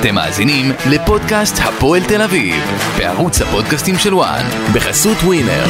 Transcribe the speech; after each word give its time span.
אתם 0.00 0.14
מאזינים 0.14 0.64
לפודקאסט 0.90 1.54
הפועל 1.58 2.02
תל 2.08 2.22
אביב, 2.22 2.54
בערוץ 2.98 3.42
הפודקאסטים 3.42 3.94
של 3.98 4.14
וואן, 4.14 4.44
בחסות 4.74 5.16
ווינר. 5.16 5.64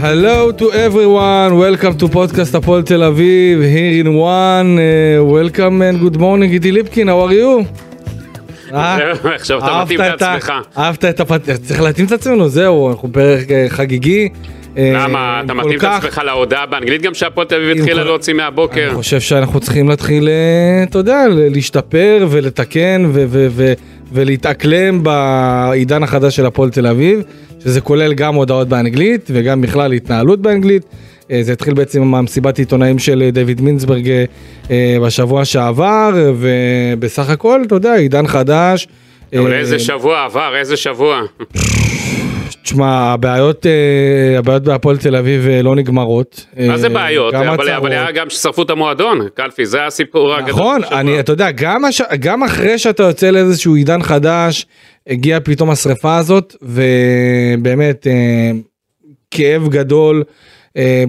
Hello 0.00 0.52
to 0.52 0.64
everyone, 0.72 1.52
welcome 1.58 1.98
to 2.00 2.14
podcast 2.14 2.56
הפועל 2.56 2.82
תל 2.82 3.02
אביב, 3.02 3.60
here 3.60 4.04
in 4.04 4.08
one, 4.08 4.78
uh, 4.78 5.24
welcome 5.34 5.82
and 5.82 6.14
good 6.14 6.18
morning, 6.18 6.48
גידי 6.48 6.72
ליפקין, 6.72 7.08
how 7.08 7.12
are 7.12 7.32
you? 7.32 7.85
אה? 8.74 9.12
עכשיו 9.34 9.58
אתה 9.58 9.82
מתאים 9.84 10.00
את 10.00 10.22
עצמך. 10.22 10.52
אהבת 10.78 11.04
את 11.04 11.20
הפת... 11.20 11.50
צריך 11.50 11.80
להתאים 11.80 12.06
את 12.06 12.12
עצמנו, 12.12 12.48
זהו, 12.48 12.90
אנחנו 12.90 13.12
פרק 13.12 13.50
אה, 13.50 13.66
חגיגי. 13.68 14.28
אה, 14.76 14.92
למה? 14.94 15.42
אתה 15.44 15.54
מתאים 15.54 15.78
את 15.78 15.84
עצמך 15.84 16.20
להודעה 16.24 16.66
באנגלית 16.66 17.02
גם 17.02 17.14
שהפועל 17.14 17.46
תל 17.46 17.54
אביב 17.54 17.76
התחילה 17.76 18.04
להוציא 18.04 18.34
מהבוקר? 18.34 18.86
אני 18.86 18.94
חושב 18.94 19.20
שאנחנו 19.20 19.60
צריכים 19.60 19.88
להתחיל, 19.88 20.28
אתה 20.82 20.98
יודע, 20.98 21.24
להשתפר 21.28 22.26
ולתקן 22.30 23.10
ולהתאקלם 24.12 25.02
בעידן 25.02 26.02
החדש 26.02 26.36
של 26.36 26.46
הפועל 26.46 26.70
תל 26.70 26.86
אביב, 26.86 27.22
שזה 27.64 27.80
כולל 27.80 28.14
גם 28.14 28.34
הודעות 28.34 28.68
באנגלית 28.68 29.30
וגם 29.34 29.60
בכלל 29.60 29.92
התנהלות 29.92 30.40
באנגלית. 30.40 30.82
אה, 31.30 31.42
זה 31.42 31.52
התחיל 31.52 31.74
בעצם 31.74 32.02
עם 32.02 32.14
המסיבת 32.14 32.58
עיתונאים 32.58 32.98
של 32.98 33.22
אה, 33.22 33.30
דויד 33.30 33.60
מינסברג 33.60 34.10
אה, 34.70 34.96
בשבוע 35.02 35.44
שעבר, 35.44 36.10
ובסך 36.38 37.30
הכל, 37.30 37.62
אתה 37.66 37.74
יודע, 37.74 37.94
עידן 37.94 38.26
חדש. 38.26 38.88
אבל 39.38 39.52
איזה 39.52 39.78
שבוע 39.78 40.24
עבר, 40.24 40.56
איזה 40.56 40.76
שבוע. 40.76 41.22
תשמע, 42.62 42.88
הבעיות, 42.88 43.66
הבעיות 44.38 44.62
בהפועל 44.62 44.96
תל 44.96 45.16
אביב 45.16 45.46
לא 45.62 45.76
נגמרות. 45.76 46.46
מה 46.66 46.78
זה 46.78 46.88
בעיות? 46.88 47.34
גם 47.34 47.48
אבל. 47.48 47.70
אבל 47.70 47.92
היה 47.92 48.12
גם 48.12 48.30
ששרפו 48.30 48.62
את 48.62 48.70
המועדון, 48.70 49.28
קלפי, 49.34 49.66
זה 49.66 49.86
הסיפור 49.86 50.34
הגדול. 50.34 50.50
נכון. 50.50 50.80
אני, 50.92 51.20
אתה 51.20 51.32
יודע, 51.32 51.50
גם, 51.50 51.84
הש... 51.84 52.02
גם 52.20 52.42
אחרי 52.42 52.78
שאתה 52.78 53.02
יוצא 53.02 53.30
לאיזשהו 53.30 53.74
עידן 53.74 54.02
חדש, 54.02 54.66
הגיעה 55.06 55.40
פתאום 55.40 55.70
השריפה 55.70 56.16
הזאת, 56.16 56.56
ובאמת, 56.62 58.06
כאב 59.30 59.68
גדול, 59.68 60.22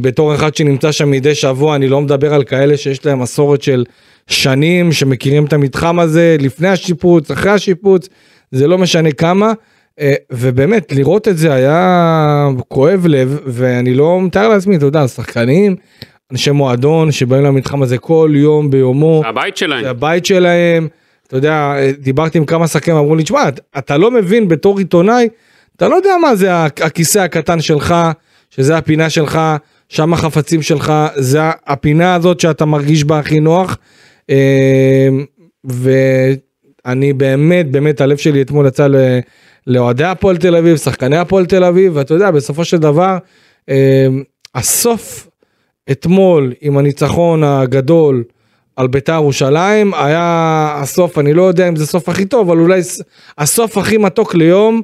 בתור 0.02 0.36
אחד 0.36 0.56
שנמצא 0.56 0.92
שם 0.92 1.12
מדי 1.12 1.36
שבוע, 1.36 1.76
אני 1.76 1.88
לא 1.88 2.02
מדבר 2.02 2.34
על 2.34 2.44
כאלה 2.44 2.78
שיש 2.78 3.06
להם 3.06 3.20
מסורת 3.20 3.62
של 3.62 3.86
שנים, 4.28 4.92
שמכירים 4.92 5.46
את 5.46 5.54
המתחם 5.54 6.00
הזה, 6.00 6.38
לפני 6.40 6.68
השיפוץ, 6.68 7.32
אחרי 7.32 7.52
השיפוץ, 7.52 8.10
זה 8.52 8.68
לא 8.68 8.78
משנה 8.78 9.12
כמה. 9.12 9.54
אה, 10.00 10.14
ובאמת, 10.32 10.92
לראות 10.92 11.28
את 11.28 11.38
זה 11.38 11.54
היה 11.54 12.48
כואב 12.68 13.06
לב, 13.08 13.40
ואני 13.46 13.94
לא 13.94 14.22
מתאר 14.22 14.48
לעצמי, 14.48 14.76
אתה 14.76 14.86
יודע, 14.86 15.08
שחקנים, 15.08 15.76
אנשי 16.32 16.52
מועדון 16.52 17.12
שבאים 17.12 17.44
למתחם 17.44 17.82
הזה 17.82 17.98
כל 17.98 18.32
יום 18.34 18.70
ביומו, 18.70 19.22
הבית 19.26 19.58
שלהם. 19.58 19.84
זה 19.84 19.90
הבית 19.90 20.26
שלהם, 20.26 20.88
אתה 21.28 21.38
יודע, 21.38 21.74
דיברתי 22.00 22.38
עם 22.38 22.46
כמה 22.46 22.68
שחקנים, 22.68 22.98
אמרו 22.98 23.16
לי, 23.16 23.24
תשמע, 23.24 23.44
אתה 23.78 23.98
לא 23.98 24.12
מבין 24.12 24.48
בתור 24.48 24.78
עיתונאי, 24.78 25.30
אתה 25.76 25.88
לא 25.88 25.96
יודע 25.96 26.14
מה 26.22 26.36
זה 26.36 26.64
הכיסא 26.66 27.20
הקטן 27.20 27.62
שלך, 27.62 27.96
שזה 28.50 28.78
הפינה 28.78 29.10
שלך, 29.10 29.40
שם 29.90 30.14
החפצים 30.14 30.62
שלך, 30.62 30.94
זה 31.16 31.40
הפינה 31.68 32.16
הזאת 32.16 32.40
שאתה 32.40 32.66
מרגיש 32.66 33.04
בה 33.04 33.20
הכי 33.20 33.40
נוח. 33.40 33.78
אה, 34.30 35.08
ואני 35.64 37.14
באמת, 37.14 37.72
באמת, 37.72 38.02
הלב 38.02 38.18
שלי 38.18 38.42
אתמול 38.42 38.68
יצא 38.68 38.88
לאוהדי 39.68 40.04
הפועל 40.04 40.38
תל 40.38 40.56
אביב, 40.56 40.78
שחקני 40.78 41.18
הפועל 41.18 41.46
תל 41.46 41.64
אביב, 41.64 41.92
ואתה 41.96 42.14
יודע, 42.14 42.32
בסופו 42.32 42.66
של 42.66 42.78
דבר, 42.78 43.18
אה, 43.70 44.08
הסוף 44.56 45.28
אתמול 45.92 46.54
עם 46.62 46.78
הניצחון 46.78 47.44
הגדול 47.44 48.24
על 48.76 48.88
בית"ר 48.88 49.14
ירושלים 49.14 49.94
היה 49.94 50.76
הסוף, 50.82 51.18
אני 51.18 51.34
לא 51.34 51.44
יודע 51.44 51.70
אם 51.70 51.76
זה 51.76 51.84
הסוף 51.84 52.10
הכי 52.10 52.26
טוב, 52.26 52.50
אבל 52.50 52.60
אולי 52.60 52.82
הסוף 53.38 53.78
הכי 53.78 53.98
מתוק 53.98 54.36
ליום, 54.36 54.82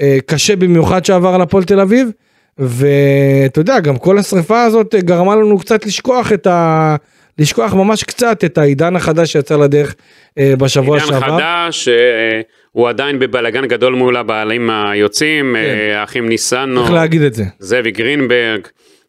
אה, 0.00 0.18
קשה 0.26 0.56
במיוחד 0.56 1.04
שעבר 1.04 1.28
על 1.28 1.40
הפועל 1.40 1.64
תל 1.64 1.80
אביב, 1.80 2.10
ואתה 2.58 3.60
יודע, 3.60 3.80
גם 3.80 3.96
כל 3.96 4.18
השריפה 4.18 4.62
הזאת 4.62 4.94
אה, 4.94 5.00
גרמה 5.00 5.36
לנו 5.36 5.58
קצת 5.58 5.86
לשכוח 5.86 6.32
את 6.32 6.46
ה... 6.46 6.96
לשכוח 7.38 7.74
ממש 7.74 8.04
קצת 8.04 8.44
את 8.44 8.58
העידן 8.58 8.96
החדש 8.96 9.32
שיצא 9.32 9.56
לדרך 9.56 9.94
אה, 10.38 10.54
בשבוע 10.58 10.96
עידן 10.98 11.08
שעבר. 11.08 11.38
חדש, 11.38 11.88
אה, 11.88 12.40
הוא 12.72 12.88
עדיין 12.88 13.18
בבלאגן 13.18 13.66
גדול 13.66 13.94
מול 13.94 14.16
הבעלים 14.16 14.70
היוצאים, 14.70 15.56
אה, 15.56 16.00
האחים 16.00 16.28
ניסנו, 16.28 16.76
כן. 16.76 16.82
צריך 16.82 16.94
להגיד 16.94 17.22
את 17.22 17.34
זה. 17.34 17.44
זאבי 17.58 17.90
גרינברג, 17.90 18.60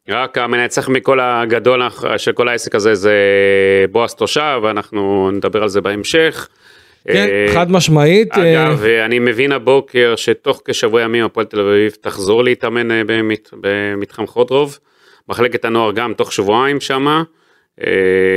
רק 0.09 0.37
המנצח 0.37 0.89
מכל 0.89 1.19
הגדול 1.19 1.81
של 2.17 2.31
כל 2.31 2.47
העסק 2.47 2.75
הזה 2.75 2.95
זה 2.95 3.15
בועז 3.91 4.13
תושב, 4.13 4.59
ואנחנו 4.63 5.31
נדבר 5.31 5.63
על 5.63 5.69
זה 5.69 5.81
בהמשך. 5.81 6.47
כן, 7.07 7.27
אה, 7.29 7.53
חד 7.53 7.71
משמעית. 7.71 8.37
אה, 8.37 8.67
אגב, 8.67 8.83
אני 9.05 9.19
מבין 9.19 9.51
הבוקר 9.51 10.13
שתוך 10.15 10.61
כשבוע 10.65 11.01
ימים 11.01 11.25
הפועל 11.25 11.45
תל 11.45 11.59
אביב 11.59 11.91
תחזור 12.01 12.43
להתאמן 12.43 12.91
אה, 12.91 13.01
במת, 13.07 13.49
במתחם 13.61 14.27
חודרוב. 14.27 14.79
מחלקת 15.29 15.65
הנוער 15.65 15.91
גם 15.91 16.13
תוך 16.17 16.33
שבועיים 16.33 16.79
שמה. 16.81 17.23
אה, 17.85 17.91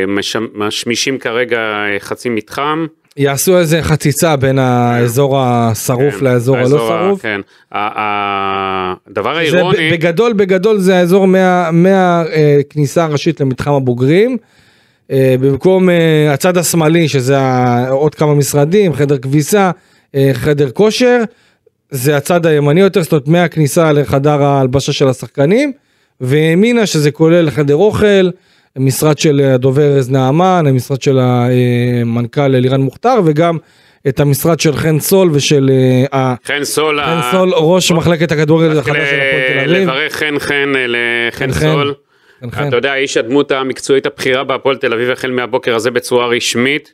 מש- 0.09 0.37
משמישים 0.55 1.19
כרגע 1.19 1.59
אה, 1.59 1.97
חצי 2.01 2.29
מתחם. 2.29 2.87
יעשו 3.17 3.59
איזה 3.59 3.83
חציצה 3.83 4.37
בין 4.37 4.59
האזור 4.59 5.39
השרוף 5.41 6.15
כן, 6.19 6.25
לאזור 6.25 6.57
הלא 6.57 6.69
שרוף. 6.69 7.23
כן. 7.23 7.41
הדבר 7.73 9.37
האירוני, 9.37 9.91
בגדול 9.93 10.33
בגדול 10.33 10.79
זה 10.79 10.97
האזור 10.97 11.27
מה- 11.27 11.71
מהכניסה 11.73 13.05
הראשית 13.05 13.41
למתחם 13.41 13.73
הבוגרים. 13.73 14.37
אה, 15.13 15.35
במקום 15.41 15.91
אה, 15.91 16.33
הצד 16.33 16.57
השמאלי 16.57 17.09
שזה 17.09 17.39
עוד 17.91 18.15
כמה 18.15 18.35
משרדים 18.35 18.95
חדר 18.95 19.19
כביסה 19.19 19.71
אה, 20.15 20.31
חדר 20.33 20.71
כושר 20.71 21.23
זה 21.91 22.17
הצד 22.17 22.47
הימני 22.47 22.81
יותר 22.81 23.03
זאת 23.03 23.13
אומרת 23.13 23.29
מהכניסה 23.29 23.93
לחדר 23.93 24.43
ההלבשה 24.43 24.93
של 24.93 25.09
השחקנים 25.09 25.73
וימינה 26.21 26.87
שזה 26.87 27.11
כולל 27.11 27.51
חדר 27.51 27.75
אוכל 27.75 28.31
משרד 28.79 29.19
של 29.19 29.41
הדובר 29.55 29.97
ארז 29.97 30.11
נעמן 30.11 30.65
המשרד 30.69 31.03
של 31.03 31.19
המנכ"ל 31.19 32.41
אלירן 32.41 32.81
מוכתר 32.81 33.21
וגם 33.25 33.59
את 34.09 34.21
המשרד 34.21 34.61
של 34.61 34.77
חן 34.77 35.01
סול 35.01 35.31
ושל 35.33 35.71
חן 36.45 36.65
סול, 36.65 37.01
חן 37.05 37.21
סול 37.33 37.53
ראש 37.55 37.93
מחלקת 37.93 38.33
הכדורגל 38.33 38.79
החדש 38.79 38.97
של 39.11 39.21
הפועל 39.21 39.65
תל 39.65 39.71
אביב. 39.71 39.89
לברך 39.89 40.13
חן 40.13 40.39
חן 40.39 40.73
לחן 40.77 41.53
חן 41.53 41.53
חן. 41.53 41.73
סול. 41.73 41.95
אתה 42.45 42.77
יודע, 42.77 42.95
איש 42.95 43.17
הדמות 43.17 43.53
המקצועית 43.53 44.07
הבכירה 44.07 44.45
בהפועל 44.45 44.77
תל 44.77 44.93
אביב 44.93 45.11
החל 45.11 45.31
מהבוקר 45.31 45.75
הזה 45.75 45.91
בצורה 45.91 46.27
רשמית. 46.27 46.93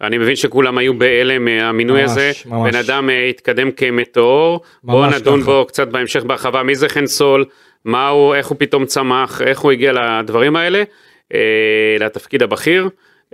אני 0.00 0.18
מבין 0.18 0.36
שכולם 0.36 0.78
היו 0.78 0.98
בהלם 0.98 1.44
מהמינוי 1.44 2.00
ממש, 2.00 2.10
הזה. 2.10 2.30
ממש. 2.46 2.72
בן 2.72 2.78
אדם 2.78 3.10
אה, 3.10 3.28
התקדם 3.28 3.70
כמטאור. 3.70 4.60
בואו 4.82 5.10
נדון 5.10 5.40
ככה. 5.40 5.50
בו 5.50 5.64
קצת 5.66 5.88
בהמשך 5.88 6.22
בהרחבה. 6.22 6.62
מי 6.62 6.74
זה 6.74 6.88
חן 6.88 7.06
סול? 7.06 7.44
מה 7.84 8.08
הוא, 8.08 8.34
איך 8.34 8.46
הוא 8.46 8.56
פתאום 8.60 8.86
צמח? 8.86 9.42
איך 9.42 9.58
הוא 9.58 9.72
הגיע 9.72 9.92
לדברים 9.92 10.56
האלה? 10.56 10.82
אה, 11.34 11.96
לתפקיד 12.00 12.42
הבכיר. 12.42 12.88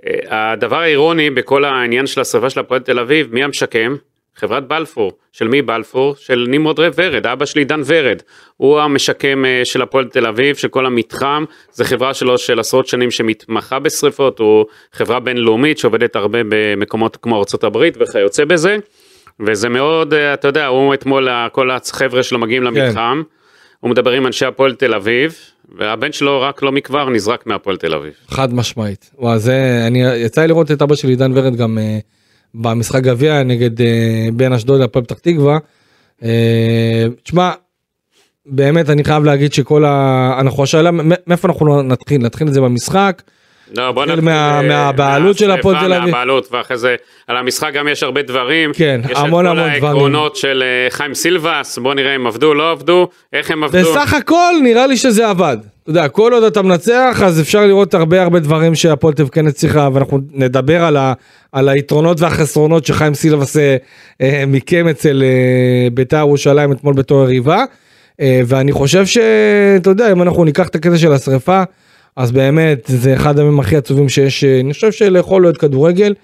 אה, 0.06 0.52
הדבר 0.52 0.80
האירוני 0.80 1.30
בכל 1.30 1.64
העניין 1.64 2.06
של 2.06 2.20
השרפה 2.20 2.50
של 2.50 2.60
הפועל 2.60 2.80
תל 2.80 2.98
אביב, 2.98 3.28
מי 3.32 3.44
המשקם? 3.44 3.96
חברת 4.36 4.68
בלפור. 4.68 5.12
של 5.32 5.48
מי 5.48 5.62
בלפור? 5.62 6.14
של 6.18 6.46
נמרוד 6.48 6.80
רב 6.80 6.92
ורד, 6.96 7.26
אבא 7.26 7.44
שלי 7.44 7.64
דן 7.64 7.80
ורד. 7.86 8.22
הוא 8.56 8.80
המשקם 8.80 9.44
אה, 9.44 9.64
של 9.64 9.82
הפועל 9.82 10.04
תל 10.04 10.26
אביב, 10.26 10.56
של 10.56 10.68
כל 10.68 10.86
המתחם. 10.86 11.44
זו 11.72 11.84
חברה 11.84 12.14
שלו 12.14 12.38
של 12.38 12.60
עשרות 12.60 12.86
שנים 12.86 13.10
שמתמחה 13.10 13.78
בשריפות, 13.78 14.38
הוא 14.38 14.64
חברה 14.92 15.20
בינלאומית 15.20 15.78
שעובדת 15.78 16.16
הרבה 16.16 16.38
במקומות 16.48 17.16
כמו 17.16 17.36
ארה"ב 17.36 17.78
וכיוצא 18.00 18.44
בזה. 18.44 18.76
וזה 19.40 19.68
מאוד, 19.68 20.14
אה, 20.14 20.34
אתה 20.34 20.48
יודע, 20.48 20.66
הוא 20.66 20.94
אתמול, 20.94 21.28
כל 21.52 21.70
החבר'ה 21.70 22.22
שלו 22.22 22.38
מגיעים 22.38 22.62
למתחם. 22.62 23.22
הוא 23.80 23.90
מדבר 23.90 24.10
עם 24.10 24.26
אנשי 24.26 24.46
הפועל 24.46 24.74
תל 24.74 24.94
אביב, 24.94 25.34
והבן 25.78 26.12
שלו 26.12 26.40
רק 26.40 26.62
לא 26.62 26.72
מכבר 26.72 27.08
נזרק 27.08 27.46
מהפועל 27.46 27.76
תל 27.76 27.94
אביב. 27.94 28.12
חד 28.28 28.54
משמעית. 28.54 29.10
וואו, 29.18 29.38
זה, 29.38 29.84
אני, 29.86 30.02
יצא 30.16 30.40
לי 30.40 30.48
לראות 30.48 30.70
את 30.70 30.82
אבא 30.82 30.94
שלי 30.94 31.16
דן 31.16 31.32
ורד 31.38 31.56
גם 31.56 31.78
אה, 31.78 31.98
במשחק 32.54 33.02
גביע 33.02 33.42
נגד 33.42 33.80
אה, 33.80 33.86
בין 34.32 34.52
אשדוד 34.52 34.80
להפועל 34.80 35.04
פתח 35.04 35.18
תקווה. 35.18 35.58
אה, 36.24 36.28
תשמע, 37.22 37.50
באמת 38.46 38.90
אני 38.90 39.04
חייב 39.04 39.24
להגיד 39.24 39.52
שכל 39.52 39.84
ה... 39.84 40.36
אנחנו 40.40 40.62
השאלה 40.62 40.90
מאיפה 41.26 41.48
אנחנו 41.48 41.82
נתחיל, 41.82 42.20
נתחיל 42.22 42.48
את 42.48 42.54
זה 42.54 42.60
במשחק. 42.60 43.22
לא, 43.76 43.92
בוא 43.92 44.04
נתחיל 44.06 44.20
מה- 44.24 44.56
אה, 44.60 44.62
מהבעלות 44.62 45.38
של 45.38 45.50
הפועל 45.50 45.76
תל 45.80 45.92
אביב. 45.92 46.04
מהבעלות, 46.10 46.48
ואחרי 46.52 46.78
זה 46.78 46.96
על 47.26 47.36
המשחק 47.36 47.70
גם 47.74 47.88
יש 47.88 48.02
הרבה 48.02 48.22
דברים. 48.22 48.72
כן, 48.74 49.00
יש 49.10 49.18
המון 49.18 49.46
את 49.46 49.50
המון 49.50 49.70
כל 49.70 49.76
דברים. 49.78 49.84
העקרונות 49.94 50.36
של 50.36 50.62
אה, 50.66 50.90
חיים 50.90 51.14
סילבס, 51.14 51.78
בוא 51.78 51.94
נראה 51.94 52.16
אם 52.16 52.26
עבדו, 52.26 52.54
לא 52.54 52.70
עבדו, 52.70 53.08
איך 53.32 53.50
הם 53.50 53.64
עבדו. 53.64 53.78
בסך 53.92 54.14
הכל 54.14 54.54
נראה 54.62 54.86
לי 54.86 54.96
שזה 54.96 55.28
עבד. 55.28 55.56
אתה 55.84 55.90
יודע, 55.90 56.08
כל 56.08 56.32
עוד 56.32 56.42
אתה 56.42 56.62
מנצח, 56.62 57.22
אז 57.24 57.40
אפשר 57.40 57.66
לראות 57.66 57.94
הרבה 57.94 58.22
הרבה 58.22 58.40
דברים 58.40 58.74
שהפועל 58.74 59.14
אביב 59.16 59.28
כן 59.28 59.46
הצליחה, 59.46 59.88
ואנחנו 59.92 60.18
נדבר 60.32 60.84
על, 60.84 60.96
ה, 60.96 61.12
על 61.52 61.68
היתרונות 61.68 62.20
והחסרונות 62.20 62.86
שחיים 62.86 63.14
סילבס 63.14 63.56
אה, 64.20 64.44
מיקם 64.46 64.88
אצל 64.88 65.22
אה, 65.22 65.90
בית"ר 65.90 66.16
ירושלים 66.16 66.72
אתמול 66.72 66.94
בתור 66.94 67.22
יריבה. 67.22 67.64
אה, 68.20 68.40
ואני 68.46 68.72
חושב 68.72 69.06
שאתה 69.06 69.90
יודע, 69.90 70.12
אם 70.12 70.22
אנחנו 70.22 70.44
ניקח 70.44 70.68
את 70.68 70.74
הקטע 70.74 70.98
של 70.98 71.12
השריפה, 71.12 71.62
אז 72.16 72.32
באמת 72.32 72.84
זה 72.86 73.14
אחד 73.14 73.38
הימים 73.38 73.60
הכי 73.60 73.76
עצובים 73.76 74.08
שיש, 74.08 74.44
אני 74.44 74.72
חושב 74.72 74.92
שלכל 74.92 75.44
אוהד 75.44 75.56
כדורגל. 75.56 76.14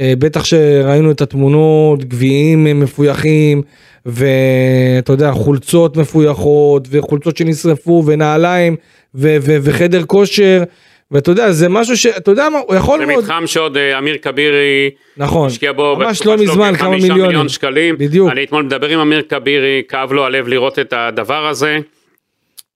בטח 0.00 0.44
שראינו 0.44 1.10
את 1.10 1.20
התמונות, 1.20 2.04
גביעים 2.04 2.80
מפויחים, 2.80 3.62
ואתה 4.06 5.12
יודע, 5.12 5.32
חולצות 5.32 5.96
מפויחות, 5.96 6.88
וחולצות 6.90 7.36
שנשרפו, 7.36 8.02
ונעליים, 8.06 8.76
ו- 9.14 9.36
ו- 9.40 9.56
וחדר 9.62 10.04
כושר, 10.04 10.62
ואתה 11.10 11.30
יודע, 11.30 11.52
זה 11.52 11.68
משהו 11.68 11.96
שאתה 11.96 12.30
יודע 12.30 12.48
מה, 12.48 12.58
הוא 12.58 12.76
יכול 12.76 12.98
זה 12.98 13.06
מאוד, 13.06 13.24
מתחם 13.24 13.46
שעוד 13.46 13.76
אה, 13.76 13.98
אמיר 13.98 14.16
כבירי 14.22 14.90
נכון, 15.16 15.46
השקיע 15.46 15.72
בו 15.72 15.96
ממש 15.96 16.26
לא 16.26 16.36
מזמן, 16.36 16.72
כמה 16.78 16.90
מיליונים, 16.90 17.26
מיליון 17.26 17.48
שקלים. 17.48 17.98
בדיוק, 17.98 18.30
אני 18.30 18.44
אתמול 18.44 18.62
מדבר 18.62 18.88
עם 18.88 18.98
אמיר 18.98 19.22
כבירי, 19.28 19.82
כאב 19.88 20.12
לו 20.12 20.24
הלב 20.24 20.48
לראות 20.48 20.78
את 20.78 20.92
הדבר 20.96 21.46
הזה. 21.46 21.78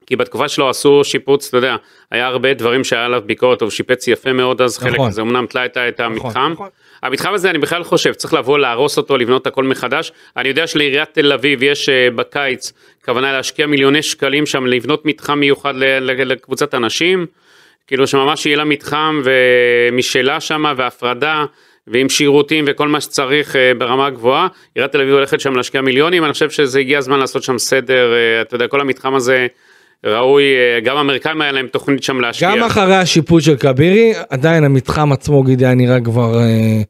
כי 0.07 0.17
בתקופה 0.17 0.49
שלו 0.49 0.69
עשו 0.69 1.05
שיפוץ, 1.05 1.49
אתה 1.49 1.57
יודע, 1.57 1.77
היה 2.11 2.27
הרבה 2.27 2.55
דברים 2.55 2.85
שהיה 2.85 3.05
עליו 3.05 3.23
ביקורת, 3.27 3.63
הוא 3.63 3.71
שיפץ 3.71 4.09
יפה 4.09 4.33
מאוד 4.33 4.63
אז 4.63 4.79
חלק 4.79 4.95
נכון. 4.95 5.09
מזה, 5.09 5.23
אמנם 5.23 5.47
תלה 5.47 5.65
את 5.65 5.77
את 5.77 6.01
המתחם. 6.01 6.29
נכון, 6.29 6.53
נכון. 6.53 6.69
המתחם 7.03 7.35
הזה 7.35 7.51
אני 7.51 7.59
בכלל 7.59 7.85
חושב, 7.85 8.13
צריך 8.13 8.35
לבוא 8.35 8.59
להרוס 8.59 8.97
אותו, 8.97 9.17
לבנות 9.17 9.47
הכל 9.47 9.65
מחדש. 9.65 10.13
אני 10.37 10.49
יודע 10.49 10.67
שלעיריית 10.67 11.09
תל 11.13 11.33
אביב 11.33 11.63
יש 11.63 11.89
אה, 11.89 12.09
בקיץ 12.15 12.73
כוונה 13.05 13.33
להשקיע 13.33 13.67
מיליוני 13.67 14.03
שקלים 14.03 14.47
שם, 14.47 14.67
לבנות 14.67 15.07
מתחם 15.07 15.39
מיוחד 15.39 15.75
לקבוצת 15.77 16.75
אנשים, 16.75 17.27
כאילו 17.87 18.07
שממש 18.07 18.47
יהיה 18.47 18.57
לה 18.57 18.65
מתחם 18.65 19.23
ומשלה 19.25 20.41
שמה 20.41 20.73
והפרדה. 20.77 21.45
ועם 21.87 22.09
שירותים 22.09 22.65
וכל 22.69 22.89
מה 22.89 23.01
שצריך 23.01 23.57
אה, 23.57 23.73
ברמה 23.79 24.11
גבוהה, 24.11 24.49
עיריית 24.75 24.93
תל 24.93 25.01
אביב 25.01 25.15
הולכת 25.15 25.41
שם 25.41 25.57
להשקיע 25.57 25.81
מיליונים, 25.81 26.25
אני 26.25 26.33
חושב 26.33 26.51
שזה 26.51 26.79
הגיע 26.79 26.99
הזמן 26.99 27.19
לעשות 27.19 27.43
שם 27.43 27.59
סדר, 27.59 28.13
אה, 28.13 28.41
אתה 28.41 28.55
יודע, 28.55 28.69
כל 28.69 28.81
המתחם 28.81 29.15
הזה 29.15 29.47
ראוי, 30.07 30.43
אה, 30.45 30.81
גם 30.81 30.97
האמריקאים 30.97 31.41
היה 31.41 31.53
להם 31.53 31.67
תוכנית 31.67 32.03
שם 32.03 32.21
להשקיע. 32.21 32.57
גם 32.57 32.63
אחרי 32.63 32.97
השיפוט 32.97 33.43
של 33.43 33.57
כבירי, 33.57 34.13
עדיין 34.31 34.65
המתחם 34.65 35.13
עצמו, 35.13 35.43
גידי, 35.43 35.65
היה 35.67 35.75
נראה 35.75 36.01
כבר, 36.01 36.39
אה, 36.41 36.83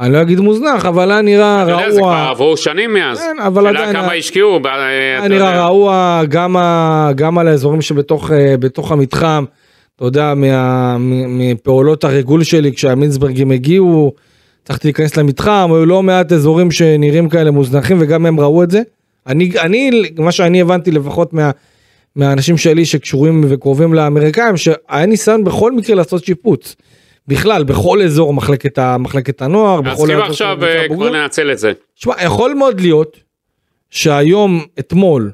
אני 0.00 0.12
לא 0.12 0.22
אגיד 0.22 0.40
מוזנח, 0.40 0.86
אבל 0.86 1.10
היה 1.10 1.22
נראה 1.22 1.62
אתה 1.62 1.70
יודע, 1.72 1.90
זה 1.90 1.98
כבר 2.00 2.08
רעוע, 2.08 2.28
עברו 2.30 2.56
שנים 2.56 2.94
מאז. 2.94 3.18
כן, 3.18 3.36
אבל 3.46 3.66
עדיין 3.66 3.92
כמה 3.92 4.12
ה- 4.12 4.16
השקיעו, 4.16 4.58
אתה 4.60 4.68
היה. 4.86 5.28
נראה 5.28 5.60
רעוע 5.60 6.22
גם, 6.28 6.56
ה, 6.56 7.10
גם 7.14 7.38
על 7.38 7.48
האזורים 7.48 7.82
שבתוך 7.82 8.32
אה, 8.32 8.54
בתוך 8.56 8.92
המתחם, 8.92 9.44
אתה 9.96 10.04
יודע, 10.04 10.34
מה, 10.36 10.96
מפעולות 11.28 12.04
הריגול 12.04 12.42
שלי, 12.42 12.72
כשהמינסברגים 12.74 13.50
הגיעו, 13.50 14.12
הצלחתי 14.62 14.88
להיכנס 14.88 15.16
למתחם, 15.16 15.70
היו 15.72 15.86
לא 15.86 16.02
מעט 16.02 16.32
אזורים 16.32 16.70
שנראים 16.70 17.28
כאלה 17.28 17.50
מוזנחים 17.50 17.96
וגם 18.00 18.26
הם 18.26 18.40
ראו 18.40 18.62
את 18.62 18.70
זה. 18.70 18.82
אני, 19.26 19.50
אני 19.60 19.90
מה 20.18 20.32
שאני 20.32 20.60
הבנתי 20.60 20.90
לפחות 20.90 21.32
מה, 21.32 21.50
מהאנשים 22.16 22.56
שלי 22.56 22.84
שקשורים 22.84 23.44
וקרובים 23.48 23.94
לאמריקאים, 23.94 24.56
שהיה 24.56 25.06
ניסיון 25.06 25.44
בכל 25.44 25.72
מקרה 25.72 25.96
לעשות 25.96 26.24
שיפוץ. 26.24 26.76
בכלל, 27.28 27.64
בכל 27.64 28.02
אזור 28.02 28.34
מחלקת, 28.34 28.78
ה- 28.78 28.98
מחלקת 28.98 29.42
הנוער, 29.42 29.80
אז 29.90 30.04
כאילו 30.04 30.22
עכשיו 30.24 30.64
אה. 30.64 30.88
כבר 30.88 31.10
ננצל 31.10 31.52
את 31.52 31.58
זה. 31.58 31.72
שמע, 31.94 32.14
יכול 32.24 32.54
מאוד 32.54 32.80
להיות 32.80 33.16
שהיום, 33.90 34.64
אתמול, 34.78 35.30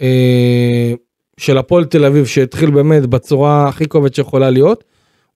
אה, 0.00 0.92
של 1.36 1.58
הפועל 1.58 1.84
תל 1.84 2.04
אביב, 2.04 2.26
שהתחיל 2.26 2.70
באמת 2.70 3.06
בצורה 3.06 3.68
הכי 3.68 3.88
כואבת 3.88 4.14
שיכולה 4.14 4.50
להיות, 4.50 4.84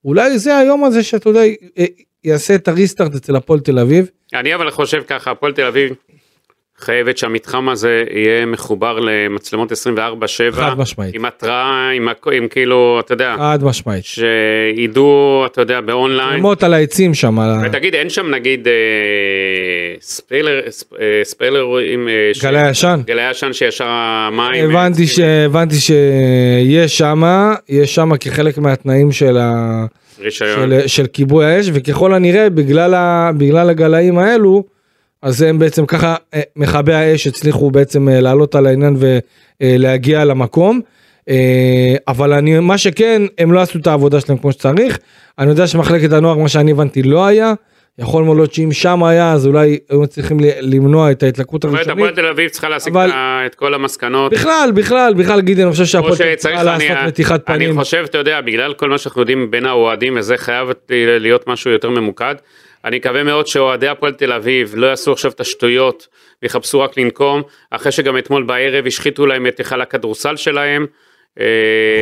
אולי 0.05 0.39
זה 0.39 0.57
היום 0.57 0.85
הזה 0.85 1.03
שאתה 1.03 1.29
יודע, 1.29 1.41
אה, 1.79 1.85
יעשה 2.25 2.55
את 2.55 2.69
הריסטארט 2.69 3.15
אצל 3.15 3.37
הפועל 3.37 3.61
תל 3.61 3.79
אביב. 3.79 4.07
אני 4.35 4.55
אבל 4.55 4.71
חושב 4.71 5.03
ככה, 5.07 5.31
הפועל 5.31 5.53
תל 5.53 5.65
אביב 5.65 5.93
חייבת 6.83 7.19
שהמתחם 7.19 7.69
הזה 7.69 8.05
יהיה 8.11 8.47
מחובר 8.47 8.99
למצלמות 8.99 9.73
24/7. 9.73 9.77
חד 10.53 10.79
משמעית. 10.79 11.15
עם 11.15 11.25
התראה, 11.25 11.91
עם, 11.97 12.09
עם 12.33 12.49
כאילו, 12.49 13.01
אתה 13.01 13.15
יודע, 13.15 13.35
חד 13.39 13.59
משמעית. 13.65 14.05
שידעו, 14.05 15.03
אתה 15.47 15.61
יודע, 15.61 15.81
באונליין. 15.81 16.39
שמות 16.39 16.63
על 16.63 16.75
העצים 16.75 17.15
שם. 17.15 17.39
על 17.39 17.51
ותגיד, 17.67 17.95
אין 17.95 18.09
שם 18.11 18.31
נגיד 18.35 18.69
אה, 18.69 18.73
ספיילר, 20.01 20.61
ספ- 20.71 20.97
אה, 21.01 21.21
ספיילרים, 21.25 22.09
אה, 22.09 22.31
ש- 22.33 22.45
גלי 22.45 22.61
הישן. 22.61 23.01
גלי 23.07 23.23
הישן 23.23 23.53
שישר 23.53 23.87
המים. 23.89 24.71
הבנתי 24.71 25.03
אה, 25.03 25.07
ש... 25.07 25.19
הבנתי 25.19 25.75
שיש 25.77 26.99
שמה, 26.99 27.55
יש 27.69 27.95
שמה 27.95 28.17
כחלק 28.19 28.59
מהתנאים 28.59 29.13
של 29.13 29.37
ה... 29.41 29.85
רישיון. 30.21 30.51
של, 30.81 30.89
של 30.89 31.07
כיבוי 31.07 31.47
האש 31.47 31.67
וככל 31.73 32.15
הנראה 32.15 32.51
בגלל, 32.51 32.95
ה, 32.95 33.31
בגלל 33.37 33.71
הגלאים 33.71 34.19
האלו 34.19 34.65
אז 35.23 35.43
הם 35.43 35.59
בעצם 35.59 35.87
ככה 35.87 36.15
אה, 36.35 36.41
מכבי 36.57 36.95
האש 36.95 37.27
הצליחו 37.27 37.71
בעצם 37.71 38.09
אה, 38.09 38.21
לעלות 38.21 38.55
על 38.55 38.67
העניין 38.67 38.97
ולהגיע 39.61 40.25
למקום. 40.25 40.81
אה, 41.29 41.95
אבל 42.09 42.33
אני 42.33 42.59
מה 42.59 42.79
שכן 42.79 43.23
הם 43.39 43.53
לא 43.53 43.61
עשו 43.61 43.79
את 43.79 43.87
העבודה 43.87 44.21
שלהם 44.21 44.39
כמו 44.39 44.53
שצריך 44.53 44.99
אני 45.39 45.51
יודע 45.51 45.67
שמחלקת 45.67 46.13
הנוער 46.13 46.37
מה 46.39 46.49
שאני 46.49 46.71
הבנתי 46.71 47.03
לא 47.03 47.27
היה 47.27 47.55
יכול 47.99 48.25
מאוד 48.25 48.37
להיות 48.37 48.55
שאם 48.55 48.73
שם 48.73 49.05
היה 49.05 49.33
אז 49.33 49.47
אולי 49.47 49.79
היו 49.91 50.07
צריכים 50.07 50.37
למנוע 50.61 51.11
את 51.11 51.23
ההתלקחות 51.23 51.63
זאת 51.63 51.69
אומרת, 51.69 51.87
הראשונית. 51.87 52.09
הפועל 52.09 52.25
תל 52.25 52.31
אביב 52.31 52.49
צריכה 52.49 52.69
להסיק 52.69 52.93
אבל- 52.95 53.11
את 53.47 53.55
כל 53.55 53.75
המסקנות. 53.75 54.33
בכלל 54.33 54.71
בכלל 54.75 55.15
בכלל 55.15 55.41
גידי 55.41 55.63
אני 55.63 55.71
חושב 55.71 55.85
שהפועל 55.85 56.17
צריכה 56.37 56.57
אני, 56.61 56.65
לעשות 56.65 57.07
מתיחת 57.07 57.51
אני 57.51 57.57
פנים. 57.59 57.79
חושב, 57.79 58.05
אתה 58.05 58.19
יודע, 58.19 58.41
בגלל 58.41 58.75
כל 58.75 58.91
מה 58.91 58.99
שאנחנו 58.99 59.23
יודעים 59.23 59.51
בין 59.51 59.67
האוהדים, 59.67 60.15
וזה 60.19 60.37
חייב 60.37 60.69
להיות 61.21 61.49
משהו 61.49 61.71
יותר 61.71 61.91
ממוקד. 61.91 62.35
אני 62.85 62.97
מקווה 62.97 63.23
מאוד 63.23 63.47
שאוהדי 63.47 63.89
הפועל 63.89 64.13
תל 64.13 64.33
אביב 64.33 64.75
לא 64.77 64.87
יעשו 64.87 65.13
עכשיו 65.13 65.31
את 65.31 65.41
השטויות 65.41 66.09
ויחפשו 66.43 66.81
רק 66.81 66.99
לנקום, 66.99 67.43
אחרי 67.71 67.93
שגם 67.93 68.19
אתמול 68.19 68.43
בערב 68.43 68.87
השחיתו 68.87 69.27
להם 69.27 69.47
את 69.47 69.59
היכל 69.59 69.81
הכדורסל 69.81 70.37
שלהם. 70.37 70.87
אה, 71.41 71.45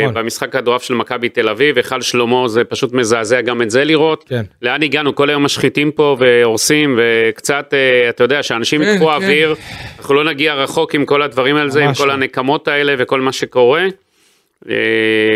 נכון. 0.03 0.15
במשחק 0.15 0.53
כדורעף 0.53 0.83
של 0.83 0.95
מכבי 0.95 1.29
תל 1.29 1.49
אביב, 1.49 1.77
היכל 1.77 2.01
שלמה 2.01 2.49
זה 2.49 2.65
פשוט 2.65 2.93
מזעזע 2.93 3.41
גם 3.41 3.63
את 3.63 3.71
זה 3.71 3.85
לראות. 3.85 4.25
כן. 4.29 4.43
לאן 4.63 4.83
הגענו? 4.83 5.15
כל 5.15 5.31
היום 5.31 5.45
משחיתים 5.45 5.91
פה 5.91 6.17
והורסים 6.19 6.99
וקצת, 6.99 7.75
אה, 7.75 8.09
אתה 8.09 8.25
יודע, 8.25 8.43
שאנשים 8.43 8.83
כן, 8.83 8.89
ייקחו 8.89 9.07
כן. 9.07 9.13
אוויר, 9.13 9.55
אנחנו 9.99 10.15
לא 10.15 10.25
נגיע 10.25 10.55
רחוק 10.55 10.95
עם 10.95 11.05
כל 11.05 11.23
הדברים 11.23 11.57
על 11.57 11.71
זה, 11.71 11.85
עם 11.85 11.95
כל 11.95 12.07
לא. 12.07 12.13
הנקמות 12.13 12.69
האלה 12.69 12.95
וכל 12.99 13.21
מה 13.21 13.33
שקורה. 13.33 13.87
אה, 14.69 14.75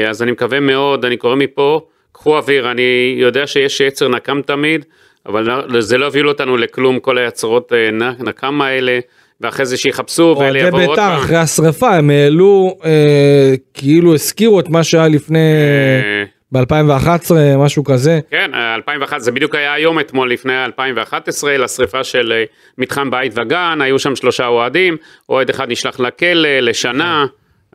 אז 0.08 0.22
אני 0.22 0.32
מקווה 0.32 0.60
מאוד, 0.60 1.04
אני 1.04 1.16
קורא 1.16 1.36
מפה, 1.36 1.80
קחו 2.12 2.36
אוויר, 2.36 2.70
אני 2.70 3.14
יודע 3.18 3.46
שיש 3.46 3.80
יצר 3.80 4.08
נקם 4.08 4.42
תמיד, 4.42 4.84
אבל 5.26 5.42
לא- 5.42 5.80
זה 5.80 5.98
לא 5.98 6.04
יוביל 6.04 6.28
אותנו 6.28 6.56
לכלום, 6.56 6.98
כל 6.98 7.18
היצרות 7.18 7.72
אה, 7.72 7.90
נ- 7.90 8.28
נקם 8.28 8.60
האלה, 8.60 8.98
ואחרי 9.40 9.66
זה 9.66 9.76
שיחפשו 9.76 10.36
ואלה 10.40 10.58
יבואו 10.58 10.80
עוד 10.80 10.90
בית"ר 10.90 11.02
פעם. 11.02 11.12
אחרי 11.18 11.36
השרפה 11.36 11.94
הם 11.96 12.10
העלו 12.10 12.78
אה, 12.84 13.54
כאילו 13.74 14.14
הזכירו 14.14 14.60
את 14.60 14.68
מה 14.68 14.84
שהיה 14.84 15.08
לפני 15.08 15.38
אה, 15.38 16.24
ב-2011 16.52 17.30
משהו 17.58 17.84
כזה. 17.84 18.20
כן, 18.30 18.50
2001, 18.54 19.20
זה 19.20 19.32
בדיוק 19.32 19.54
היה 19.54 19.72
היום 19.72 20.00
אתמול 20.00 20.32
לפני 20.32 20.64
2011, 20.64 21.58
לשריפה 21.58 22.04
של 22.04 22.32
אה, 22.36 22.44
מתחם 22.78 23.10
בית 23.10 23.32
וגן, 23.36 23.78
היו 23.82 23.98
שם 23.98 24.16
שלושה 24.16 24.46
אוהדים, 24.46 24.96
אוהד 25.28 25.50
אחד 25.50 25.70
נשלח 25.70 26.00
לכלא 26.00 26.60
לשנה, 26.60 27.26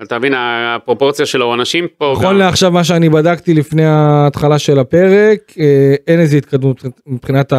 אתה 0.03 0.19
מבין, 0.19 0.33
הפרופורציה 0.37 1.25
של 1.25 1.41
העונשים 1.41 1.87
פה. 1.97 2.11
נכון 2.13 2.25
גם- 2.25 2.37
לעכשיו 2.37 2.71
מה 2.71 2.83
שאני 2.83 3.09
בדקתי 3.09 3.53
לפני 3.53 3.85
ההתחלה 3.85 4.59
של 4.59 4.79
הפרק 4.79 5.39
אה, 5.59 5.95
אין 6.07 6.19
איזה 6.19 6.37
התקדמות 6.37 6.83
מבחינת 7.07 7.53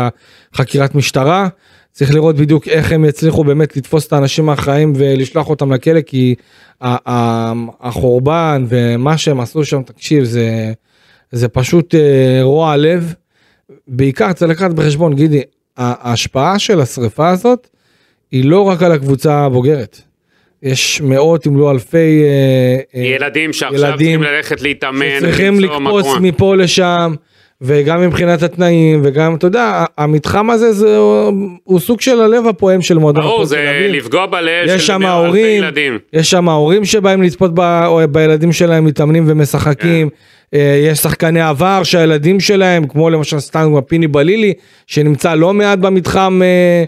החקירת 0.55 0.95
משטרה. 0.95 1.49
צריך 1.93 2.15
לראות 2.15 2.37
בדיוק 2.37 2.69
איך 2.69 2.93
הם 2.93 3.05
יצליחו 3.05 3.45
באמת 3.45 3.77
לתפוס 3.77 4.07
את 4.07 4.13
האנשים 4.13 4.49
האחראים 4.49 4.93
ולשלוח 4.97 5.51
אותם 5.51 5.73
לכלא 5.73 6.01
כי 6.01 6.35
החורבן 7.81 8.65
ומה 8.69 9.19
שהם 9.19 9.41
עשו 9.41 9.65
שם 9.65 9.83
תקשיב 9.83 10.25
זה 10.25 10.73
זה 11.33 11.49
פשוט 11.49 11.95
אה, 11.95 12.39
רוע 12.43 12.77
לב. 12.77 13.15
בעיקר 13.89 14.33
צריך 14.33 14.51
לקחת 14.51 14.71
בחשבון 14.71 15.15
גידי 15.15 15.43
ההשפעה 15.77 16.59
של 16.59 16.81
השריפה 16.81 17.29
הזאת 17.29 17.69
היא 18.33 18.45
לא 18.45 18.63
רק 18.63 18.83
על 18.83 18.93
הקבוצה 18.93 19.39
הבוגרת. 19.45 20.01
יש 20.63 21.01
מאות 21.01 21.47
אם 21.47 21.57
לא 21.57 21.71
אלפי 21.71 22.23
אה, 22.23 23.01
אה, 23.01 23.07
ילדים 23.07 23.53
שעכשיו 23.53 23.79
ילדים 23.79 23.97
צריכים 23.97 24.23
ללכת 24.23 24.63
להתאמן, 24.63 25.07
שצריכים 25.19 25.61
לקפוץ 25.61 26.07
מקום. 26.07 26.23
מפה 26.23 26.57
לשם 26.57 27.15
וגם 27.63 28.03
מבחינת 28.03 28.43
התנאים 28.43 29.01
וגם 29.05 29.35
אתה 29.35 29.47
יודע 29.47 29.85
המתחם 29.99 30.51
הזה 30.51 30.73
זה 30.73 30.97
הוא 31.65 31.81
סוג 31.81 32.01
של 32.01 32.21
הלב 32.21 32.47
הפועם 32.47 32.83
של 32.83 32.99
מועדון 32.99 33.23
ברור, 33.23 33.43
הפועל 33.43 33.47
תל 33.47 33.67
זה 33.67 33.71
אביב. 33.71 33.95
לפגוע 33.95 34.27
בלב 34.27 34.65
יש 34.67 34.73
של 34.73 34.79
שם 34.79 34.95
אלפי 34.95 35.07
ההורים, 35.07 35.63
ילדים. 35.63 35.99
יש 36.13 36.31
שם 36.31 36.49
ההורים 36.49 36.85
שבאים 36.85 37.23
לצפות 37.23 37.51
ב, 37.55 37.87
בילדים 38.11 38.53
שלהם 38.53 38.85
מתאמנים 38.85 39.25
ומשחקים, 39.27 40.09
כן. 40.09 40.17
אה, 40.55 40.81
יש 40.85 40.99
שחקני 40.99 41.41
עבר 41.41 41.83
שהילדים 41.83 42.41
שלהם 42.41 42.87
כמו 42.87 43.11
למשל 43.11 43.41
סתם 43.41 43.81
פיני 43.87 44.07
בלילי 44.07 44.55
שנמצא 44.87 45.35
לא 45.35 45.55
מעט 45.55 45.79
במתחם 45.79 46.41
אה, 46.43 46.47
אה, 46.47 46.85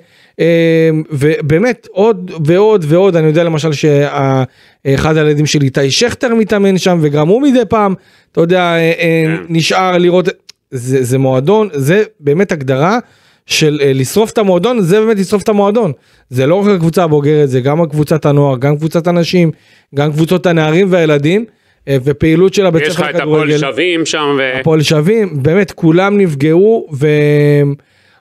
ובאמת 1.10 1.88
עוד 1.90 2.30
ועוד 2.44 2.84
ועוד, 2.88 3.16
אני 3.16 3.26
יודע 3.26 3.44
למשל 3.44 3.72
שאחד 3.72 5.16
הילדים 5.16 5.46
שלי, 5.46 5.64
איתי 5.64 5.90
שכטר 5.90 6.34
מתאמן 6.34 6.78
שם, 6.78 6.98
וגם 7.02 7.28
הוא 7.28 7.42
מדי 7.42 7.64
פעם, 7.68 7.94
אתה 8.32 8.40
יודע, 8.40 8.60
אה, 8.60 8.76
אה, 8.78 9.24
כן. 9.26 9.42
נשאר 9.48 9.98
לראות, 9.98 10.28
זה, 10.70 11.02
זה 11.02 11.18
מועדון, 11.18 11.68
זה 11.72 12.02
באמת 12.20 12.52
הגדרה. 12.52 12.98
של 13.46 13.80
אה, 13.82 13.92
לשרוף 13.92 14.30
את 14.30 14.38
המועדון 14.38 14.80
זה 14.80 15.00
באמת 15.00 15.18
לשרוף 15.18 15.42
את 15.42 15.48
המועדון 15.48 15.92
זה 16.30 16.46
לא 16.46 16.54
רק 16.54 16.68
הקבוצה 16.68 17.04
הבוגרת 17.04 17.48
זה 17.48 17.60
גם 17.60 17.82
הקבוצת 17.82 18.26
הנוער 18.26 18.58
גם 18.58 18.76
קבוצת 18.76 19.06
הנשים 19.06 19.50
גם 19.94 20.12
קבוצות 20.12 20.46
הנערים 20.46 20.86
והילדים 20.90 21.44
ופעילות 21.90 22.54
של 22.54 22.66
הבית 22.66 22.82
יש 22.82 22.88
לך 22.88 22.94
ספר 22.94 23.10
את 23.10 23.14
הפועל. 23.14 23.58
שווים 23.58 24.06
שם, 24.06 24.36
ו... 24.38 24.60
הפועל 24.60 24.82
שווים, 24.82 25.42
באמת 25.42 25.72
כולם 25.72 26.18
נפגעו 26.18 26.88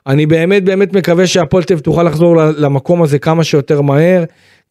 ואני 0.06 0.26
באמת 0.26 0.64
באמת 0.64 0.92
מקווה 0.92 1.26
שהפועל 1.26 1.62
תל 1.62 1.72
אביב 1.72 1.84
תוכל 1.84 2.02
לחזור 2.02 2.36
למקום 2.36 3.02
הזה 3.02 3.18
כמה 3.18 3.44
שיותר 3.44 3.80
מהר, 3.80 4.24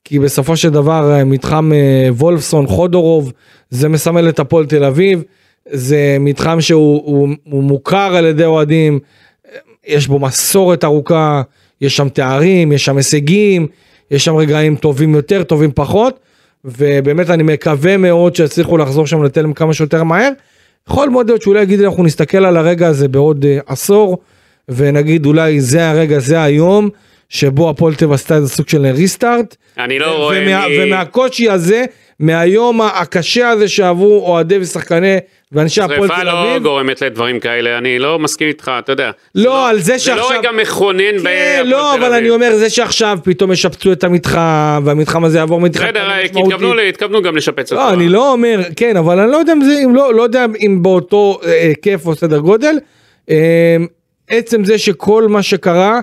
כי 0.04 0.20
בסופו 0.20 0.58
של 0.58 0.70
דבר 0.70 1.12
אה, 1.12 1.24
מתחם 1.24 1.72
אה, 1.74 2.10
וולפסון, 2.14 2.68
חודורוב, 2.68 3.32
זה 3.70 3.90
מסמל 3.90 4.30
את 4.30 4.40
הפועל 4.40 4.66
תל 4.66 4.84
אביב, 4.84 5.24
זה 5.70 6.18
מתחם 6.20 6.62
שהוא 6.62 7.02
הוא, 7.06 7.30
הוא 7.44 7.64
מוכר 7.64 8.16
על 8.16 8.26
ידי 8.26 8.46
אוהדים, 8.46 9.00
אה, 9.46 9.58
יש 9.88 10.08
בו 10.08 10.20
מסורת 10.20 10.84
ארוכה, 10.84 11.42
יש 11.82 11.98
שם 11.98 12.10
תארים, 12.10 12.72
יש 12.72 12.86
שם 12.86 12.98
הישגים, 12.98 13.68
יש 14.12 14.26
שם 14.26 14.36
רגעים 14.36 14.76
טובים 14.76 15.16
יותר, 15.16 15.44
טובים 15.44 15.72
פחות, 15.76 16.20
ובאמת 16.66 17.30
אני 17.30 17.44
מקווה 17.44 17.98
מאוד 17.98 18.36
שיצליחו 18.36 18.78
לחזור 18.78 19.08
שם 19.08 19.24
לתלם 19.24 19.54
כמה 19.54 19.74
שיותר 19.74 20.04
מהר. 20.04 20.30
יכול 20.90 21.10
מאוד 21.10 21.28
להיות 21.28 21.42
שאולי 21.42 21.62
יגיד 21.62 21.82
אנחנו 21.82 22.04
נסתכל 22.04 22.46
על 22.46 22.58
הרגע 22.58 22.88
הזה 22.88 23.08
בעוד 23.08 23.46
uh, 23.46 23.72
עשור 23.72 24.18
ונגיד 24.70 25.26
אולי 25.26 25.62
זה 25.62 25.90
הרגע 25.90 26.20
זה 26.20 26.44
היום 26.44 26.90
שבו 27.30 27.70
הפועל 27.70 27.94
אביב 27.96 28.14
עשתה 28.14 28.36
איזה 28.36 28.50
סוג 28.50 28.70
של 28.70 28.86
ריסטארט. 28.86 29.56
אני 29.80 30.00
לא 30.00 30.18
רואה 30.18 30.40
ומה, 30.42 30.68
מי... 30.68 30.84
ומהקושי 30.84 31.50
הזה 31.50 31.86
מהיום 32.20 32.82
הקשה 32.82 33.50
הזה 33.50 33.68
שעברו 33.68 34.26
אוהדי 34.26 34.58
ושחקני 34.58 35.18
ואנשי 35.52 35.82
הפועל 35.82 36.00
שריפה 36.00 36.16
תל 36.16 36.24
לא 36.24 36.52
אביב. 36.52 36.64
גורמת 36.64 37.02
לדברים 37.02 37.40
כאלה, 37.40 37.78
אני 37.78 38.00
לא 38.00 38.20
מסכים 38.20 38.48
איתך, 38.48 38.72
אתה 38.80 38.92
יודע. 38.92 39.12
לא, 39.36 39.70
על 39.70 39.80
זה 39.80 39.84
זה 39.84 39.92
לא 39.94 39.98
שעכשיו... 39.98 40.40
רגע 40.40 40.52
מכונן 40.52 41.18
כן, 41.18 41.24
בהפועל 41.24 41.68
לא, 41.68 41.78
תל 41.78 41.98
אבל 41.98 42.06
אביב. 42.06 42.14
אני 42.14 42.30
אומר 42.30 42.56
זה 42.56 42.70
שעכשיו 42.70 43.18
פתאום 43.24 43.52
ישפצו 43.52 43.92
את 43.92 44.04
המתחם 44.04 44.82
והמתחם 44.86 45.24
הזה 45.24 45.38
יעבור 45.38 45.62
מתחם 45.62 45.84
בסדר. 45.84 46.12
התכוונו 46.12 46.80
התכוונו 46.80 47.22
גם 47.22 47.38
לשפץ 47.38 47.72
אותו. 47.72 47.84
לא, 47.84 47.94
אני 47.94 48.10
לא 48.10 48.32
אומר, 48.32 48.60
כן, 48.76 48.98
אבל 48.98 49.20
אני 49.20 49.32
לא 49.32 49.38
יודע 49.38 49.54
אם 49.54 49.62
זה, 49.64 49.82
אם 49.86 49.96
לא, 49.96 50.14
לא 50.14 50.24
יודע 50.24 50.46
אם 50.66 50.84
באותו 50.84 51.40
אה, 51.46 51.62
היקף 51.62 52.06
או 52.06 52.16
סדר 52.16 52.40
גודל. 52.40 52.76
אה, 53.30 53.78
עצם 54.32 54.66
זה 54.66 54.78
שכל 54.78 55.28
מה 55.28 55.44
שקרה, 55.44 56.00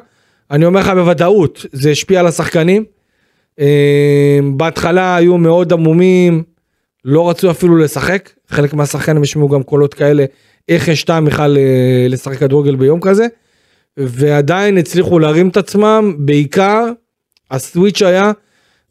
אני 0.50 0.64
אומר 0.64 0.80
לך 0.80 0.88
בוודאות, 0.88 1.66
זה 1.72 1.90
השפיע 1.90 2.20
על 2.20 2.26
השחקנים. 2.26 2.84
אה, 3.60 4.38
בהתחלה 4.56 5.16
היו 5.16 5.38
מאוד 5.38 5.72
עמומים, 5.72 6.42
לא 7.04 7.30
רצו 7.30 7.50
אפילו 7.50 7.76
לשחק, 7.76 8.30
חלק 8.48 8.74
מהשחקנים 8.74 9.22
השמיעו 9.22 9.48
גם 9.48 9.62
קולות 9.62 9.94
כאלה, 9.94 10.24
איך 10.68 10.88
יש 10.88 11.04
טעם 11.04 11.24
בכלל 11.24 11.58
אה, 11.58 12.06
לשחק 12.08 12.38
כדורגל 12.38 12.76
ביום 12.76 13.00
כזה, 13.00 13.26
ועדיין 13.96 14.78
הצליחו 14.78 15.18
להרים 15.18 15.48
את 15.48 15.56
עצמם, 15.56 16.14
בעיקר 16.18 16.84
הסוויץ' 17.50 18.02
היה 18.02 18.32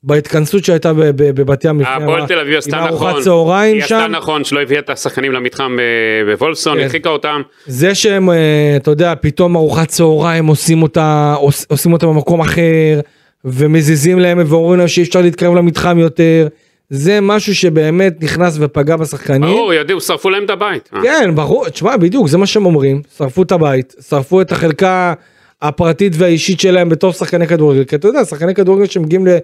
בהתכנסות 0.08 0.66
שהייתה 0.66 0.92
בבת 1.18 1.66
ים 1.66 1.80
לפני 1.82 1.94
הפועל 2.04 2.28
תל 2.28 2.40
אביב 2.40 2.58
עשתה 2.58 2.78
נכון. 2.78 2.88
ארוחת 2.90 3.24
צהריים 3.24 3.76
היא 3.76 3.84
עשתה 3.84 4.04
שם, 4.06 4.12
נכון 4.12 4.44
שלא 4.44 4.62
הביאה 4.62 4.80
את 4.80 4.90
השחקנים 4.90 5.32
למתחם 5.32 5.78
אה, 5.80 5.86
בוולפסון, 6.34 6.78
כן. 6.78 6.84
הרחיקה 6.84 7.10
אותם. 7.10 7.42
זה 7.66 7.96
שהם, 7.96 8.30
אה, 8.30 8.36
אתה 8.76 8.92
יודע, 8.92 9.14
פתאום 9.22 9.56
ארוחת 9.56 9.88
צהריים 9.88 10.48
עושים 10.48 10.84
אותה, 10.84 11.36
עוש- 11.40 11.66
עושים 11.68 11.94
אותה 11.94 12.06
במקום 12.08 12.40
אחר, 12.42 13.00
ומזיזים 13.46 14.20
להם 14.20 14.40
ואומרים 14.48 14.80
להם 14.80 14.88
שאי 14.88 15.04
אפשר 15.04 15.22
להתקרב 15.22 15.56
למתחם 15.56 16.00
יותר, 16.00 16.48
זה 16.90 17.20
משהו 17.22 17.56
שבאמת 17.56 18.24
נכנס 18.24 18.58
ופגע 18.60 18.96
בשחקנים. 18.96 19.42
ברור, 19.42 19.74
ידעו, 19.74 20.02
שרפו 20.02 20.30
להם 20.30 20.46
את 20.46 20.50
הבית. 20.50 20.90
אה. 20.96 21.02
כן, 21.04 21.36
ברור, 21.36 21.70
תשמע, 21.70 21.98
בדיוק, 21.98 22.28
זה 22.28 22.38
מה 22.38 22.46
שהם 22.46 22.66
אומרים, 22.66 23.02
שרפו 23.18 23.42
את 23.44 23.52
הבית, 23.52 23.94
שרפו 24.10 24.42
את 24.42 24.52
החלקה 24.52 25.14
הפרטית 25.62 26.14
והאישית 26.16 26.60
שלהם 26.60 26.90
בתור 26.90 27.14
שחקני 27.14 27.48
כדורגל, 27.48 27.84
כי 27.84 27.96
אתה 27.96 28.08
יודע, 28.08 28.26
שחקני 28.26 28.56
כדורגל 28.56 28.86
שמגיעים 28.86 29.28
ל- 29.28 29.38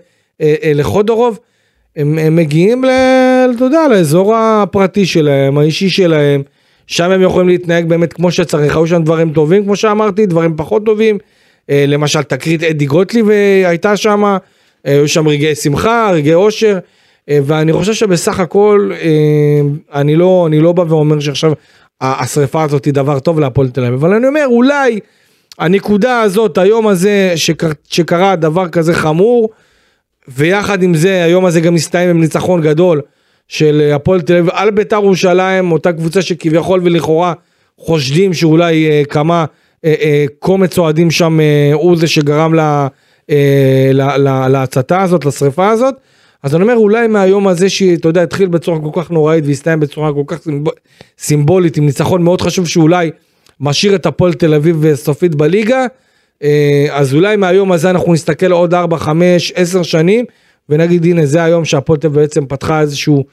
לחודורוב, 0.75 1.39
הם, 1.95 2.17
הם 2.17 2.35
מגיעים, 2.35 2.83
ל, 2.83 2.89
אתה 3.55 3.63
יודע, 3.63 3.87
לאזור 3.87 4.35
הפרטי 4.35 5.05
שלהם, 5.05 5.57
האישי 5.57 5.89
שלהם, 5.89 6.41
שם 6.87 7.11
הם 7.11 7.21
יכולים 7.21 7.47
להתנהג 7.47 7.85
באמת 7.85 8.13
כמו 8.13 8.31
שצריך, 8.31 8.75
היו 8.75 8.87
שם 8.87 9.03
דברים 9.03 9.33
טובים, 9.33 9.63
כמו 9.63 9.75
שאמרתי, 9.75 10.25
דברים 10.25 10.53
פחות 10.57 10.85
טובים, 10.85 11.17
אה, 11.69 11.85
למשל 11.87 12.23
תקרית 12.23 12.63
אדי 12.63 12.85
גוטליב 12.85 13.29
אה, 13.29 13.69
הייתה 13.69 13.97
שם, 13.97 14.23
אה, 14.23 14.37
היו 14.85 15.07
שם 15.07 15.27
רגעי 15.27 15.55
שמחה, 15.55 16.11
רגעי 16.13 16.33
אושר, 16.33 16.79
אה, 17.29 17.39
ואני 17.43 17.73
חושב 17.73 17.93
שבסך 17.93 18.39
הכל, 18.39 18.91
אה, 19.01 19.61
אני 19.93 20.15
לא, 20.15 20.43
אני 20.47 20.59
לא 20.59 20.71
בא 20.71 20.83
ואומר 20.89 21.19
שעכשיו 21.19 21.53
השריפה 22.01 22.63
הזאת 22.63 22.85
היא 22.85 22.93
דבר 22.93 23.19
טוב 23.19 23.39
להפועל 23.39 23.69
תל 23.69 23.85
אביב, 23.85 23.93
אבל 23.93 24.13
אני 24.13 24.27
אומר, 24.27 24.45
אולי 24.45 24.99
הנקודה 25.59 26.21
הזאת, 26.21 26.57
היום 26.57 26.87
הזה 26.87 27.33
שקר, 27.35 27.69
שקרה 27.89 28.35
דבר 28.35 28.69
כזה 28.69 28.93
חמור, 28.93 29.49
ויחד 30.27 30.83
עם 30.83 30.95
זה 30.95 31.23
היום 31.23 31.45
הזה 31.45 31.61
גם 31.61 31.73
מסתיים 31.73 32.09
עם 32.09 32.21
ניצחון 32.21 32.61
גדול 32.61 33.01
של 33.47 33.81
אה, 33.81 33.95
הפועל 33.95 34.21
תל 34.21 34.33
אביב 34.33 34.49
על 34.49 34.71
בית"ר 34.71 34.95
ירושלים 34.95 35.71
אותה 35.71 35.93
קבוצה 35.93 36.21
שכביכול 36.21 36.81
ולכאורה 36.83 37.33
חושדים 37.77 38.33
שאולי 38.33 38.89
אה, 38.89 39.03
כמה 39.09 39.45
אה, 39.85 39.93
אה, 40.01 40.25
קומץ 40.39 40.77
אוהדים 40.77 41.11
שם 41.11 41.39
אה, 41.39 41.71
הוא 41.73 41.97
זה 41.97 42.07
שגרם 42.07 42.53
לה, 42.53 42.87
אה, 43.29 43.89
לה, 43.93 44.17
לה, 44.17 44.47
להצתה 44.47 45.01
הזאת 45.01 45.25
לשריפה 45.25 45.69
הזאת. 45.69 45.95
אז 46.43 46.55
אני 46.55 46.63
אומר 46.63 46.75
אולי 46.75 47.07
מהיום 47.07 47.47
הזה 47.47 47.69
שאתה 47.69 48.09
יודע 48.09 48.23
התחיל 48.23 48.47
בצורה 48.47 48.79
כל 48.79 49.01
כך 49.01 49.11
נוראית 49.11 49.43
והסתיים 49.47 49.79
בצורה 49.79 50.13
כל 50.13 50.23
כך 50.27 50.37
סימב... 50.41 50.67
סימבולית 51.19 51.77
עם 51.77 51.85
ניצחון 51.85 52.23
מאוד 52.23 52.41
חשוב 52.41 52.67
שאולי 52.67 53.11
משאיר 53.59 53.95
את 53.95 54.05
הפועל 54.05 54.33
תל 54.33 54.53
אביב 54.53 54.85
אה, 54.85 54.95
סופית 54.95 55.35
בליגה. 55.35 55.85
אה, 56.43 56.87
אז 56.91 57.13
אולי 57.13 57.35
מהיום 57.35 57.71
הזה 57.71 57.89
אנחנו 57.89 58.13
נסתכל 58.13 58.51
עוד 58.51 58.73
4, 58.73 58.97
5, 58.97 59.51
10 59.55 59.83
שנים 59.83 60.25
ונגיד 60.69 61.05
הנה 61.05 61.25
זה 61.25 61.43
היום 61.43 61.65
שהפועל 61.65 61.99
תל 61.99 62.07
אביב 62.07 62.19
בעצם 62.19 62.45
פתחה 62.45 62.81
איזשהו, 62.81 63.23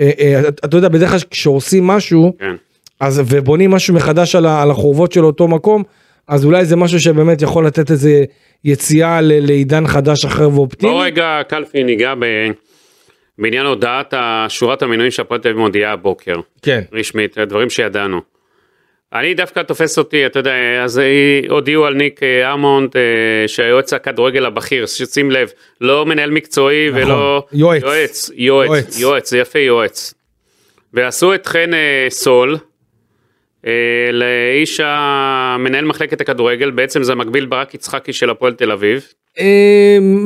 אה, 0.00 0.10
אה, 0.20 0.48
אתה 0.48 0.76
יודע 0.76 0.88
בדרך 0.88 1.10
כלל 1.10 1.18
כשעושים 1.30 1.86
משהו 1.86 2.32
כן. 2.38 2.54
אז 3.00 3.22
ובונים 3.26 3.70
משהו 3.70 3.94
מחדש 3.94 4.34
על, 4.34 4.46
על 4.46 4.70
החורבות 4.70 5.12
של 5.12 5.24
אותו 5.24 5.48
מקום 5.48 5.82
אז 6.28 6.44
אולי 6.44 6.64
זה 6.64 6.76
משהו 6.76 7.00
שבאמת 7.00 7.42
יכול 7.42 7.66
לתת 7.66 7.90
איזה 7.90 8.24
יציאה 8.64 9.20
לעידן 9.22 9.86
חדש 9.86 10.24
אחר 10.24 10.48
ואופטימי. 10.54 10.92
בוא 10.92 11.04
רגע 11.04 11.40
קלפי 11.48 11.84
ניגע 11.84 12.14
ב... 12.18 12.24
בעניין 13.38 13.66
הודעת 13.66 14.14
שורת 14.48 14.82
המינויים 14.82 15.10
שהפועל 15.10 15.40
תל 15.40 15.48
אביב 15.48 15.60
מודיעה 15.60 15.92
הבוקר, 15.92 16.34
כן. 16.62 16.80
רשמית, 16.92 17.38
דברים 17.38 17.70
שידענו. 17.70 18.20
אני 19.14 19.34
דווקא 19.34 19.62
תופס 19.62 19.98
אותי, 19.98 20.26
אתה 20.26 20.38
יודע, 20.38 20.52
אז 20.84 21.00
הודיעו 21.48 21.86
על 21.86 21.94
ניק 21.94 22.22
אה, 22.22 22.52
אמונד, 22.52 22.96
אה, 22.96 23.48
שהיועץ 23.48 23.92
הכדורגל 23.92 24.46
הבכיר, 24.46 24.86
ששים 24.86 25.30
לב, 25.30 25.48
לא 25.80 26.06
מנהל 26.06 26.30
מקצועי 26.30 26.90
נכון. 26.90 27.02
ולא... 27.02 27.44
יועץ. 27.52 27.82
יועץ, 27.82 28.30
יועץ. 28.34 28.68
יועץ, 28.68 29.00
יועץ, 29.00 29.30
זה 29.30 29.38
יפה 29.38 29.58
יועץ. 29.58 30.14
ועשו 30.94 31.34
את 31.34 31.46
חן 31.46 31.74
אה, 31.74 32.06
סול, 32.10 32.56
לאיש 34.12 34.80
המנהל 34.84 35.84
מחלקת 35.84 36.20
הכדורגל, 36.20 36.70
בעצם 36.70 37.02
זה 37.02 37.14
מקביל 37.14 37.46
ברק 37.46 37.74
יצחקי 37.74 38.12
של 38.12 38.30
הפועל 38.30 38.52
תל 38.52 38.72
אביב. 38.72 39.06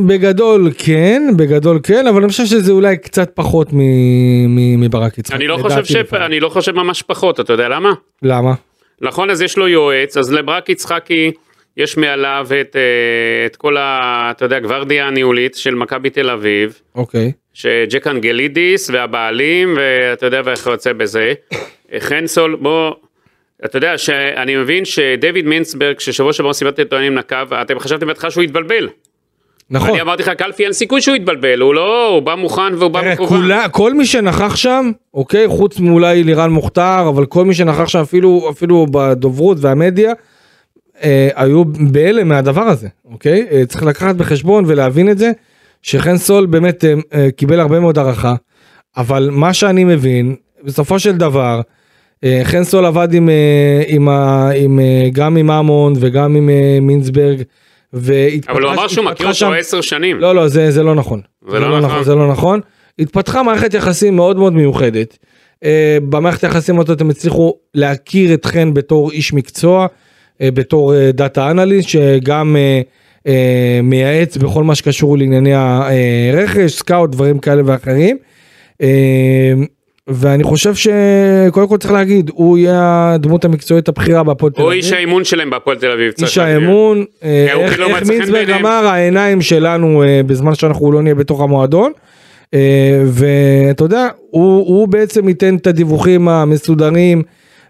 בגדול 0.07 0.71
כן, 0.79 1.23
בגדול 1.37 1.81
כן, 1.83 2.07
אבל 2.07 2.23
אני 2.23 2.29
חושב 2.29 2.45
שזה 2.45 2.73
אולי 2.73 2.97
קצת 2.97 3.31
פחות 3.35 3.69
מברק 3.73 5.19
יצחק. 5.19 5.37
אני 5.37 5.47
לא. 5.47 5.59
אני 6.13 6.41
לא 6.41 6.49
חושב 6.49 6.73
ממש 6.73 7.03
פחות, 7.03 7.41
אתה 7.41 7.53
יודע 7.53 7.69
למה? 7.69 7.93
למה? 8.23 8.55
נכון, 9.05 9.31
אז 9.31 9.43
יש 9.43 9.59
לו 9.59 9.69
יועץ, 9.69 10.17
אז 10.17 10.33
לברק 10.33 10.69
יצחקי 10.69 11.33
יש 11.77 11.97
מעליו 11.97 12.47
את, 12.61 12.77
אה, 12.77 13.47
את 13.47 13.57
כל 13.57 13.77
ה... 13.77 14.29
אתה 14.31 14.45
יודע, 14.45 14.61
גוורדיה 14.61 15.07
הניהולית 15.07 15.55
של 15.55 15.75
מכבי 15.75 16.11
תל 16.11 16.31
אביב, 16.31 16.81
אוקיי. 16.95 17.33
שג'ק 17.55 18.07
אנגלידיס 18.07 18.91
והבעלים, 18.91 19.77
ואתה 19.77 20.27
יודע, 20.27 20.41
וכיוצא 20.45 20.93
בזה. 20.93 21.33
חן 21.99 22.27
סול, 22.27 22.57
בוא... 22.57 22.93
אתה 23.65 23.77
יודע 23.77 23.99
שאני 23.99 24.57
מבין 24.57 24.85
שדייוויד 24.85 25.47
מינסברג 25.47 26.01
ששבוע 26.01 26.33
שעבר 26.33 26.53
סיבת 26.53 26.79
עיתונאים 26.79 27.15
נקב 27.15 27.55
אתם 27.55 27.79
חשבתם 27.79 28.07
בהתחלה 28.07 28.31
שהוא 28.31 28.45
התבלבל. 28.45 28.89
נכון. 29.71 29.91
אני 29.91 30.01
אמרתי 30.01 30.23
לך 30.23 30.29
קלפי 30.29 30.65
אין 30.65 30.73
סיכוי 30.73 31.01
שהוא 31.01 31.17
יתבלבל 31.17 31.61
הוא 31.61 31.75
לא 31.75 32.09
הוא 32.09 32.21
בא 32.23 32.35
מוכן 32.35 32.75
והוא 32.79 32.91
בא 32.91 33.13
מכוון. 33.13 33.29
כולה, 33.29 33.69
כל 33.69 33.95
מי 33.95 34.07
שנכח 34.07 34.57
שם, 34.57 34.91
אוקיי, 35.15 35.49
חוץ 35.49 35.81
מאולי 35.81 36.25
לירן 36.25 36.51
מוכתר, 36.51 37.05
אבל 37.09 37.27
כל 37.27 37.45
מי 37.45 37.55
שנכח 37.55 37.89
שם 37.89 37.99
אפילו, 37.99 38.51
אפילו 38.51 38.87
בדוברות 38.91 39.59
והמדיה, 39.61 40.13
אה, 41.03 41.29
היו 41.35 41.65
בהלם 41.65 42.29
מהדבר 42.29 42.63
הזה, 42.63 42.89
אוקיי? 43.13 43.47
אה, 43.51 43.67
צריך 43.67 43.83
לקחת 43.83 44.15
בחשבון 44.15 44.65
ולהבין 44.67 45.11
את 45.11 45.19
זה, 45.19 45.33
שחן 45.83 46.17
סול 46.17 46.47
באמת 46.47 46.85
אה, 46.85 46.95
אה, 47.15 47.31
קיבל 47.31 47.61
הרבה 47.61 47.81
מאוד 47.81 47.99
הערכה, 47.99 48.35
אבל 48.97 49.29
מה 49.33 49.53
שאני 49.53 49.85
מבין, 49.85 50.37
בסופו 50.65 50.99
של 50.99 51.17
דבר, 51.17 51.61
אה, 52.25 52.41
חן 52.45 52.65
סול 52.65 52.87
עבד 52.87 53.15
עם, 53.15 53.29
אה, 53.29 53.83
עם, 53.87 54.09
עם, 54.57 54.81
אה, 54.81 55.09
גם 55.13 55.37
עם 55.37 55.51
אמון 55.51 55.93
וגם 55.97 56.37
עם 56.37 56.51
אה, 56.51 56.79
מינסברג, 56.83 57.43
אבל 58.49 58.63
הוא 58.63 58.73
אמר 58.73 58.89
שהוא 58.89 59.05
מכיר 59.05 59.29
אותו 59.29 59.53
עשר 59.53 59.81
שנים. 59.81 60.21
לא, 60.21 60.35
לא, 60.35 60.49
זה, 60.49 60.71
זה 60.71 60.83
לא 60.83 60.95
נכון. 60.95 61.21
זה 61.49 61.59
לא 61.59 61.81
נכון? 61.81 62.05
זה 62.05 62.15
לא 62.15 62.29
נכון. 62.33 62.61
התפתחה 62.99 63.43
מערכת 63.43 63.75
יחסים 63.75 64.17
מאוד 64.17 64.37
מאוד 64.37 64.53
מיוחדת. 64.53 65.19
Uh, 65.55 65.67
במערכת 66.09 66.45
היחסים 66.45 66.81
הזאת 66.81 67.01
הם 67.01 67.11
הצליחו 67.11 67.55
להכיר 67.75 68.35
את 68.35 68.47
חן 68.47 68.75
בתור 68.75 69.11
איש 69.11 69.33
מקצוע, 69.33 69.87
uh, 69.87 70.45
בתור 70.55 71.11
data 71.11 71.51
analyst, 71.51 71.89
שגם 71.89 72.57
uh, 72.57 73.27
uh, 73.27 73.31
מייעץ 73.83 74.37
בכל 74.37 74.65
מה 74.65 74.75
שקשור 74.75 75.19
לענייני 75.19 75.55
הרכש, 75.55 76.73
scout, 76.73 77.11
דברים 77.11 77.39
כאלה 77.39 77.63
ואחרים. 77.67 78.17
Uh, 78.73 78.87
ואני 80.09 80.45
חושב 80.45 80.75
שקודם 80.75 81.69
כל 81.69 81.77
צריך 81.77 81.93
להגיד, 81.93 82.31
הוא 82.35 82.59
יהיה 82.59 83.13
הדמות 83.15 83.45
המקצועית 83.45 83.89
הבכירה 83.89 84.23
בהפועל 84.23 84.53
תל 84.53 84.63
הוא 84.63 84.69
אביב. 84.71 84.83
איש 84.85 84.93
האימון 84.93 85.25
שלהם 85.25 85.51
בהפועל 85.51 85.77
תל 85.77 85.91
אביב. 85.91 86.13
איש. 86.23 86.39
האמון, 86.39 87.05
אה, 87.23 87.53
הוא 87.55 87.63
איך 87.63 87.75
כאילו 87.75 87.89
איך 87.97 88.31
בעיניהם. 88.31 88.67
אמר 88.67 88.87
העיניים 88.87 89.43
שלנו 89.43 90.03
אה, 90.03 90.21
בזמן 90.27 90.55
שאנחנו 90.55 90.93
לא 90.93 91.03
נהיה 91.03 91.15
בתוך 91.15 91.41
המועדון. 91.41 91.93
אה, 92.55 93.03
ואתה 93.07 93.85
יודע, 93.85 94.09
הוא, 94.31 94.67
הוא 94.67 94.89
בעצם 94.89 95.29
ייתן 95.29 95.57
את 95.57 95.67
הדיווחים 95.67 96.29
המסודרים 96.29 97.23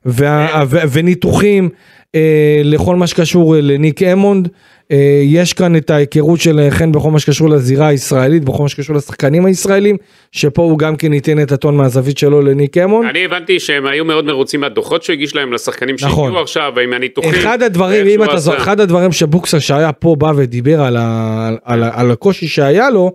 וה, 0.05 0.64
ו, 0.69 0.79
וניתוחים 0.93 1.69
אה, 2.14 2.61
לכל 2.64 2.97
מה 2.97 3.07
שקשור 3.07 3.55
לניק 3.59 4.03
אמונד. 4.03 4.49
אה, 4.95 5.21
יש 5.25 5.53
כאן 5.53 5.77
את 5.77 5.91
ההיכרות 5.91 6.41
של 6.41 6.67
חן 6.71 6.93
בכל 6.93 7.11
מה 7.11 7.19
שקשור 7.19 7.49
לזירה 7.49 7.87
הישראלית, 7.87 8.45
בכל 8.45 8.63
מה 8.63 8.69
שקשור 8.69 8.97
לשחקנים 8.97 9.47
הישראלים, 9.47 9.97
שפה 10.33 10.63
הוא 10.63 10.79
גם 10.79 10.97
כן 10.97 11.13
ייתן 11.13 11.43
את 11.43 11.53
הטון 11.53 11.77
מהזווית 11.77 12.19
שלו 12.19 12.43
לניק 12.43 12.79
אמונד. 12.79 13.09
אני 13.09 13.25
הבנתי 13.25 13.61
שהם 13.61 13.87
היו 13.87 14.05
מאוד 14.05 14.25
מרוצים 14.25 14.61
מהדוחות 14.61 15.03
שהוא 15.03 15.15
הגיש 15.15 15.37
להם 15.37 15.53
לשחקנים 15.53 15.97
נכון. 16.03 16.25
שהגיעו 16.25 16.43
עכשיו, 16.43 16.73
ועם 16.77 16.93
הניתוחים. 16.93 17.31
אחד 17.31 17.63
הדברים, 17.63 18.07
אם 18.07 18.25
אתה 18.25 18.37
זוכר. 18.37 18.57
אחד 18.59 18.81
הדברים 18.81 19.13
שבוקסר 19.13 19.59
שהיה 19.59 19.93
פה 19.93 20.17
בא 20.19 20.33
ודיבר 20.37 20.81
על, 20.81 20.97
ה, 20.97 21.51
על, 21.65 21.83
ה- 21.83 21.91
על 21.93 22.11
הקושי 22.11 22.47
שהיה 22.49 22.91
לו, 22.91 23.13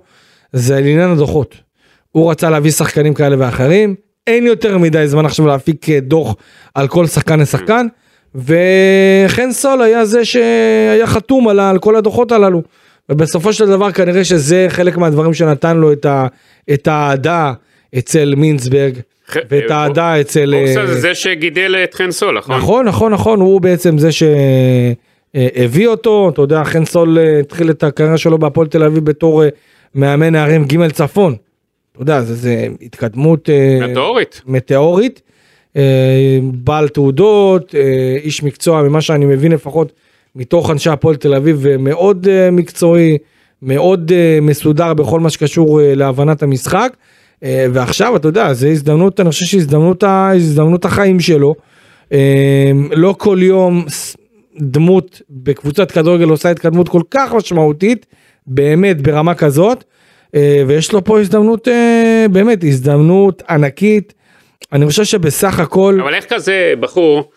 זה 0.53 0.77
על 0.77 0.83
עניין 0.83 1.09
הדוחות. 1.09 1.55
הוא 2.11 2.31
רצה 2.31 2.49
להביא 2.49 2.71
שחקנים 2.71 3.13
כאלה 3.13 3.35
ואחרים, 3.39 3.95
אין 4.27 4.45
יותר 4.45 4.77
מדי 4.77 5.07
זמן 5.07 5.25
עכשיו 5.25 5.47
להפיק 5.47 5.89
אה, 5.89 5.99
דוח 5.99 6.35
על 6.75 6.87
כל 6.87 7.05
שחקן 7.07 7.39
לשחקן, 7.39 7.87
וחן 8.35 9.51
סול 9.51 9.81
היה 9.81 10.05
זה 10.05 10.25
שהיה 10.25 11.07
חתום 11.07 11.47
על, 11.47 11.59
על 11.59 11.79
כל 11.79 11.95
הדוחות 11.95 12.31
הללו. 12.31 12.61
ובסופו 13.09 13.53
של 13.53 13.67
דבר 13.67 13.91
כנראה 13.91 14.23
שזה 14.23 14.65
חלק 14.69 14.97
מהדברים 14.97 15.33
שנתן 15.33 15.77
לו 15.77 15.91
את 16.73 16.87
האהדה 16.87 17.53
אצל 17.97 18.33
מינצברג, 18.37 18.93
ח- 19.29 19.37
ואת 19.49 19.71
אה, 19.71 19.77
האהדה 19.77 20.21
אצל... 20.21 20.53
בוקסה 20.59 20.81
אה, 20.81 20.87
זה 20.87 20.99
זה 20.99 21.15
שגידל 21.15 21.75
את 21.83 21.93
חן 21.93 22.11
סול, 22.11 22.37
נכון? 22.37 22.57
נכון 22.57 22.85
נכון 22.85 23.13
נכון 23.13 23.39
הוא 23.39 23.61
בעצם 23.61 23.97
זה 23.97 24.09
שהביא 24.11 25.87
אותו 25.87 26.29
אתה 26.33 26.41
יודע 26.41 26.63
חן 26.63 26.85
סול 26.85 27.17
אה, 27.19 27.39
התחיל 27.39 27.69
את 27.69 27.83
הקריירה 27.83 28.17
שלו 28.17 28.37
בהפועל 28.37 28.67
תל 28.67 28.83
אביב 28.83 29.05
בתור 29.05 29.43
אה, 29.43 29.49
מאמן 29.95 30.31
נערים 30.33 30.65
ג' 30.65 30.91
צפון. 30.91 31.35
אתה 31.91 32.01
יודע 32.01 32.21
זה 32.21 32.67
התקדמות 32.81 33.49
אה, 33.49 33.87
מטאורית. 33.87 34.41
מטאורית 34.45 35.21
אה, 35.25 35.28
בעל 36.53 36.87
תעודות 36.87 37.75
אה, 37.75 38.17
איש 38.23 38.43
מקצוע 38.43 38.83
ממה 38.83 39.01
שאני 39.01 39.25
מבין 39.25 39.51
לפחות 39.51 39.91
מתוך 40.35 40.71
אנשי 40.71 40.89
הפועל 40.89 41.15
תל 41.15 41.35
אביב 41.35 41.67
אה, 41.67 41.77
מאוד 41.77 42.27
אה, 42.29 42.51
מקצועי 42.51 43.17
מאוד 43.61 44.11
אה, 44.11 44.39
מסודר 44.41 44.93
בכל 44.93 45.19
מה 45.19 45.29
שקשור 45.29 45.81
אה, 45.81 45.95
להבנת 45.95 46.43
המשחק. 46.43 46.93
אה, 47.43 47.65
ועכשיו 47.73 48.15
אתה 48.15 48.27
יודע 48.27 48.53
זה 48.53 48.67
הזדמנות 48.69 49.19
אני 49.19 49.29
חושב 49.29 49.45
שהזדמנות 49.45 50.03
הזדמנות 50.07 50.85
החיים 50.85 51.19
שלו. 51.19 51.55
אה, 52.13 52.71
לא 52.91 53.15
כל 53.17 53.37
יום 53.41 53.85
דמות 54.59 55.21
בקבוצת 55.29 55.91
כדורגל 55.91 56.29
עושה 56.29 56.51
התקדמות 56.51 56.89
כל 56.89 57.01
כך 57.11 57.33
משמעותית 57.33 58.05
באמת 58.47 59.01
ברמה 59.01 59.35
כזאת 59.35 59.83
אה, 60.35 60.63
ויש 60.67 60.91
לו 60.91 61.03
פה 61.03 61.19
הזדמנות 61.19 61.67
אה, 61.67 62.25
באמת 62.31 62.63
הזדמנות 62.63 63.43
ענקית. 63.49 64.13
אני 64.73 64.85
חושב 64.85 65.03
שבסך 65.03 65.59
הכל 65.59 65.97
אבל 66.01 66.13
איך 66.13 66.25
כזה 66.29 66.73
בחור, 66.79 67.31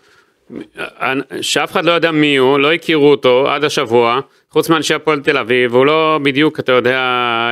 שאף 1.40 1.72
אחד 1.72 1.84
לא 1.84 1.92
יודע 1.92 2.10
מי 2.10 2.36
הוא, 2.36 2.58
לא 2.58 2.72
הכירו 2.72 3.10
אותו 3.10 3.50
עד 3.50 3.64
השבוע, 3.64 4.20
חוץ 4.50 4.68
מאנשי 4.68 4.94
הפועל 4.94 5.20
תל 5.20 5.38
אביב, 5.38 5.74
הוא 5.74 5.86
לא 5.86 6.18
בדיוק, 6.22 6.60
אתה 6.60 6.72
יודע, 6.72 7.00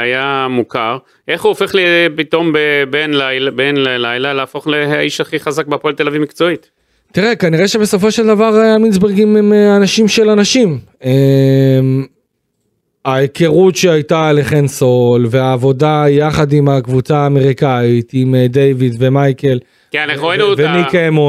היה 0.02 0.46
מוכר, 0.50 0.98
איך 1.28 1.42
הוא 1.42 1.48
הופך 1.48 1.74
לי 1.74 1.82
פתאום 2.16 2.52
בין 2.90 3.14
לילה, 3.14 3.50
בין 3.50 3.76
לילה 3.76 4.32
להפוך 4.32 4.66
לאיש 4.66 5.20
הכי 5.20 5.40
חזק 5.40 5.66
בהפועל 5.66 5.94
תל 5.94 6.08
אביב 6.08 6.22
מקצועית? 6.22 6.70
תראה 7.12 7.36
כנראה 7.36 7.68
שבסופו 7.68 8.10
של 8.10 8.26
דבר 8.26 8.60
אה, 8.60 8.74
המינצברגים 8.74 9.36
הם 9.36 9.52
אה, 9.52 9.76
אנשים 9.76 10.08
של 10.08 10.28
אנשים. 10.28 10.78
ההיכרות 13.04 13.76
שהייתה 13.76 14.32
לחן 14.32 14.66
סול 14.66 15.26
והעבודה 15.30 16.04
יחד 16.08 16.52
עם 16.52 16.68
הקבוצה 16.68 17.18
האמריקאית 17.18 18.10
עם 18.12 18.34
אה, 18.34 18.46
דיוויד 18.48 18.96
ומייקל 18.98 19.58
כן, 19.90 20.10
אנחנו 20.10 20.28
ראינו 20.28 20.52
את. 20.52 20.58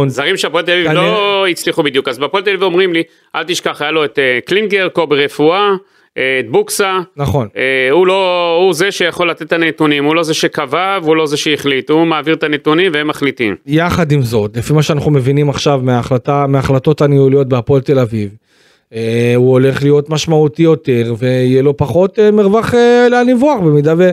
הזרים 0.08 0.38
של 0.38 0.48
הפועל 0.48 0.66
תל 0.66 0.72
אביב 0.72 0.92
לא 0.92 1.48
הצליחו 1.48 1.84
בדיוק, 1.84 2.08
אז 2.08 2.20
בהפועל 2.20 2.44
תל 2.44 2.50
אביב 2.50 2.64
אומרים 2.64 2.94
לי, 2.94 3.04
אל 3.36 3.44
תשכח, 3.44 3.82
היה 3.82 3.92
לו 3.92 4.06
את 4.06 4.20
אה, 4.20 4.40
קלינגר, 4.46 4.90
קובי 4.90 5.16
רפואה, 5.16 5.70
אה, 6.18 6.40
את 6.40 6.50
בוקסה, 6.50 7.00
נכון. 7.18 7.48
הוא 7.92 8.08
לא, 8.08 8.56
הוא 8.62 8.74
זה 8.74 8.92
שיכול 8.92 9.30
לתת 9.30 9.42
את 9.42 9.54
הנתונים, 9.54 10.06
הוא 10.06 10.16
לא 10.16 10.24
זה 10.24 10.34
שקבע 10.34 11.00
והוא 11.04 11.16
לא 11.16 11.26
זה 11.26 11.38
שהחליט, 11.38 11.90
הוא 11.90 12.06
מעביר 12.06 12.34
את 12.34 12.44
הנתונים 12.44 12.92
והם 12.94 13.08
מחליטים. 13.08 13.56
יחד 13.66 14.12
עם 14.12 14.22
זאת, 14.22 14.58
לפי 14.58 14.74
מה 14.74 14.84
שאנחנו 14.84 15.12
מבינים 15.12 15.50
עכשיו 15.50 15.80
מההחלטה, 15.84 16.46
מההחלטות 16.48 17.02
הניהוליות 17.02 17.50
בהפועל 17.50 17.82
תל 17.82 18.00
אביב, 18.00 18.30
הוא 19.36 19.52
הולך 19.52 19.84
להיות 19.84 20.10
משמעותי 20.10 20.64
יותר 20.64 21.14
ויהיה 21.18 21.62
לו 21.62 21.78
פחות 21.78 22.20
אה, 22.20 22.32
מרווח 22.32 22.74
אה, 22.74 23.08
לאן 23.10 23.28
לברוח 23.28 23.60
במידה 23.60 23.94
ו... 23.98 24.10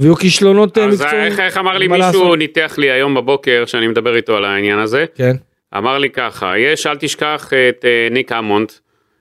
ויהיו 0.00 0.16
כישלונות 0.16 0.78
אה, 0.78 0.84
אז 0.84 1.00
מקצועיים. 1.00 1.32
איך, 1.32 1.40
איך 1.40 1.56
אמר 1.56 1.78
לי 1.78 1.88
מישהו 1.88 2.06
לעשות? 2.06 2.38
ניתח 2.38 2.74
לי 2.78 2.90
היום 2.90 3.14
בבוקר 3.14 3.64
שאני 3.66 3.86
מדבר 3.88 4.16
איתו 4.16 4.36
על 4.36 4.44
העניין 4.44 4.78
הזה, 4.78 5.04
כן, 5.14 5.36
אמר 5.76 5.98
לי 5.98 6.10
ככה, 6.10 6.58
יש 6.58 6.86
אל 6.86 6.96
תשכח 6.96 7.50
את 7.68 7.84
אה, 7.84 8.08
ניק 8.10 8.32
אמונט, 8.32 8.72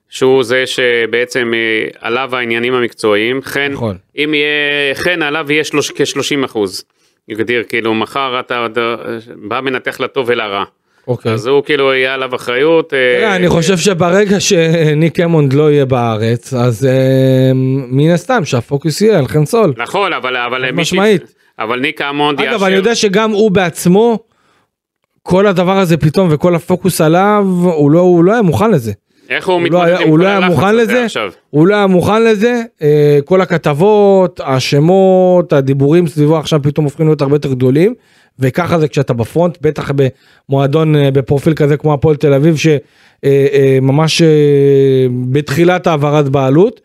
שהוא 0.09 0.43
זה 0.43 0.63
שבעצם 0.65 1.53
אה, 1.53 1.87
עליו 1.99 2.35
העניינים 2.35 2.73
המקצועיים, 2.73 3.41
חן, 3.41 3.71
נכון. 3.71 3.97
אם 4.17 4.33
יהיה 4.33 4.95
חן 4.95 5.21
עליו 5.21 5.51
יהיה 5.51 5.63
שלוש, 5.63 5.91
כ-30 5.91 6.45
אחוז, 6.45 6.83
יגדיר 7.27 7.63
כאילו 7.63 7.93
מחר 7.93 8.39
אתה, 8.39 8.65
אתה 8.65 8.95
בא 9.35 9.61
מנתח 9.61 9.99
לטוב 9.99 10.25
ולרע, 10.29 10.63
אוקיי. 11.07 11.31
אז 11.31 11.47
הוא 11.47 11.63
כאילו 11.63 11.93
יהיה 11.93 12.13
עליו 12.13 12.35
אחריות, 12.35 12.93
אה, 12.93 13.15
תראה, 13.19 13.35
אני 13.35 13.49
חושב 13.49 13.77
שברגע 13.77 14.39
שניק 14.39 15.19
אמונד 15.19 15.53
לא 15.53 15.71
יהיה 15.71 15.85
בארץ, 15.85 16.53
אז 16.53 16.85
אה, 16.85 17.51
מן 17.91 18.09
הסתם 18.09 18.45
שהפוקוס 18.45 19.01
יהיה 19.01 19.19
על 19.19 19.27
חן 19.27 19.45
סול. 19.45 19.73
נכון, 19.77 20.13
אבל, 20.13 20.37
אבל, 20.37 20.71
משמעית. 20.71 21.33
אבל 21.59 21.79
ניק 21.79 22.01
אמונט 22.01 22.39
אגב, 22.39 22.63
אני 22.63 22.75
יודע 22.75 22.95
שגם 22.95 23.31
הוא 23.31 23.51
בעצמו, 23.51 24.19
כל 25.23 25.47
הדבר 25.47 25.77
הזה 25.77 25.97
פתאום 25.97 26.27
וכל 26.31 26.55
הפוקוס 26.55 27.01
עליו, 27.01 27.45
הוא 27.63 27.91
לא, 27.91 27.99
הוא 27.99 28.23
לא 28.23 28.31
היה 28.31 28.41
מוכן 28.41 28.71
לזה. 28.71 28.91
איך 29.29 29.47
הוא 29.47 29.53
הוא 29.53 29.61
לא 29.61 29.65
מתמודד 29.65 29.87
היה, 29.87 29.99
עם 29.99 30.07
הוא 30.07 30.17
כל 30.17 30.23
לא 30.23 30.27
היה 30.27 30.37
הלחץ 30.37 30.49
מוכן 30.51 30.75
לזה, 30.75 31.05
עכשיו? 31.05 31.31
הוא 31.49 31.67
לא 31.67 31.75
היה 31.75 31.87
מוכן 31.87 32.23
לזה, 32.23 32.61
אה, 32.81 33.19
כל 33.25 33.41
הכתבות, 33.41 34.41
השמות, 34.43 35.53
הדיבורים 35.53 36.07
סביבו 36.07 36.37
עכשיו 36.37 36.61
פתאום 36.63 36.83
הופכים 36.83 37.05
להיות 37.05 37.21
הרבה 37.21 37.35
יותר 37.35 37.53
גדולים, 37.53 37.93
וככה 38.39 38.79
זה 38.79 38.87
כשאתה 38.87 39.13
בפרונט, 39.13 39.57
בטח 39.61 39.91
במועדון 40.49 40.95
אה, 40.95 41.11
בפרופיל 41.11 41.53
כזה 41.53 41.77
כמו 41.77 41.93
הפועל 41.93 42.15
תל 42.15 42.33
אביב, 42.33 42.55
שממש 43.23 44.21
בתחילת 45.31 45.87
העברת 45.87 46.29
בעלות, 46.29 46.81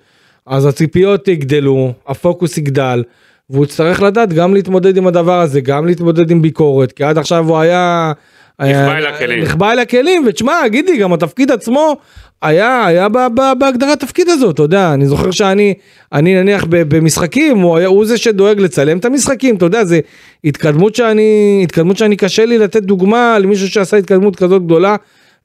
אז 0.46 0.66
הציפיות 0.66 1.28
יגדלו, 1.28 1.92
הפוקוס 2.06 2.58
יגדל, 2.58 3.02
והוא 3.50 3.64
יצטרך 3.64 4.02
לדעת 4.02 4.32
גם 4.32 4.54
להתמודד 4.54 4.96
עם 4.96 5.06
הדבר 5.06 5.40
הזה, 5.40 5.60
גם 5.60 5.86
להתמודד 5.86 6.30
עם 6.30 6.42
ביקורת, 6.42 6.92
כי 6.92 7.04
עד 7.04 7.18
עכשיו 7.18 7.48
הוא 7.48 7.58
היה... 7.58 8.12
נחבא 8.60 8.96
אל 8.96 9.06
הכלים. 9.06 9.42
נחבא 9.42 9.72
אל 9.72 9.78
הכלים, 9.78 10.24
ותשמע, 10.26 10.68
גידי, 10.68 10.96
גם 10.96 11.12
התפקיד 11.12 11.50
עצמו 11.50 11.96
היה, 12.44 12.86
היה 12.86 13.08
ב- 13.08 13.26
ב- 13.34 13.58
בהגדרת 13.58 14.00
תפקיד 14.00 14.28
הזאת, 14.28 14.54
אתה 14.54 14.62
יודע, 14.62 14.94
אני 14.94 15.06
זוכר 15.06 15.30
שאני, 15.30 15.74
אני 16.12 16.34
נניח 16.34 16.64
במשחקים, 16.70 17.58
הוא, 17.58 17.76
היה, 17.76 17.88
הוא 17.88 18.06
זה 18.06 18.18
שדואג 18.18 18.60
לצלם 18.60 18.98
את 18.98 19.04
המשחקים, 19.04 19.56
אתה 19.56 19.64
יודע, 19.64 19.84
זה 19.84 20.00
התקדמות 20.44 20.94
שאני, 20.94 21.60
התקדמות 21.62 21.96
שאני 21.96 22.16
קשה 22.16 22.46
לי 22.46 22.58
לתת 22.58 22.82
דוגמה 22.82 23.38
למישהו 23.38 23.68
שעשה 23.68 23.96
התקדמות 23.96 24.36
כזאת 24.36 24.64
גדולה 24.64 24.96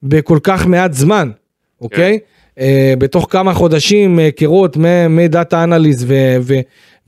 בכל 0.02 0.38
כך 0.42 0.66
מעט 0.66 0.92
זמן, 0.92 1.30
אוקיי? 1.80 2.18
אה, 2.60 2.94
בתוך 2.98 3.26
כמה 3.30 3.54
חודשים 3.54 4.18
היכרות 4.18 4.76
מדאטה 5.10 5.64
אנליסט 5.64 6.06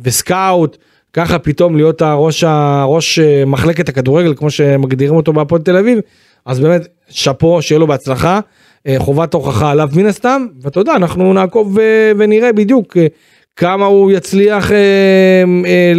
וסקאוט, 0.01 0.77
ככה 1.13 1.39
פתאום 1.39 1.77
להיות 1.77 2.03
הראש, 2.03 2.45
הראש 2.47 3.19
אה, 3.19 3.45
מחלקת 3.45 3.89
הכדורגל, 3.89 4.35
כמו 4.35 4.51
שמגדירים 4.51 5.15
אותו 5.15 5.33
בהפועל 5.33 5.63
תל 5.63 5.77
אביב, 5.77 5.99
אז 6.47 6.61
באמת, 6.61 6.89
שאפו, 7.09 7.63
שיהיה 7.63 7.79
לו 7.79 7.87
בהצלחה. 7.87 8.41
אה, 8.87 8.95
חובת 8.99 9.35
ההוכחה 9.35 9.71
עליו 9.71 9.89
מן 9.97 10.07
הסתם, 10.07 10.47
ואתה 10.63 10.81
יודע, 10.81 10.93
אנחנו 10.97 11.33
נעקוב 11.33 11.77
ו- 11.77 12.13
ונראה 12.19 12.53
בדיוק 12.53 12.97
אה, 12.97 13.07
כמה 13.57 13.87
הוא 13.87 14.13
יצליח 14.13 14.73
אה, 14.73 14.77
אה, 15.67 15.93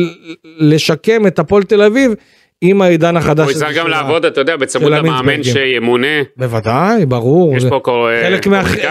לשקם 0.57 1.27
את 1.27 1.39
הפועל 1.39 1.63
תל 1.63 1.81
אביב 1.81 2.11
עם 2.61 2.81
העידן 2.81 3.17
החדש. 3.17 3.43
הוא 3.43 3.51
יצטרך 3.51 3.75
גם 3.77 3.87
לעבוד, 3.87 4.25
אתה 4.25 4.41
יודע, 4.41 4.55
בצמוד 4.57 4.91
למאמן. 4.91 5.43
שימונה. 5.43 6.07
בוודאי, 6.37 7.05
ברור. 7.05 7.57
יש 7.57 7.65
פה 7.65 7.79
קור- 7.83 8.07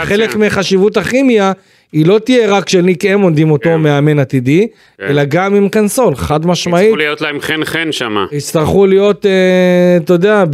חלק, 0.05 0.37
מחשיבות 0.37 0.97
הכימיה 0.97 1.53
היא 1.93 2.07
לא 2.07 2.19
תהיה 2.19 2.51
רק 2.57 2.69
של 2.69 2.81
ניק 2.81 3.05
אמונד 3.05 3.39
עם 3.39 3.51
אותו 3.51 3.69
כן. 3.71 3.77
מאמן 3.81 4.19
עתידי, 4.19 4.67
כן. 4.99 5.05
אלא 5.05 5.23
גם 5.25 5.55
עם 5.55 5.69
קנסול, 5.69 6.15
חד 6.15 6.47
משמעית. 6.47 6.85
יצטרכו 6.85 6.97
להיות 6.97 7.21
להם 7.21 7.41
חן 7.41 7.65
חן 7.65 7.89
שמה. 7.93 8.27
יצטרכו 8.33 8.87
להיות, 8.87 9.27
אה, 9.27 9.33
אתה 10.05 10.13
יודע, 10.13 10.39
אה, 10.41 10.45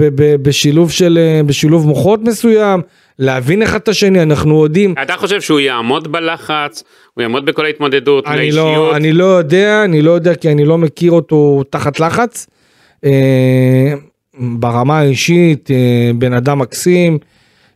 בשילוב 1.47 1.87
מוחות 1.87 2.21
מסוים, 2.23 2.81
להבין 3.19 3.63
אחד 3.63 3.79
את 3.79 3.89
השני, 3.89 4.23
אנחנו 4.23 4.63
יודעים, 4.65 4.95
אתה 5.03 5.17
חושב 5.17 5.41
שהוא 5.41 5.61
יעמוד 5.61 6.13
בלחץ, 6.13 6.85
הוא 7.15 7.23
יעמוד 7.23 7.47
בכל 7.47 7.65
ההתמודדות, 7.65 8.27
אני 8.27 8.53
לא? 8.53 8.97
אני 8.97 9.13
לא 9.13 9.25
יודע, 9.25 9.85
אני 9.85 10.03
לא 10.03 10.11
יודע 10.11 10.35
כי 10.35 10.53
אני 10.53 10.65
לא 10.65 10.79
מכיר 10.79 11.13
אותו 11.13 11.63
תחת 11.71 12.01
לחץ. 12.01 12.47
אה, 13.05 13.95
ברמה 14.39 14.99
האישית, 14.99 15.71
אה, 15.71 16.11
בן 16.15 16.33
אדם 16.33 16.59
מקסים, 16.59 17.19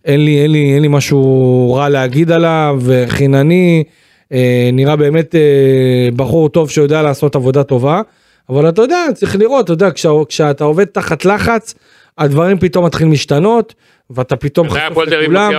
אין 0.04 0.24
לי, 0.24 0.42
אין 0.42 0.52
לי, 0.52 0.74
אין 0.74 0.82
לי 0.82 0.88
משהו 0.88 1.74
רע 1.74 1.88
להגיד 1.88 2.30
עליו, 2.30 2.80
חינני, 3.06 3.84
אה, 4.32 4.70
נראה 4.72 4.96
באמת 4.96 5.34
אה, 5.34 6.08
בחור 6.16 6.48
טוב 6.48 6.70
שיודע 6.70 7.02
לעשות 7.02 7.36
עבודה 7.36 7.62
טובה, 7.62 8.00
אבל 8.48 8.68
אתה 8.68 8.82
יודע, 8.82 9.06
צריך 9.14 9.36
לראות, 9.36 9.64
אתה 9.64 9.72
יודע, 9.72 9.90
כשה, 9.90 10.10
כשאתה 10.28 10.64
עובד 10.64 10.84
תחת 10.84 11.24
לחץ, 11.24 11.74
הדברים 12.18 12.58
פתאום 12.58 12.84
מתחילים 12.84 13.10
להשתנות, 13.12 13.74
ואתה 14.14 14.36
פתאום 14.36 14.70
חשוף 14.70 14.98
לכולם. 14.98 15.50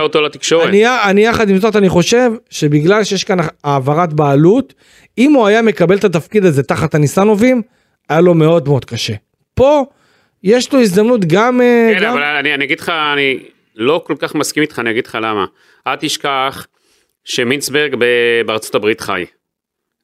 אני, 0.68 0.86
אני 1.10 1.26
יחד 1.26 1.48
עם 1.48 1.58
זאת 1.58 1.76
אני 1.76 1.88
חושב 1.88 2.30
שבגלל 2.50 3.04
שיש 3.04 3.24
כאן 3.24 3.38
העברת 3.64 4.12
בעלות 4.12 4.74
אם 5.18 5.32
הוא 5.32 5.46
היה 5.46 5.62
מקבל 5.62 5.96
את 5.96 6.04
התפקיד 6.04 6.44
הזה 6.44 6.62
תחת 6.62 6.94
הניסנובים 6.94 7.62
היה 8.08 8.20
לו 8.20 8.34
מאוד 8.34 8.68
מאוד 8.68 8.84
קשה. 8.84 9.14
פה 9.54 9.84
יש 10.42 10.72
לו 10.72 10.80
הזדמנות 10.80 11.24
גם, 11.24 11.60
אה, 11.60 11.92
כן, 11.94 12.04
גם 12.04 12.12
אבל 12.12 12.22
אני, 12.22 12.54
אני 12.54 12.64
אגיד 12.64 12.80
לך, 12.80 12.88
אני 12.88 13.38
לא 13.76 14.02
כל 14.06 14.14
כך 14.18 14.34
מסכים 14.34 14.62
איתך, 14.62 14.78
אני 14.78 14.90
אגיד 14.90 15.06
לך 15.06 15.18
למה. 15.22 15.44
אל 15.86 15.96
תשכח 15.96 16.66
שמינצברג 17.24 17.96
בארצות 18.46 18.74
הברית 18.74 19.00
חי. 19.00 19.24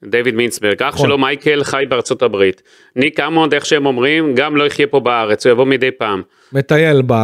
דיוויד 0.04 0.34
מינצברג, 0.34 0.82
אח 0.82 0.94
נכון. 0.94 1.06
שלו 1.06 1.18
מייקל 1.18 1.64
חי 1.64 1.84
בארצות 1.88 2.22
הברית. 2.22 2.62
ניק 2.96 3.20
אמונד, 3.20 3.54
איך 3.54 3.66
שהם 3.66 3.86
אומרים, 3.86 4.34
גם 4.34 4.56
לא 4.56 4.64
יחיה 4.64 4.86
פה 4.86 5.00
בארץ, 5.00 5.46
הוא 5.46 5.52
יבוא 5.52 5.64
מדי 5.64 5.90
פעם. 5.90 6.22
מטייל 6.52 7.02
ב, 7.06 7.14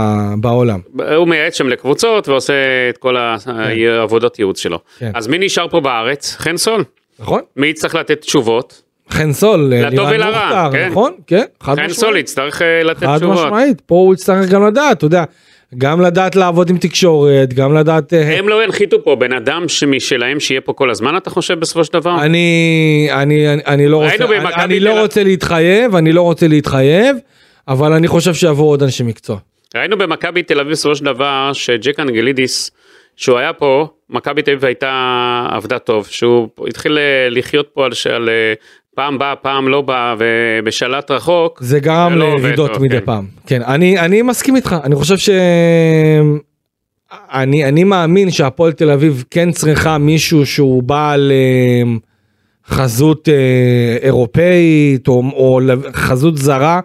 בעולם. 0.41 0.81
הוא 1.17 1.29
מייעץ 1.29 1.55
שם 1.59 1.69
לקבוצות 1.69 2.29
ועושה 2.29 2.55
את 2.91 2.99
כל 2.99 3.17
העבודות 3.17 4.39
ייעוץ 4.39 4.61
שלו. 4.61 4.79
כן. 4.99 5.11
אז 5.15 5.27
מי 5.27 5.39
נשאר 5.39 5.69
פה 5.69 5.81
בארץ? 5.81 6.37
חן 6.39 6.57
סול. 6.57 6.85
נכון? 7.19 7.41
מי 7.57 7.67
יצטרך 7.67 7.95
לתת 7.95 8.21
תשובות? 8.21 8.83
חן 9.11 9.33
סול, 9.33 9.73
אה, 9.73 9.91
לטוב 9.91 10.09
ולרע, 10.11 10.69
כן. 10.73 10.89
נכון? 10.91 11.13
כן, 11.27 11.45
חד 11.61 11.75
חן 11.75 11.81
משמעית. 11.81 11.91
סול 11.91 12.17
יצטרך 12.17 12.63
אה, 12.63 12.83
לתת 12.83 13.07
חד 13.07 13.17
תשובות. 13.17 13.47
משמעית, 13.47 13.81
פה 13.81 13.95
הוא 13.95 14.15
יצטרך 14.15 14.51
גם 14.51 14.67
לדעת, 14.67 14.97
אתה 14.97 15.07
יודע, 15.07 15.25
גם 15.79 16.01
לדעת 16.01 16.37
לעבוד 16.37 16.71
עם 16.71 16.79
תקשורת, 16.79 17.55
גם 17.55 17.75
לדעת... 17.75 18.13
אה, 18.13 18.39
הם 18.39 18.49
לא 18.49 18.65
ינחיתו 18.65 19.05
פה 19.05 19.17
בן 19.17 19.33
אדם 19.33 19.67
משלהם 19.87 20.41
שיהיה 20.41 20.61
פה 20.61 20.73
כל 20.73 20.91
הזמן 20.91 21.17
אתה 21.17 21.31
חושב 21.31 21.61
בסופו 21.61 21.85
של 21.85 21.93
דבר? 21.93 22.23
אני, 22.23 23.09
אני, 23.13 23.53
אני, 23.53 23.63
אני 23.67 23.89
לא 23.89 23.97
רוצה, 24.05 24.25
אני, 24.25 24.65
אני 24.65 24.81
לא 24.81 25.01
רוצה 25.01 25.25
להתחייב, 25.25 25.97
אני 25.97 26.13
לא 26.13 26.23
רוצה 26.23 26.49
להתחייב, 26.49 27.17
אבל 27.69 27.93
אני 27.93 28.09
חושב 28.09 28.35
שיבואו 28.35 28.69
עוד 28.69 28.83
אנשי 28.83 29.03
מקצוע. 29.03 29.39
ראינו 29.77 29.99
במכבי 29.99 30.43
תל 30.43 30.61
אביב 30.61 30.73
בסופו 30.73 30.97
של 30.97 31.05
דבר 31.05 31.51
שג'ק 31.53 32.01
אנגלידיס 32.01 32.71
שהוא 33.17 33.39
היה 33.39 33.53
פה 33.53 33.89
מכבי 34.11 34.43
תל 34.43 34.51
אביב 34.51 34.65
הייתה 34.65 35.47
עבדה 35.51 35.79
טוב 35.79 36.07
שהוא 36.07 36.49
התחיל 36.69 36.99
אה, 36.99 37.29
לחיות 37.31 37.69
פה 37.75 37.85
על, 37.85 37.93
על 38.15 38.29
אה, 38.29 38.53
פעם 38.97 39.19
בא 39.19 39.35
פעם 39.43 39.69
לא 39.69 39.81
בא 39.81 40.15
ובשלט 40.19 41.11
רחוק 41.11 41.59
זה 41.63 41.81
גרם 41.81 42.15
לא 42.15 42.37
טוב, 42.57 42.83
מדי 42.83 42.99
כן. 42.99 43.05
פעם. 43.05 43.27
כן, 43.47 43.63
אני, 43.63 43.99
אני 43.99 44.23
מסכים 44.23 44.57
איתך, 44.57 44.77
אני 44.85 44.95
חושב 44.95 45.17
ש... 45.17 45.31
אני, 47.13 47.65
אני 47.65 47.85
מאמין 47.85 48.31
שהפועל 48.31 48.73
תל 48.73 48.91
אביב 48.91 49.25
כן 49.31 49.53
צריכה 49.53 49.99
מישהו 49.99 50.47
שהוא 50.47 50.83
בעל 50.83 51.33
אה, 51.33 51.93
חזות 52.69 53.29
אה, 53.29 53.97
אירופאית 54.03 55.09
או, 55.09 55.23
או 55.33 55.61
חזות 55.93 56.37
זרה 56.37 56.81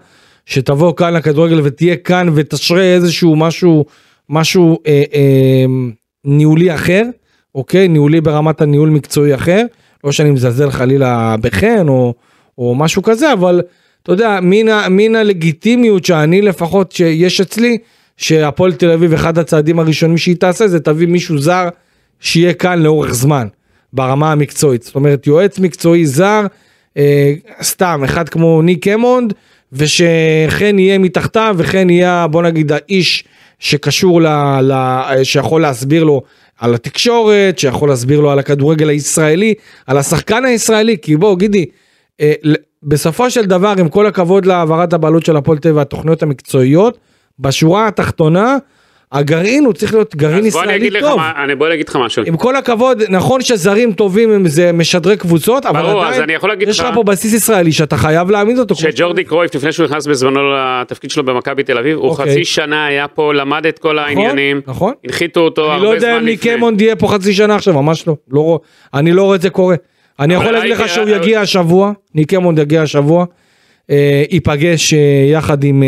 שתבוא 0.45 0.95
כאן 0.95 1.13
לכדורגל 1.13 1.59
ותהיה 1.63 1.95
כאן 1.95 2.27
ותשרה 2.35 2.83
איזשהו 2.83 3.35
משהו 3.35 3.85
משהו 4.29 4.77
אה, 4.87 5.03
אה, 5.13 5.65
ניהולי 6.25 6.75
אחר 6.75 7.03
אוקיי 7.55 7.87
ניהולי 7.87 8.21
ברמת 8.21 8.61
הניהול 8.61 8.89
מקצועי 8.89 9.35
אחר 9.35 9.65
לא 10.03 10.11
שאני 10.11 10.31
מזלזל 10.31 10.71
חלילה 10.71 11.35
בחן 11.41 11.87
או, 11.87 12.13
או 12.57 12.75
משהו 12.75 13.03
כזה 13.03 13.33
אבל 13.33 13.61
אתה 14.03 14.11
יודע 14.11 14.39
מן, 14.41 14.65
מן 14.89 15.15
הלגיטימיות 15.15 16.05
שאני 16.05 16.41
לפחות 16.41 16.91
שיש 16.91 17.41
אצלי 17.41 17.77
שהפועל 18.17 18.73
תל 18.73 18.91
אביב 18.91 19.13
אחד 19.13 19.37
הצעדים 19.37 19.79
הראשונים 19.79 20.17
שהיא 20.17 20.35
תעשה 20.35 20.67
זה 20.67 20.79
תביא 20.79 21.07
מישהו 21.07 21.37
זר 21.37 21.69
שיהיה 22.19 22.53
כאן 22.53 22.81
לאורך 22.81 23.13
זמן 23.13 23.47
ברמה 23.93 24.31
המקצועית. 24.31 24.83
זאת 24.83 24.95
אומרת 24.95 25.27
יועץ 25.27 25.59
מקצועי 25.59 26.05
זר 26.05 26.45
אה, 26.97 27.33
סתם 27.61 28.01
אחד 28.05 28.29
כמו 28.29 28.61
ניק 28.61 28.87
אמונד 28.87 29.33
ושחן 29.73 30.79
יהיה 30.79 30.97
מתחתיו 30.97 31.55
וחן 31.57 31.89
יהיה 31.89 32.27
בוא 32.27 32.43
נגיד 32.43 32.71
האיש 32.71 33.23
שקשור 33.59 34.21
ל, 34.21 34.27
ל, 34.61 34.73
שיכול 35.23 35.61
להסביר 35.61 36.03
לו 36.03 36.21
על 36.61 36.75
התקשורת 36.75 37.59
שיכול 37.59 37.89
להסביר 37.89 38.19
לו 38.19 38.31
על 38.31 38.39
הכדורגל 38.39 38.89
הישראלי 38.89 39.53
על 39.87 39.97
השחקן 39.97 40.45
הישראלי 40.45 40.97
כי 41.01 41.17
בוא 41.17 41.37
גידי 41.37 41.65
אה, 42.21 42.33
בסופו 42.83 43.29
של 43.29 43.45
דבר 43.45 43.73
עם 43.79 43.89
כל 43.89 44.07
הכבוד 44.07 44.45
להעברת 44.45 44.93
הבעלות 44.93 45.25
של 45.25 45.37
הפועל 45.37 45.57
תל 45.57 45.67
אביב 45.67 45.77
והתוכניות 45.77 46.23
המקצועיות 46.23 46.97
בשורה 47.39 47.87
התחתונה 47.87 48.57
הגרעין 49.11 49.65
הוא 49.65 49.73
צריך 49.73 49.93
להיות 49.93 50.15
גרעין 50.15 50.37
אז 50.37 50.41
אני 50.41 50.47
ישראלי 50.47 50.99
טוב. 51.01 51.17
מה- 51.17 51.31
אני- 51.43 51.55
בוא 51.55 51.67
אני 51.67 51.75
אגיד 51.75 51.89
לך 51.89 51.95
משהו 51.95 52.23
עם 52.25 52.37
כל 52.37 52.55
הכבוד 52.55 53.01
נכון 53.09 53.41
שזרים 53.41 53.93
טובים 53.93 54.31
הם 54.31 54.47
זה 54.47 54.71
משדרי 54.71 55.17
קבוצות 55.17 55.65
אבל 55.65 55.81
ברור, 55.81 56.05
אז 56.05 56.19
עדיין 56.19 56.37
אני 56.43 56.63
יש 56.69 56.79
לך 56.79 56.87
פה 56.93 57.03
בסיס 57.03 57.33
ישראלי 57.33 57.71
שאתה 57.71 57.97
חייב 57.97 58.31
להעמיד 58.31 58.59
אותו. 58.59 58.75
שג'ורדי 58.75 59.23
קרויף 59.23 59.55
לפני 59.55 59.71
שהוא 59.71 59.85
נכנס 59.85 60.07
בזמנו 60.07 60.39
לתפקיד 60.53 61.09
שלו 61.11 61.23
במכבי 61.25 61.63
תל 61.63 61.77
אביב 61.77 61.97
הוא 61.97 62.09
אוקיי. 62.09 62.25
חצי 62.31 62.45
שנה 62.45 62.85
היה 62.85 63.07
פה 63.07 63.33
למד 63.33 63.65
את 63.65 63.79
כל 63.79 63.99
העניינים 63.99 64.61
נכון. 64.67 64.93
הנחיתו 65.05 65.39
אותו 65.39 65.65
אני 65.65 65.71
הרבה 65.73 65.83
לא 65.85 65.89
יודע 65.89 66.07
זמן 66.07 66.17
אם 66.19 66.25
ניק 66.25 66.39
לפני. 66.39 66.53
אמונד 66.53 66.81
יהיה 66.81 66.95
פה 66.95 67.07
חצי 67.07 67.33
שנה 67.33 67.55
עכשיו 67.55 67.73
ממש 67.73 68.07
לא, 68.07 68.15
לא 68.31 68.59
אני 68.93 69.11
לא 69.11 69.23
רואה 69.23 69.35
את 69.35 69.41
זה 69.41 69.49
קורה. 69.49 69.75
אני 70.19 70.33
יכול 70.33 70.51
להגיד 70.51 70.71
לך 70.71 70.89
שהוא 70.89 71.09
יגיע 71.09 71.41
השבוע 71.41 71.91
ניק 72.15 72.33
אמונד 72.33 72.59
יגיע 72.59 72.81
השבוע 72.81 73.25
אה, 73.89 74.23
ייפגש 74.31 74.93
אה, 74.93 74.99
יחד 75.31 75.63
עם 75.63 75.83
אה, 75.83 75.87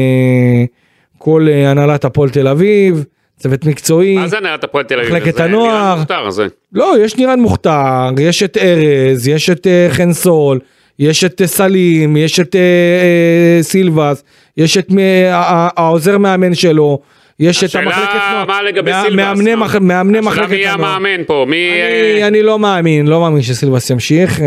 כל 1.18 1.48
הנהלת 1.66 2.06
הפועל 2.06 2.30
תל 2.30 2.48
אביב 2.48 3.04
צוות 3.44 3.66
מקצועי. 3.66 4.16
מה 4.18 4.28
זה 4.28 4.38
הנהלת 4.38 4.64
הפועל 4.64 4.84
תל 4.84 5.00
אביב? 5.00 5.10
מחלקת 5.16 5.40
הנוער. 5.40 5.96
מוכתר, 5.96 6.30
זה. 6.30 6.48
לא, 6.74 6.94
יש 7.02 7.18
נירן 7.18 7.40
מוכתר, 7.40 8.10
יש 8.20 8.44
את 8.44 8.58
ארז, 8.58 9.28
יש 9.28 9.50
את 9.50 9.68
אה, 9.68 9.88
חן 9.90 10.14
סול, 10.14 10.60
יש 11.00 11.24
את 11.24 11.42
אה, 11.42 11.48
סלים, 11.48 12.18
יש 12.18 12.40
את 12.40 12.56
אה, 12.56 13.64
סילבס, 13.64 14.24
יש 14.58 14.78
את 14.78 14.88
העוזר 15.32 16.18
מאמן 16.18 16.56
שלו, 16.56 17.00
יש 17.40 17.64
את 17.64 17.76
המחלקת 17.76 17.98
השאלה 18.10 18.32
נוער. 18.34 18.46
מה 18.46 18.62
לגבי 18.64 18.92
סילבס? 19.04 19.16
מאמני? 19.16 19.56
מח- 19.56 19.76
מאמני 19.76 20.18
השאלה 20.18 20.32
מחלקת 20.32 20.50
מי 20.50 20.56
יהיה 20.56 20.74
הנוער. 20.74 20.96
המאמן 20.96 21.24
פה? 21.28 21.46
מי... 21.48 21.70
אני, 22.14 22.28
אני 22.28 22.42
לא 22.42 22.60
מאמין, 22.60 23.08
לא 23.08 23.20
מאמין 23.22 23.42
שסילבס 23.42 23.90
ימשיך, 23.90 24.40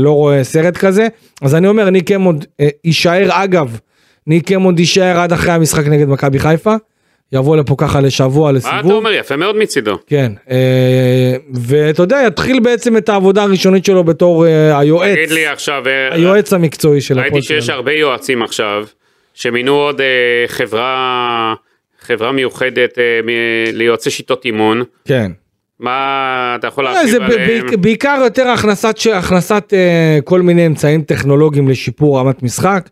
לא 0.00 0.10
רואה 0.10 0.44
סרט 0.44 0.76
כזה, 0.76 1.08
אז 1.42 1.54
אני 1.54 1.68
אומר 1.68 1.90
ניק 1.90 2.12
אמונד 2.12 2.46
אה, 2.60 2.68
יישאר 2.84 3.28
אגב, 3.30 3.78
ניק 4.26 4.52
אמונד 4.52 4.78
יישאר 4.80 5.18
עד 5.20 5.32
אחרי 5.32 5.52
המשחק 5.52 5.86
נגד 5.86 6.08
מכבי 6.08 6.38
חיפה, 6.38 6.74
יבוא 7.32 7.56
לפה 7.56 7.74
ככה 7.78 8.00
לשבוע 8.00 8.52
מה 8.52 8.58
אתה 8.58 8.68
לסיבוב. 8.76 8.92
אומר? 8.92 9.12
יפה 9.12 9.36
מאוד 9.36 9.56
מצידו. 9.56 9.98
כן, 10.06 10.32
אה, 10.50 10.56
ואתה 11.54 12.02
יודע, 12.02 12.22
יתחיל 12.26 12.60
בעצם 12.60 12.96
את 12.96 13.08
העבודה 13.08 13.42
הראשונית 13.42 13.84
שלו 13.84 14.04
בתור 14.04 14.46
אה, 14.46 14.78
היועץ, 14.78 15.14
תגיד 15.16 15.30
לי 15.30 15.46
עכשיו, 15.46 15.82
אה, 15.86 16.14
היועץ 16.14 16.52
המקצועי 16.52 17.00
של 17.00 17.14
ראיתי 17.14 17.28
הפועל 17.28 17.42
שיש 17.42 17.66
תל 17.66 17.72
אביב. 17.72 17.74
הרבה 17.74 17.92
יועצים 17.92 18.42
עכשיו, 18.42 18.86
שמינו 19.34 19.72
עוד 19.74 20.00
חברה, 20.46 21.54
חברה 22.00 22.32
מיוחדת 22.32 22.98
ליועצי 23.72 24.10
שיטות 24.10 24.44
אימון. 24.44 24.82
כן. 25.04 25.30
מה 25.80 26.56
אתה 26.58 26.66
יכול 26.66 26.84
להרחיב 26.84 27.14
עליהם? 27.22 27.30
בעיק- 27.46 27.74
בעיקר 27.78 28.20
יותר 28.24 28.48
הכנסת, 28.48 28.94
הכנסת 29.14 29.72
כל 30.24 30.42
מיני 30.42 30.66
אמצעים 30.66 31.02
טכנולוגיים 31.02 31.68
לשיפור 31.68 32.18
רמת 32.20 32.42
משחק. 32.42 32.88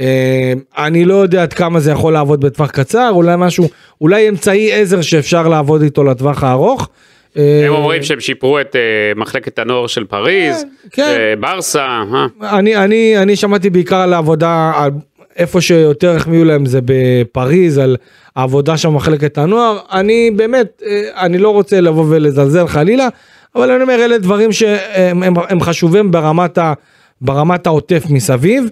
אה, 0.00 0.52
אני 0.76 1.04
לא 1.04 1.14
יודע 1.14 1.42
עד 1.42 1.52
כמה 1.52 1.80
זה 1.80 1.90
יכול 1.90 2.12
לעבוד 2.12 2.40
בטווח 2.40 2.70
קצר, 2.70 3.10
אולי 3.10 3.34
משהו, 3.38 3.68
אולי 4.00 4.28
אמצעי 4.28 4.72
עזר 4.72 5.00
שאפשר 5.00 5.48
לעבוד 5.48 5.82
איתו 5.82 6.04
לטווח 6.04 6.44
הארוך. 6.44 6.88
אה, 7.36 7.62
הם 7.66 7.72
אומרים 7.72 8.02
שהם 8.02 8.20
שיפרו 8.20 8.60
את 8.60 8.76
אה, 8.76 8.80
מחלקת 9.16 9.58
הנוער 9.58 9.86
של 9.86 10.04
פריז, 10.04 10.62
כן, 10.62 10.68
כן. 10.90 11.02
אה, 11.02 11.34
ברסה, 11.40 11.86
אה? 11.86 12.26
אני, 12.58 12.76
אני, 12.76 13.18
אני 13.18 13.36
שמעתי 13.36 13.70
בעיקר 13.70 13.96
על 13.96 14.12
העבודה, 14.12 14.72
על 14.76 14.90
איפה 15.36 15.60
שיותר 15.60 16.16
החמיאו 16.16 16.44
להם 16.44 16.66
זה 16.66 16.80
בפריז, 16.84 17.78
על 17.78 17.96
העבודה 18.36 18.76
שם 18.76 18.88
במחלקת 18.88 19.38
הנוער. 19.38 19.78
אני 19.92 20.30
באמת, 20.36 20.82
אה, 20.86 21.24
אני 21.24 21.38
לא 21.38 21.48
רוצה 21.48 21.80
לבוא 21.80 22.04
ולזלזל 22.08 22.66
חלילה, 22.66 23.08
אבל 23.56 23.70
אני 23.70 23.82
אומר, 23.82 24.04
אלה 24.04 24.18
דברים 24.18 24.52
שהם 24.52 25.22
הם, 25.22 25.34
הם 25.48 25.60
חשובים 25.60 26.10
ברמת, 26.10 26.58
ה, 26.58 26.72
ברמת 27.20 27.66
העוטף 27.66 28.04
מסביב. 28.10 28.64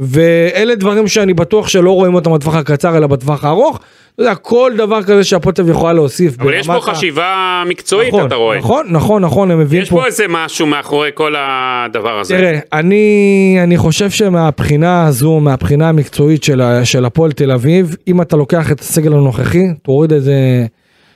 ואלה 0.00 0.74
דברים 0.74 1.08
שאני 1.08 1.34
בטוח 1.34 1.68
שלא 1.68 1.90
רואים 1.90 2.14
אותם 2.14 2.34
בטווח 2.34 2.54
הקצר 2.54 2.96
אלא 2.96 3.06
בטווח 3.06 3.44
הארוך. 3.44 3.80
אתה 4.14 4.22
יודע, 4.22 4.34
כל 4.34 4.72
דבר 4.76 5.02
כזה 5.02 5.24
אביב 5.60 5.74
יכולה 5.74 5.92
להוסיף. 5.92 6.40
אבל 6.40 6.54
יש 6.54 6.66
פה 6.66 6.80
חשיבה 6.80 7.62
מקצועית, 7.66 8.14
נכון, 8.14 8.26
אתה 8.26 8.34
רואה. 8.34 8.58
נכון, 8.58 8.86
נכון, 8.90 9.22
נכון, 9.22 9.50
הם 9.50 9.58
מביאים 9.58 9.82
יש 9.82 9.90
פה 9.90 10.06
איזה 10.06 10.24
משהו 10.28 10.66
מאחורי 10.66 11.10
כל 11.14 11.34
הדבר 11.38 12.18
הזה. 12.18 12.36
תראה, 12.36 12.58
אני, 12.72 13.56
אני 13.62 13.76
חושב 13.76 14.10
שמהבחינה 14.10 15.06
הזו, 15.06 15.40
מהבחינה 15.40 15.88
המקצועית 15.88 16.42
של, 16.42 16.62
של 16.84 17.04
הפועל 17.04 17.32
תל 17.32 17.50
אביב, 17.50 17.96
אם 18.08 18.22
אתה 18.22 18.36
לוקח 18.36 18.72
את 18.72 18.80
הסגל 18.80 19.12
הנוכחי, 19.12 19.66
תוריד 19.82 20.12
איזה 20.12 20.66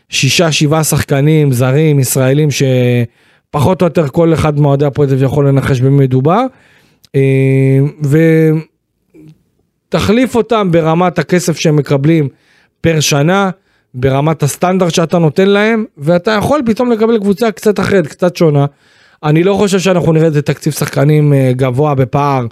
שישה, 0.09 0.53
שבעה 0.53 0.85
שחקנים 0.85 1.53
זרים, 1.53 1.99
ישראלים, 1.99 2.49
שפחות 2.51 3.83
או 3.83 3.87
יותר 3.87 4.09
כל 4.09 4.35
אחד 4.35 4.61
מאוהדי 4.61 4.85
הפועל 4.85 5.09
תל 5.09 5.15
אביב 5.15 5.25
יכול 5.25 5.49
לנחש 5.49 5.81
במי 5.81 6.05
מדובר, 6.05 6.43
אה, 7.15 7.21
ותחליף 9.95 10.37
אותם 10.37 10.69
ברמת 10.71 11.19
הכסף 11.19 11.59
שהם 11.59 11.77
מקבלים 11.77 12.29
פר 12.81 13.01
שנה, 13.01 13.51
ברמת 13.95 14.43
הסטנדרט 14.43 14.95
שאתה 14.95 15.19
נותן 15.19 15.49
להם, 15.49 15.85
ואתה 15.99 16.31
יכול 16.31 16.63
פתאום 16.67 16.93
לקבל 16.93 17.19
קבוצה 17.19 17.51
קצת 17.53 17.81
אחרת, 17.81 18.07
קצת 18.07 18.37
שונה. 18.37 18.67
אני 19.25 19.43
לא 19.43 19.55
חושב 19.55 19.79
שאנחנו 19.79 20.13
נראה 20.13 20.27
איזה 20.27 20.43
תקציב 20.43 20.73
שחקנים 20.73 21.33
אה, 21.33 21.51
גבוה 21.53 21.95
בפער 21.95 22.47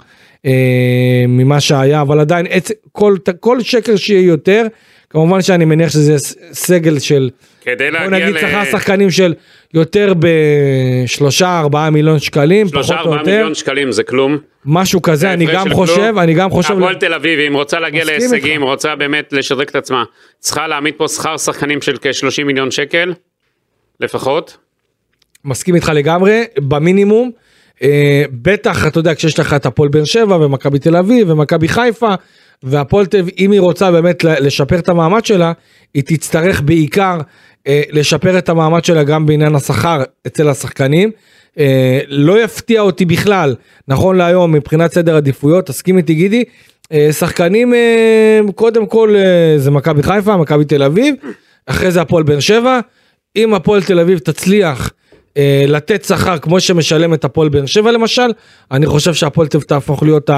אה, 0.45 1.25
ממה 1.27 1.59
שהיה, 1.59 2.01
אבל 2.01 2.19
עדיין. 2.19 2.45
כל, 2.91 3.15
כל 3.39 3.61
שקר 3.61 3.95
שיהיה 3.95 4.27
יותר, 4.27 4.67
כמובן 5.13 5.41
שאני 5.41 5.65
מניח 5.65 5.89
שזה 5.89 6.15
סגל 6.51 6.99
של, 6.99 7.29
כדי 7.61 7.91
בוא 7.91 7.99
להגיע 7.99 8.29
נגיד 8.29 8.35
ל... 8.35 8.39
שכר 8.39 8.63
שחקנים 8.71 9.11
של 9.11 9.33
יותר 9.73 10.13
בשלושה 10.19 11.59
ארבעה 11.59 11.89
מיליון 11.89 12.19
שקלים, 12.19 12.67
שלושה 12.67 12.93
פחות 12.93 13.05
או 13.05 13.11
ארבעה 13.11 13.21
יותר, 13.21 13.31
מיליון 13.31 13.55
שקלים 13.55 13.91
זה 13.91 14.03
כלום. 14.03 14.37
משהו 14.65 15.01
כזה, 15.01 15.33
אני 15.33 15.45
גם 15.53 15.73
חושב, 15.73 15.95
כלום. 15.95 16.19
אני 16.19 16.33
גם 16.33 16.49
חושב, 16.49 16.73
הפועל 16.73 16.95
תל 16.95 17.13
אביב, 17.13 17.39
אם 17.39 17.53
רוצה 17.53 17.79
להגיע 17.79 18.05
להישגים, 18.05 18.61
איתך. 18.61 18.71
רוצה 18.71 18.95
באמת 18.95 19.33
לשדרג 19.33 19.67
את 19.67 19.75
עצמה, 19.75 20.03
צריכה 20.39 20.67
להעמיד 20.67 20.93
פה 20.97 21.07
שכר 21.07 21.37
שחקנים 21.37 21.81
של 21.81 21.97
כ-30 22.01 22.43
מיליון 22.43 22.71
שקל, 22.71 23.13
לפחות. 23.99 24.57
מסכים 25.45 25.75
איתך 25.75 25.91
לגמרי, 25.95 26.43
במינימום. 26.59 27.31
אה, 27.83 28.23
בטח, 28.31 28.87
אתה 28.87 28.99
יודע, 28.99 29.15
כשיש 29.15 29.39
לך 29.39 29.53
את 29.53 29.65
הפועל 29.65 29.89
באר 29.89 30.03
שבע 30.03 30.35
ומכבי 30.35 30.79
תל 30.79 30.95
אביב 30.95 31.29
ומכבי 31.29 31.67
חיפה, 31.67 32.13
והפועל 32.63 33.05
תל 33.05 33.19
אביב, 33.19 33.33
אם 33.39 33.51
היא 33.51 33.59
רוצה 33.59 33.91
באמת 33.91 34.23
לשפר 34.23 34.79
את 34.79 34.89
המעמד 34.89 35.25
שלה, 35.25 35.51
היא 35.93 36.03
תצטרך 36.05 36.61
בעיקר 36.61 37.17
אה, 37.67 37.81
לשפר 37.91 38.37
את 38.37 38.49
המעמד 38.49 38.85
שלה 38.85 39.03
גם 39.03 39.25
בעניין 39.25 39.55
השכר 39.55 40.03
אצל 40.27 40.49
השחקנים. 40.49 41.11
אה, 41.59 41.99
לא 42.07 42.43
יפתיע 42.43 42.81
אותי 42.81 43.05
בכלל, 43.05 43.55
נכון 43.87 44.17
להיום, 44.17 44.51
מבחינת 44.51 44.93
סדר 44.93 45.15
עדיפויות, 45.15 45.67
תסכים 45.67 45.97
איתי 45.97 46.13
גידי, 46.13 46.43
אה, 46.91 47.13
שחקנים, 47.13 47.73
אה, 47.73 48.39
קודם 48.55 48.85
כל 48.85 49.15
אה, 49.15 49.57
זה 49.57 49.71
מכבי 49.71 50.03
חיפה, 50.03 50.37
מכבי 50.37 50.65
תל 50.65 50.83
אביב, 50.83 51.15
אחרי 51.65 51.91
זה 51.91 52.01
הפועל 52.01 52.23
באר 52.23 52.39
שבע. 52.39 52.79
אם 53.35 53.53
הפועל 53.53 53.83
תל 53.83 53.99
אביב 53.99 54.19
תצליח 54.19 54.91
אה, 55.37 55.65
לתת 55.67 56.03
שכר 56.03 56.37
כמו 56.37 56.59
שמשלם 56.59 57.13
את 57.13 57.25
הפועל 57.25 57.49
באר 57.49 57.65
שבע 57.65 57.91
למשל, 57.91 58.31
אני 58.71 58.85
חושב 58.85 59.13
שהפועל 59.13 59.47
תהפוך 59.47 60.03
להיות 60.03 60.29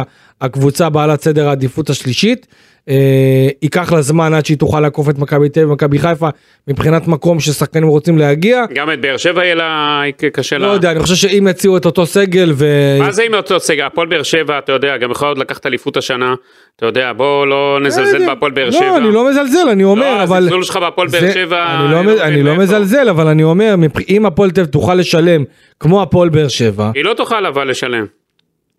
הקבוצה 0.42 0.90
בעלת 0.90 1.24
סדר 1.24 1.48
העדיפות 1.50 1.90
השלישית. 1.90 2.48
אה, 2.90 3.48
ייקח 3.62 3.92
לה 3.92 4.02
זמן 4.02 4.34
עד 4.34 4.46
שהיא 4.46 4.58
תוכל 4.58 4.80
לעקוף 4.80 5.10
את 5.10 5.18
מכבי 5.18 5.50
תל 5.50 5.60
אביב 5.60 5.70
ומכבי 5.70 6.00
חיפה 6.00 6.30
מבחינת 6.68 7.08
מקום 7.08 7.40
ששחקנים 7.40 7.88
רוצים 7.88 8.18
להגיע. 8.18 8.64
גם 8.74 8.92
את 8.92 9.02
באר 9.02 9.18
שבע 9.18 9.44
יהיה 9.44 9.56
לה 9.56 10.02
קשה 10.34 10.58
לא 10.58 10.68
לה. 10.68 10.74
יודע, 10.74 10.92
אני 10.92 11.00
חושב 11.00 11.16
שאם 11.16 11.48
יציעו 11.50 11.78
את 11.78 11.86
אותו 11.86 12.06
סגל 12.06 12.52
ו... 12.56 12.66
מה 13.00 13.12
זה 13.12 13.24
עם 13.24 13.34
אותו 13.34 13.60
סגל? 13.60 13.84
הפועל 13.86 14.08
באר 14.08 14.24
שבע, 14.24 14.58
אתה 14.58 14.72
יודע, 14.72 14.98
גם 14.98 15.12
יכול 15.12 15.28
עוד 15.28 15.38
לקחת 15.38 15.66
אליפות 15.66 15.98
השנה. 15.98 16.36
אתה 16.76 16.86
יודע, 16.86 17.14
בוא 17.14 17.48
לא 17.48 17.80
נזלזל 17.82 18.26
בהפועל 18.26 18.52
באר 18.52 18.72
שבע. 18.72 18.86
לא, 18.86 18.98
אני 18.98 19.12
לא 19.12 19.30
מזלזל, 19.30 19.70
אני 19.72 19.84
אומר, 19.84 20.18
לא, 20.18 20.24
אבל... 20.24 20.38
הזלזול 20.38 20.64
שלך 20.64 20.78
בהפועל 20.78 21.08
באר 21.08 21.32
שבע... 21.34 21.76
אני 21.80 21.92
לא, 21.92 22.06
לא 22.06 22.24
אני 22.24 22.44
לא. 22.44 22.56
מזלזל, 22.56 23.10
אבל 23.10 23.28
אני 23.28 23.44
אומר, 23.44 23.76
אם 24.10 24.26
הפועל 24.26 24.52
תל 24.52 24.62
אביב 24.62 24.72
תוכל 24.72 24.96
לשלם 24.96 25.44
כמו 25.80 26.02
הפועל 26.02 26.30
באר 26.30 26.48
שבע, 26.48 26.92
היא 26.96 27.04
לא 27.04 27.14
תוכל 27.14 27.46
אבל 27.46 27.70
לשלם. 27.70 28.06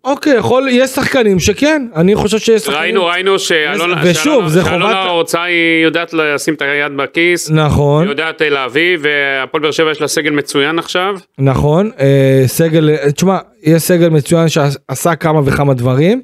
אוקיי, 0.07 0.33
יכול, 0.37 0.67
יש 0.71 0.89
שחקנים 0.89 1.39
שכן, 1.39 1.87
אני 1.95 2.15
חושב 2.15 2.37
שיש 2.37 2.61
שחקנים. 2.61 2.79
ראינו, 2.81 3.05
ראינו 3.05 3.39
שאלונה 3.39 4.01
ושוב, 4.03 4.43
שאלונה- 4.63 4.85
חובת- 5.03 5.11
רוצה, 5.11 5.43
היא 5.43 5.83
יודעת 5.83 6.13
לשים 6.13 6.53
את 6.53 6.61
היד 6.61 6.97
בכיס, 6.97 7.51
נכון, 7.51 8.01
היא 8.03 8.09
יודעת 8.09 8.41
אה, 8.41 8.49
להביא, 8.49 8.97
והפועל 9.01 9.61
באר 9.63 9.71
שבע 9.71 9.91
יש 9.91 10.01
לה 10.01 10.07
סגל 10.07 10.29
מצוין 10.31 10.79
עכשיו. 10.79 11.15
נכון, 11.39 11.91
אה, 11.99 12.43
סגל, 12.45 12.89
אה, 12.89 13.11
תשמע, 13.11 13.37
יש 13.63 13.81
סגל 13.83 14.09
מצוין 14.09 14.49
שעשה 14.49 15.15
כמה 15.15 15.41
וכמה 15.45 15.73
דברים, 15.73 16.21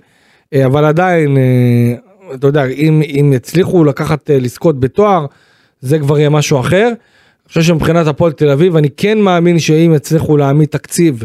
אבל 0.66 0.86
עדיין, 0.86 1.38
אתה 2.34 2.48
יודע, 2.48 2.66
אם, 2.66 3.02
אם 3.20 3.34
יצליחו 3.36 3.84
לקחת, 3.84 4.30
לזכות 4.34 4.80
בתואר, 4.80 5.26
זה 5.82 6.00
כבר 6.00 6.20
יהיה 6.20 6.30
משהו 6.30 6.60
אחר. 6.60 6.88
אני 6.88 6.96
חושב 7.48 7.62
שמבחינת 7.62 8.08
הפועל 8.08 8.32
תל 8.32 8.50
אביב, 8.50 8.76
אני 8.76 8.88
כן 8.98 9.20
מאמין 9.22 9.60
שאם 9.60 9.94
יצליחו 9.96 10.38
להעמיד 10.38 10.68
תקציב 10.70 11.24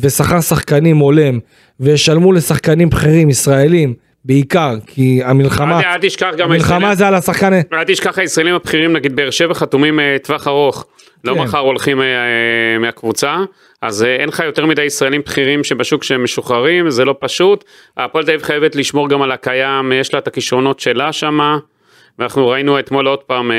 ושכר 0.00 0.40
שחקנים 0.40 0.96
הולם, 0.96 1.38
וישלמו 1.80 2.32
לשחקנים 2.32 2.90
בכירים 2.90 3.30
ישראלים, 3.30 3.94
בעיקר, 4.24 4.74
כי 4.86 5.20
המלחמה, 5.24 5.80
אל 5.80 5.98
תשכח 6.00 6.30
גם 6.36 6.52
המלחמה 6.52 6.94
זה 6.94 7.08
על 7.08 7.14
השחקן, 7.14 7.52
אל 7.72 7.84
תשכח 7.86 8.18
הישראלים 8.18 8.54
הבכירים, 8.54 8.92
נגיד 8.92 9.16
באר 9.16 9.30
שבע 9.30 9.54
חתומים 9.54 10.00
אה, 10.00 10.16
טווח 10.22 10.48
ארוך, 10.48 10.86
לא 11.24 11.34
כן. 11.34 11.40
מחר 11.40 11.58
הולכים 11.58 12.00
אה, 12.00 12.06
אה, 12.06 12.78
מהקבוצה, 12.78 13.36
אז 13.82 14.04
אה, 14.04 14.16
אין 14.16 14.28
לך 14.28 14.42
יותר 14.46 14.66
מדי 14.66 14.84
ישראלים 14.84 15.20
בכירים 15.20 15.64
שבשוק 15.64 16.04
שהם 16.04 16.24
משוחררים, 16.24 16.90
זה 16.90 17.04
לא 17.04 17.14
פשוט. 17.20 17.64
הפועל 17.96 18.24
תל 18.24 18.30
אביב 18.30 18.42
חייבת 18.42 18.76
לשמור 18.76 19.08
גם 19.08 19.22
על 19.22 19.32
הקיים, 19.32 19.92
יש 19.92 20.14
לה 20.14 20.20
את 20.20 20.26
הכישרונות 20.26 20.80
שלה 20.80 21.12
שמה, 21.12 21.58
ואנחנו 22.18 22.48
ראינו 22.48 22.78
אתמול 22.78 23.06
עוד 23.06 23.18
פעם, 23.18 23.52
אה, 23.52 23.56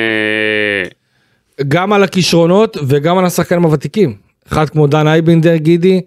גם 1.67 1.93
על 1.93 2.03
הכישרונות 2.03 2.77
וגם 2.87 3.17
על 3.17 3.25
השחקנים 3.25 3.63
הוותיקים. 3.63 4.26
אחד 4.47 4.69
כמו 4.69 4.87
דן 4.87 5.07
אייבינדר 5.07 5.55
גידי, 5.55 6.01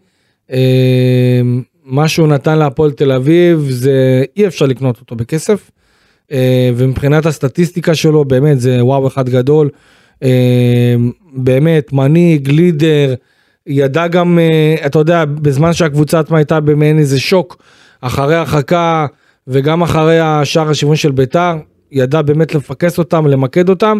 אה, 0.53 1.41
מה 1.85 2.09
שהוא 2.09 2.29
נתן 2.29 2.59
להפועל 2.59 2.91
תל 2.91 3.13
אביב 3.13 3.67
זה 3.71 4.25
אי 4.37 4.47
אפשר 4.47 4.67
לקנות 4.67 5.01
אותו 5.01 5.17
בכסף. 5.17 5.71
אה, 6.33 6.71
ומבחינת 6.77 7.27
הסטטיסטיקה 7.27 7.95
שלו 7.95 8.25
באמת 8.25 8.61
זה 8.61 8.85
וואו 8.85 9.07
אחד 9.07 9.29
גדול. 9.29 9.69
אה, 10.23 10.95
באמת 11.33 11.93
מנהיג, 11.93 12.51
לידר, 12.51 13.15
ידע 13.67 14.07
גם, 14.07 14.39
אתה 14.87 14.99
יודע, 14.99 15.25
בזמן 15.25 15.73
שהקבוצה 15.73 16.21
עצמה 16.21 16.39
הייתה 16.39 16.61
במעין 16.61 16.99
איזה 16.99 17.21
שוק 17.21 17.57
אחרי 18.01 18.35
הרחקה 18.35 19.07
וגם 19.49 19.83
אחרי 19.83 20.21
השער 20.21 20.71
השיוון 20.71 20.97
של 20.97 21.11
ביתר, 21.11 21.57
ידע 21.93 22.23
באמת 22.23 22.55
לפקס 22.55 22.99
אותם, 22.99 23.27
למקד 23.27 23.69
אותם. 23.69 23.99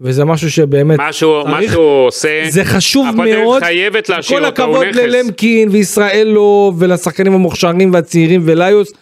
וזה 0.00 0.24
משהו 0.24 0.50
שבאמת 0.50 0.98
משהו, 1.00 1.42
צריך- 1.42 1.54
מה 1.54 1.72
שהוא 1.72 2.06
עושה, 2.06 2.42
זה 2.48 2.64
חשוב 2.64 3.06
אביב 3.20 3.38
מאוד. 3.38 3.62
חייבת 3.62 4.08
להשאיר 4.08 4.38
כל 4.40 4.46
אותו, 4.46 4.64
הוא 4.64 4.84
הכבוד. 4.84 4.96
ללמקין 4.96 5.68
וישראלו 5.68 6.72
ולשחקנים 6.78 7.32
המוכשרים 7.32 7.92
והצעירים 7.92 8.40
וליוס. 8.44 8.92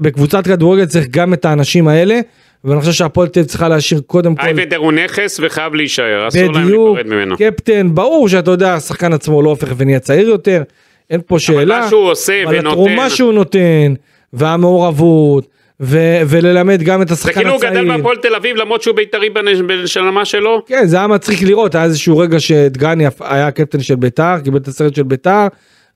בקבוצת 0.00 0.44
כדורגל 0.46 0.84
צריך 0.86 1.06
גם 1.10 1.34
את 1.34 1.44
האנשים 1.44 1.88
האלה. 1.88 2.20
ואני 2.64 2.80
חושב 2.80 2.92
שהפועל 2.92 3.28
תל 3.28 3.40
אביב 3.40 3.48
צריכה 3.50 3.68
להשאיר 3.68 4.00
קודם 4.06 4.34
כל, 4.34 4.42
אייבנדר 4.46 4.76
הוא 4.76 4.92
נכס 4.92 5.40
וחייב 5.42 5.74
להישאר, 5.74 6.28
אסור 6.28 6.52
להם 6.52 6.68
להיפרד 6.68 7.06
ממנו. 7.06 7.36
קפטן, 7.36 7.94
ברור 7.94 8.28
שאתה 8.28 8.50
יודע, 8.50 8.74
השחקן 8.74 9.12
עצמו 9.12 9.42
לא 9.42 9.50
הופך 9.50 9.68
ונהיה 9.76 10.00
צעיר 10.00 10.28
יותר, 10.28 10.62
אין 11.10 11.20
פה 11.26 11.38
שאלה, 11.38 11.80
מה 11.80 11.88
שהוא 11.88 12.10
עושה 12.10 12.42
אבל 12.44 12.52
ונותן- 12.54 12.66
התרומה 12.68 13.10
שהוא 13.10 13.32
נותן, 13.32 13.94
והמעורבות, 14.32 15.46
ו- 15.80 16.22
וללמד 16.26 16.82
גם 16.82 17.02
את 17.02 17.08
זה 17.08 17.14
השחקן 17.14 17.34
כאילו 17.34 17.50
הוא 17.50 17.56
הצעיר. 17.56 17.72
גדל 17.72 17.96
בהפועל 17.96 18.16
תל 18.16 18.34
אביב 18.34 18.56
למרות 18.56 18.82
שהוא 18.82 18.96
בית"רי 18.96 19.28
בשלמה 19.66 20.24
שלו. 20.24 20.62
כן, 20.66 20.86
זה 20.86 20.96
היה 20.96 21.06
מצחיק 21.06 21.42
לראות, 21.42 21.74
היה 21.74 21.84
איזשהו 21.84 22.18
רגע 22.18 22.40
שדגני 22.40 23.04
היה 23.20 23.46
הקפטן 23.46 23.80
של 23.80 23.94
ביתר, 23.94 24.34
קיבל 24.44 24.56
את 24.56 24.68
הסרט 24.68 24.94
של 24.94 25.02
ביתר, 25.02 25.46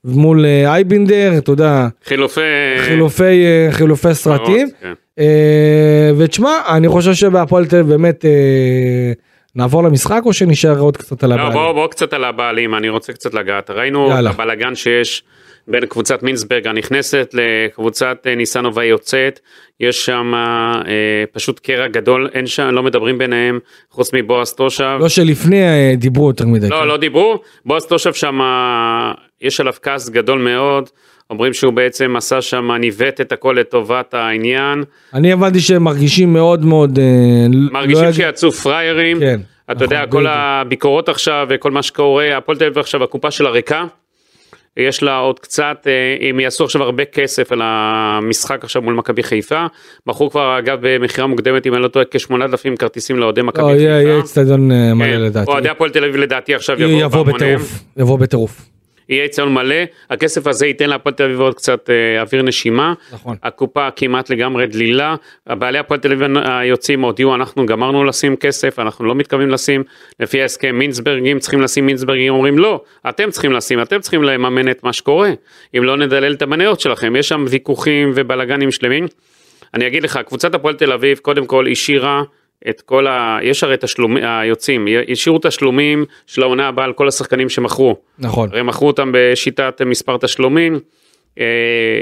מול 0.05 0.45
אה, 0.45 0.73
אייבינדר, 0.73 1.37
אתה 1.37 1.51
יודע, 1.51 1.87
חילופי... 2.05 2.41
חילופי, 2.79 3.45
אה, 3.45 3.67
חילופי 3.71 4.13
סרטים. 4.13 4.67
כן. 4.81 4.93
אה, 5.19 6.11
ותשמע, 6.17 6.51
אני 6.69 6.87
חושב 6.87 7.13
שבהפועל 7.13 7.65
תל 7.65 7.75
אביב 7.75 7.89
באמת 7.89 8.25
נעבור 9.55 9.83
למשחק 9.83 10.21
או 10.25 10.33
שנשאר 10.33 10.79
עוד 10.79 10.97
קצת 10.97 11.23
על 11.23 11.29
לא, 11.29 11.35
הבעלים? 11.35 11.53
בוא, 11.53 11.71
בוא 11.71 11.87
קצת 11.87 12.13
על 12.13 12.23
הבעלים, 12.23 12.75
אני 12.75 12.89
רוצה 12.89 13.13
קצת 13.13 13.33
לגעת. 13.33 13.69
ראינו. 13.69 14.19
את 14.19 14.25
הבלאגן 14.25 14.75
שיש 14.75 15.23
בין 15.67 15.85
קבוצת 15.85 16.23
מינסברג 16.23 16.67
הנכנסת 16.67 17.33
לקבוצת 17.33 18.17
אה, 18.27 18.35
ניסנובה 18.35 18.81
היוצאת. 18.81 19.39
יש 19.79 20.05
שם 20.05 20.33
אה, 20.35 21.23
פשוט 21.31 21.59
קרע 21.59 21.87
גדול, 21.87 22.29
אין 22.33 22.47
שם, 22.47 22.63
לא 22.63 22.83
מדברים 22.83 23.17
ביניהם, 23.17 23.59
חוץ 23.91 24.13
מבועז 24.13 24.53
תושב. 24.53 24.97
לא 24.99 25.09
שלפני 25.09 25.63
אה, 25.63 25.93
דיברו 25.97 26.27
יותר 26.27 26.45
מדי. 26.45 26.69
לא, 26.69 26.79
כן. 26.79 26.87
לא 26.87 26.97
דיברו. 26.97 27.39
בועז 27.65 27.85
תושב 27.85 28.13
שם, 28.13 28.41
אה, 28.41 29.11
יש 29.41 29.59
עליו 29.59 29.73
כעס 29.81 30.09
גדול 30.09 30.39
מאוד. 30.39 30.89
אומרים 31.29 31.53
שהוא 31.53 31.73
בעצם 31.73 32.15
עשה 32.15 32.41
שם, 32.41 32.71
ניווט 32.71 33.21
את 33.21 33.31
הכל 33.31 33.55
לטובת 33.59 34.13
העניין. 34.13 34.83
אני 35.13 35.31
הבנתי 35.33 35.59
שהם 35.59 35.83
מרגישים 35.83 36.33
מאוד 36.33 36.65
מאוד... 36.65 36.99
אה, 36.99 37.47
מרגישים 37.71 38.05
לא 38.05 38.11
שיצאו 38.11 38.51
פראיירים. 38.51 39.19
כן, 39.19 39.39
אתה 39.71 39.83
יודע, 39.83 40.05
כל 40.05 40.17
בדיוק. 40.17 40.33
הביקורות 40.35 41.09
עכשיו 41.09 41.47
וכל 41.49 41.71
מה 41.71 41.83
שקורה, 41.83 42.37
הפועל 42.37 42.57
תל 42.57 42.65
אביב 42.65 42.77
עכשיו, 42.77 43.03
הקופה 43.03 43.31
שלה 43.31 43.49
ריקה. 43.49 43.85
יש 44.77 45.03
לה 45.03 45.17
עוד 45.17 45.39
קצת, 45.39 45.87
אה, 45.87 46.29
אם 46.29 46.39
יעשו 46.39 46.63
עכשיו 46.63 46.83
הרבה 46.83 47.05
כסף 47.05 47.51
על 47.51 47.59
המשחק 47.63 48.63
עכשיו 48.63 48.81
מול 48.81 48.93
מכבי 48.93 49.23
חיפה, 49.23 49.65
מכרו 50.07 50.29
כבר 50.29 50.59
אגב 50.59 50.77
במכירה 50.81 51.27
מוקדמת 51.27 51.67
אם 51.67 51.73
אני 51.73 51.83
לא 51.83 51.87
טועה 51.87 52.05
כ-8,000 52.05 52.77
כרטיסים 52.79 53.19
לאוהדי 53.19 53.41
מכבי 53.41 53.63
לא, 53.63 53.67
חיפה. 53.67 53.83
יהיה 53.83 54.19
אצטדיון 54.19 54.71
אה, 54.71 54.93
מלא 54.93 55.07
כן, 55.07 55.21
לדעתי. 55.21 55.51
אוהדי 55.51 55.69
הפועל 55.69 55.89
תל 55.89 56.03
אביב 56.03 56.15
לדעתי 56.15 56.55
עכשיו 56.55 56.81
יבוא 56.81 57.01
יבואו 57.01 57.25
בהמוניהם. 57.25 57.59
בטירוף, 57.59 57.83
יבוא 57.97 58.19
בטירוף. 58.19 58.69
יהיה 59.09 59.25
אצטדיון 59.25 59.53
מלא, 59.53 59.75
הכסף 60.09 60.47
הזה 60.47 60.67
ייתן 60.67 60.89
להפועל 60.89 61.15
תל 61.15 61.23
אביב 61.23 61.41
עוד 61.41 61.55
קצת 61.55 61.89
אה, 61.89 62.21
אוויר 62.21 62.41
נשימה. 62.41 62.93
נכון. 63.13 63.35
הקופה 63.43 63.91
כמעט 63.91 64.29
לגמרי 64.29 64.67
דלילה, 64.67 65.15
הבעלי 65.47 65.77
הפועל 65.77 65.99
תל 65.99 66.11
אביב 66.11 66.37
היוצאים 66.45 67.01
הודיעו 67.01 67.35
אנחנו 67.35 67.65
גמרנו 67.65 68.03
לשים 68.03 68.35
כסף, 68.35 68.79
אנחנו 68.79 69.05
לא 69.05 69.15
מתכוונים 69.15 69.49
לשים, 69.49 69.83
לפי 70.19 70.41
ההסכם 70.41 70.75
מינצברגים 70.75 71.39
צריכים 71.39 71.61
לשים 71.61 71.85
מינצברגים, 71.85 72.33
אומרים 72.33 72.59
לא, 72.59 72.83
אתם 73.09 73.31
צריכים 73.31 73.51
לשים, 73.51 73.81
אתם 73.81 73.99
צריכים 73.99 74.23
לממן 74.23 74.71
את 74.71 74.83
מה 74.83 74.93
שקורה, 74.93 75.31
אם 75.77 75.83
לא 75.83 75.97
נדלל 75.97 76.33
את 76.33 76.41
המניות 76.41 76.79
שלכם, 76.79 77.15
יש 77.15 77.27
שם 77.29 77.45
ויכוחים 77.49 78.11
ובלאגנים 78.15 78.71
שלמים. 78.71 79.05
אני 79.73 79.87
אגיד 79.87 80.03
לך, 80.03 80.19
קבוצת 80.25 80.55
הפועל 80.55 80.75
תל 80.75 80.91
אביב 80.91 81.17
קודם 81.17 81.45
כל 81.45 81.67
השאירה 81.71 82.23
את 82.69 82.81
כל 82.81 83.07
ה... 83.07 83.39
יש 83.43 83.63
הרי 83.63 83.75
תשלומים, 83.79 84.23
היוצאים, 84.23 84.87
השאירו 85.11 85.39
תשלומים 85.41 86.05
של 86.27 86.43
העונה 86.43 86.67
הבאה 86.67 86.85
על 86.85 86.93
כל 86.93 87.07
השחקנים 87.07 87.49
שמכרו. 87.49 87.95
נכון. 88.19 88.49
הרי 88.51 88.63
מכרו 88.63 88.87
אותם 88.87 89.11
בשיטת 89.13 89.81
מספר 89.85 90.17
תשלומים, 90.17 90.79
אה, 91.39 91.45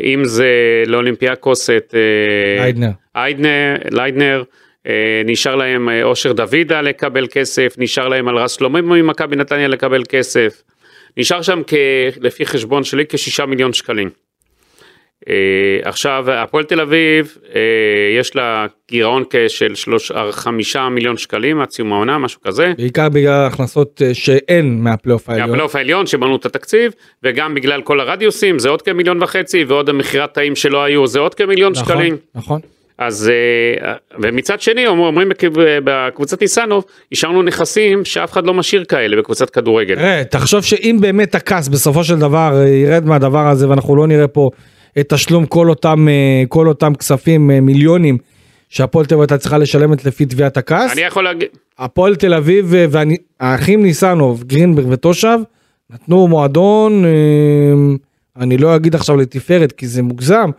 אם 0.04 0.26
זה 0.26 0.50
לאולימפיאקוס 0.88 1.70
את 1.70 1.96
אה, 1.96 2.63
ליידנר. 2.63 2.89
איידנר, 3.15 3.76
ליידנר, 3.91 4.43
אה, 4.88 5.22
נשאר 5.26 5.56
להם 5.56 5.89
אה, 5.89 6.04
אושר 6.04 6.32
דוידה 6.34 6.82
לקבל 6.82 7.28
כסף, 7.32 7.76
נשאר 7.78 8.08
להם 8.08 8.28
על 8.28 8.38
רס 8.38 8.58
שלמה 8.58 8.82
ממכבי 8.82 9.36
נתניה 9.36 9.67
לקבל 9.67 10.04
כסף, 10.10 10.63
נשאר 11.17 11.41
שם 11.41 11.62
כ, 11.67 11.74
לפי 12.22 12.46
חשבון 12.46 12.84
שלי 12.84 13.04
כשישה 13.10 13.46
מיליון 13.46 13.74
שקלים. 13.74 14.10
אה, 15.30 15.34
עכשיו 15.90 16.26
הפועל 16.32 16.63
תל 16.63 16.82
אביב 16.82 17.38
אה, 17.56 17.62
יש 18.20 18.36
לה 18.36 18.66
גירעון 18.92 19.24
של 19.48 19.76
שלוש, 19.76 20.12
חמישה 20.32 20.90
מיליון 20.90 21.18
שקלים 21.18 21.62
עד 21.62 21.70
סיום 21.70 21.94
העונה 21.94 22.18
משהו 22.18 22.42
כזה. 22.42 22.74
בעיקר 22.78 23.10
בגלל 23.10 23.34
ההכנסות 23.34 24.02
אה, 24.06 24.13
שאין 24.13 24.84
מהפלייאוף 24.84 25.30
העליון. 25.30 25.48
מהפלייאוף 25.48 25.76
העליון 25.76 26.06
שבנו 26.06 26.36
את 26.36 26.46
התקציב 26.46 26.92
וגם 27.24 27.54
בגלל 27.56 27.82
כל 27.82 28.00
הרדיוסים 28.00 28.60
זה 28.60 28.70
עוד 28.70 28.82
כמיליון 28.82 29.24
וחצי 29.24 29.63
ועוד 29.63 29.90
המכירת 29.90 30.34
תאים 30.34 30.56
שלא 30.56 30.84
היו 30.84 31.08
זה 31.08 31.20
עוד 31.20 31.34
כמיליון 31.36 31.72
נכון, 31.72 31.86
שקלים. 31.86 32.18
נכון. 32.36 32.60
אז 33.00 33.32
אה, 33.86 33.94
ומצד 34.22 34.62
שני 34.62 34.88
אומרים 34.88 35.30
בק- 35.30 35.44
בקבוצת 35.84 36.42
ניסנוב 36.42 36.84
השארנו 37.12 37.42
נכסים 37.44 38.06
שאף 38.06 38.32
אחד 38.32 38.46
לא 38.46 38.54
משאיר 38.54 38.84
כאלה 38.86 39.18
בקבוצת 39.18 39.50
כדורגל. 39.50 39.96
תראה, 39.96 40.24
תחשוב 40.24 40.63
שאם 40.63 40.98
באמת 41.02 41.36
ה 41.36 41.43
CAS 41.43 41.67
בסופו 41.68 42.04
של 42.04 42.16
דבר 42.16 42.52
אה, 42.56 42.68
ירד 42.70 43.06
מהדבר 43.06 43.48
הזה 43.48 43.70
ואנחנו 43.70 43.96
לא 43.96 44.08
נראה 44.08 44.28
פה 44.28 44.50
את 45.00 45.14
תשלום 45.14 45.46
כל 45.46 45.70
אותם, 45.70 46.08
אה, 46.10 46.44
כל 46.48 46.68
אותם 46.68 46.96
כספים, 46.96 47.52
אה, 47.52 47.62
מיליונים, 47.62 48.18
שהפועל 48.70 49.06
תל 49.06 49.14
אביב 49.14 49.22
הייתה 49.22 49.38
צריכה 49.38 49.58
לשלם 49.58 49.94
לפי 50.06 50.26
תביעת 50.26 50.58
ה 50.58 50.65
CAS, 50.65 50.93
אני 50.94 51.02
יכול 51.02 51.24
להגיד, 51.24 51.48
הפועל 51.80 52.16
תל 52.16 52.34
אביב 52.34 52.74
אה, 52.74 52.86
והאחים 53.40 53.84
ניסנוב, 53.84 54.44
גרינברג 54.44 54.88
ותושב, 54.90 55.38
נתנו 55.90 56.28
מועדון, 56.28 57.04
אני 58.38 58.58
לא 58.58 58.76
אגיד 58.76 58.96
עכשיו 58.96 59.18
לתפארת 59.18 59.72
כי 59.72 59.88
זה 59.88 60.02
מוגזם, 60.02 60.50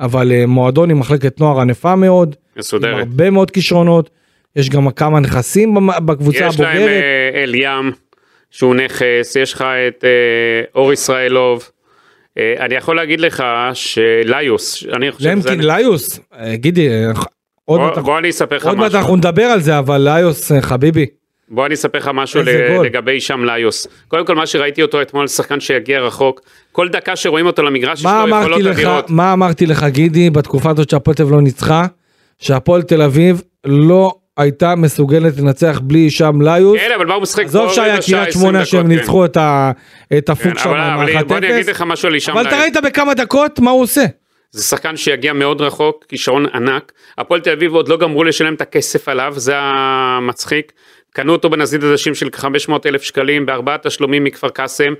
אבל 0.00 0.44
מועדון 0.46 0.90
עם 0.90 0.98
מחלקת 0.98 1.40
נוער 1.40 1.60
ענפה 1.60 1.96
מאוד, 1.96 2.28
עם 2.28 2.58
מסודרת. 2.58 2.98
הרבה 2.98 3.30
מאוד 3.30 3.50
כישרונות, 3.50 4.10
יש 4.56 4.70
גם 4.70 4.90
כמה 4.90 5.20
נכסים 5.20 5.74
בקבוצה 6.04 6.46
יש 6.46 6.60
להם 6.60 6.70
הבוגרת. 6.70 6.88
אה, 6.88 7.42
אל 7.42 7.54
ים 7.54 7.92
שהוא 8.50 8.74
נכס, 8.74 9.36
יש 9.36 9.52
לך 9.52 9.64
את 9.88 10.04
אור 10.74 10.92
ישראלוב. 10.92 11.70
אה, 12.38 12.54
אני 12.64 12.74
יכול 12.74 12.96
להגיד 12.96 13.20
לך 13.20 13.44
שליוס, 13.74 14.84
אני 14.92 15.12
חושב 15.12 15.38
שזה... 15.38 15.50
למקין 15.50 15.66
ליוס, 15.66 16.20
אה, 16.38 16.56
גידי, 16.56 16.88
אה, 16.88 17.12
עוד 17.64 17.80
בוא, 17.80 17.88
מעט 17.88 17.98
בוא 17.98 18.18
אני 18.18 18.30
אספר 18.30 18.56
לך 18.56 18.66
עוד 18.66 18.76
מעט 18.76 18.86
משהו. 18.86 18.98
אנחנו 18.98 19.16
נדבר 19.16 19.42
על 19.44 19.60
זה, 19.60 19.78
אבל 19.78 20.08
ליוס 20.08 20.52
חביבי, 20.60 21.06
בוא 21.48 21.66
אני 21.66 21.74
אספר 21.74 21.98
לך 21.98 22.10
משהו. 22.14 22.42
לגבי 22.84 23.20
שם 23.20 23.44
ליוס. 23.44 23.86
קודם 24.08 24.26
כל 24.26 24.34
מה 24.34 24.46
שראיתי 24.46 24.82
אותו 24.82 25.02
אתמול 25.02 25.26
שחקן 25.26 25.60
שיגיע 25.60 26.00
רחוק, 26.00 26.40
כל 26.72 26.88
דקה 26.88 27.16
שרואים 27.16 27.46
אותו 27.46 27.62
למגרש 27.62 27.98
יש 28.00 28.06
לו 28.06 28.28
יכולות 28.28 28.60
לך, 28.60 28.76
אדירות. 28.76 29.10
מה 29.10 29.32
אמרתי 29.32 29.66
לך 29.66 29.84
גידי 29.84 30.30
בתקופה 30.30 30.70
הזאת 30.70 30.90
שהפועל 30.90 31.14
תל 31.14 31.22
אביב 31.22 31.34
לא 31.34 31.42
ניצחה, 31.42 31.86
שהפועל 32.38 32.82
תל 32.82 33.02
אביב 33.02 33.42
לא 33.64 34.14
הייתה 34.36 34.74
מסוגלת 34.74 35.38
לנצח 35.38 35.80
בלי 35.82 36.10
שם 36.10 36.42
ליוס, 36.42 36.78
כן 36.80 36.90
אבל 36.96 37.06
מה 37.06 37.14
הוא 37.14 37.22
משחק? 37.22 37.44
עזוב 37.44 37.72
שהיה 37.72 37.92
רבע 37.92 38.02
שעה, 38.02 38.16
קריית 38.18 38.28
20 38.28 38.42
שמונה 38.42 38.64
שהם 38.64 38.82
כן. 38.82 38.88
ניצחו 38.88 39.24
את 39.24 39.36
ה- 39.36 39.70
את 40.18 40.26
כן, 40.26 40.32
הפוק 40.32 40.58
שם 40.58 40.68
אבל- 40.70 41.22
בוא 41.22 41.36
אני 41.36 41.54
אגיד 41.54 41.66
1-0, 41.68 41.70
לך 41.70 41.82
משהו 41.86 42.08
על 42.08 42.14
הישאם 42.14 42.32
אבל 42.32 42.42
אתה 42.42 42.50
ליוס. 42.50 42.62
ראית 42.62 42.76
בכמה 42.84 43.14
דקות 43.14 43.58
מה 43.60 43.70
הוא 43.70 43.82
עושה. 43.82 44.04
זה 44.50 44.62
שחקן 44.64 44.96
שיגיע 44.96 45.32
מאוד 45.32 45.60
רחוק, 45.60 46.04
כישרון 46.08 46.46
ענק. 46.54 46.92
הפועל 47.18 47.40
תל 47.40 47.50
אביב 47.50 47.74
עוד 47.74 47.88
לא 47.88 47.96
גמרו 47.96 48.24
לשלם 48.24 48.54
את 48.54 48.60
הכסף 48.60 49.08
עליו, 49.08 49.32
זה 49.36 49.52
המצחיק. 49.56 50.72
קנו 51.12 51.32
אותו 51.32 51.50
בנזיד 51.50 51.84
עדשים 51.84 52.14
של 52.14 52.28
כ-500 52.32 52.46
אלף 52.86 53.02
שקלים, 53.02 53.46
בארבעה 53.46 53.78
תשלומים 53.78 54.24
מכפר 54.24 54.48
קאסם, 54.48 54.92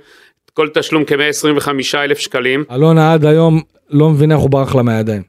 כל 0.53 0.67
תשלום 0.73 1.03
כ-125 1.07 1.69
אלף 1.95 2.17
שקלים. 2.19 2.63
אלונה 2.71 3.13
עד 3.13 3.25
היום 3.25 3.61
לא 3.89 4.09
מבין 4.09 4.31
איך 4.31 4.39
הוא 4.39 4.49
ברח 4.49 4.75
לה 4.75 4.83
מהידיים. 4.83 5.21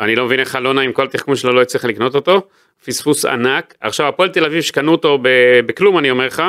אני 0.00 0.16
לא 0.16 0.26
מבין 0.26 0.40
איך 0.40 0.56
אלונה 0.56 0.80
עם 0.80 0.92
כל 0.92 1.04
התחכום 1.04 1.36
שלו 1.36 1.52
לא 1.52 1.62
הצליחה 1.62 1.88
לקנות 1.88 2.14
אותו. 2.14 2.42
פספוס 2.86 3.24
ענק. 3.24 3.74
עכשיו 3.80 4.08
הפועל 4.08 4.28
תל 4.28 4.44
אביב 4.44 4.60
שקנו 4.60 4.92
אותו 4.92 5.18
ב- 5.22 5.60
בכלום 5.66 5.98
אני 5.98 6.10
אומר 6.10 6.26
לך. 6.26 6.42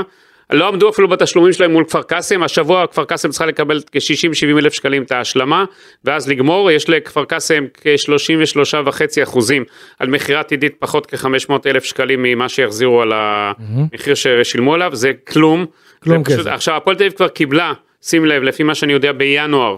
לא 0.51 0.67
עמדו 0.67 0.89
אפילו 0.89 1.07
בתשלומים 1.07 1.53
שלהם 1.53 1.71
מול 1.71 1.83
כפר 1.83 2.01
קאסם, 2.01 2.43
השבוע 2.43 2.87
כפר 2.87 3.05
קאסם 3.05 3.29
צריכה 3.29 3.45
לקבל 3.45 3.79
כ-60-70 3.91 4.57
אלף 4.59 4.73
שקלים 4.73 5.03
את 5.03 5.11
ההשלמה, 5.11 5.65
ואז 6.05 6.29
לגמור, 6.29 6.71
יש 6.71 6.89
לכפר 6.89 7.25
קאסם 7.25 7.65
כ-33 7.73 8.77
וחצי 8.85 9.23
אחוזים 9.23 9.63
על 9.99 10.07
מכירה 10.07 10.39
עתידית 10.39 10.75
פחות 10.79 11.05
כ-500 11.05 11.53
אלף 11.65 11.83
שקלים 11.83 12.23
ממה 12.23 12.49
שיחזירו 12.49 13.01
על 13.01 13.11
המחיר 13.15 14.15
ששילמו 14.15 14.73
עליו, 14.73 14.95
זה 14.95 15.11
כלום. 15.27 15.65
כלום 16.03 16.23
כסף. 16.23 16.47
עכשיו 16.47 16.75
הפועל 16.77 16.95
תל 16.95 17.03
אביב 17.03 17.13
כבר 17.13 17.27
קיבלה, 17.27 17.73
שים 18.01 18.25
לב, 18.25 18.43
לפי 18.43 18.63
מה 18.63 18.75
שאני 18.75 18.93
יודע 18.93 19.11
בינואר, 19.11 19.77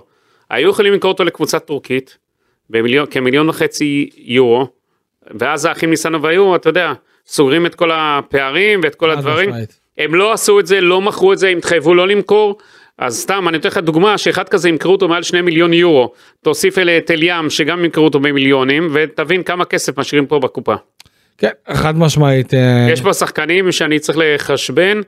היו 0.50 0.70
יכולים 0.70 0.94
למכור 0.94 1.12
אותו 1.12 1.24
לקבוצה 1.24 1.60
טורקית, 1.60 2.18
במיליון, 2.70 3.06
כמיליון 3.06 3.50
וחצי 3.50 4.10
יורו, 4.18 4.68
ואז 5.40 5.66
האחים 5.66 5.90
ניסנוב 5.90 6.26
היו, 6.26 6.56
אתה 6.56 6.70
יודע, 6.70 6.94
סוגרים 7.28 7.66
את 7.66 7.76
כל 7.76 7.92
הפערים 7.94 8.80
ואת 8.84 8.96
כל 8.96 9.12
הדברים. 9.12 9.50
משמעית. 9.50 9.80
הם 9.98 10.16
לא 10.16 10.34
עשו 10.34 10.60
את 10.60 10.68
זה, 10.68 10.82
לא 10.82 11.02
מכרו 11.02 11.34
את 11.34 11.38
זה, 11.38 11.48
הם 11.48 11.58
התחייבו 11.58 11.94
לא 11.94 12.08
למכור. 12.08 12.58
אז 12.98 13.18
סתם, 13.18 13.48
אני 13.48 13.58
אתן 13.58 13.70
לך 13.70 13.78
דוגמה, 13.78 14.18
שאחד 14.18 14.50
כזה 14.50 14.70
ימכרו 14.70 14.92
אותו 14.92 15.08
מעל 15.08 15.24
2 15.24 15.46
מיליון 15.46 15.74
יורו. 15.74 16.12
תוסיף 16.44 16.78
אלה 16.78 16.98
את 16.98 17.12
אל 17.12 17.24
ים, 17.24 17.50
שגם 17.50 17.86
ימכרו 17.86 18.04
אותו 18.04 18.20
במיליונים, 18.20 18.90
ותבין 18.94 19.44
כמה 19.44 19.66
כסף 19.66 20.00
משאירים 20.00 20.26
פה 20.26 20.40
בקופה. 20.40 20.76
כן, 21.38 21.50
חד 21.74 21.98
משמעית. 21.98 22.54
אה, 22.54 22.88
יש 22.92 23.02
פה 23.02 23.14
שחקנים 23.14 23.72
שאני 23.72 24.00
צריך 24.00 24.18
לחשבן, 24.22 25.02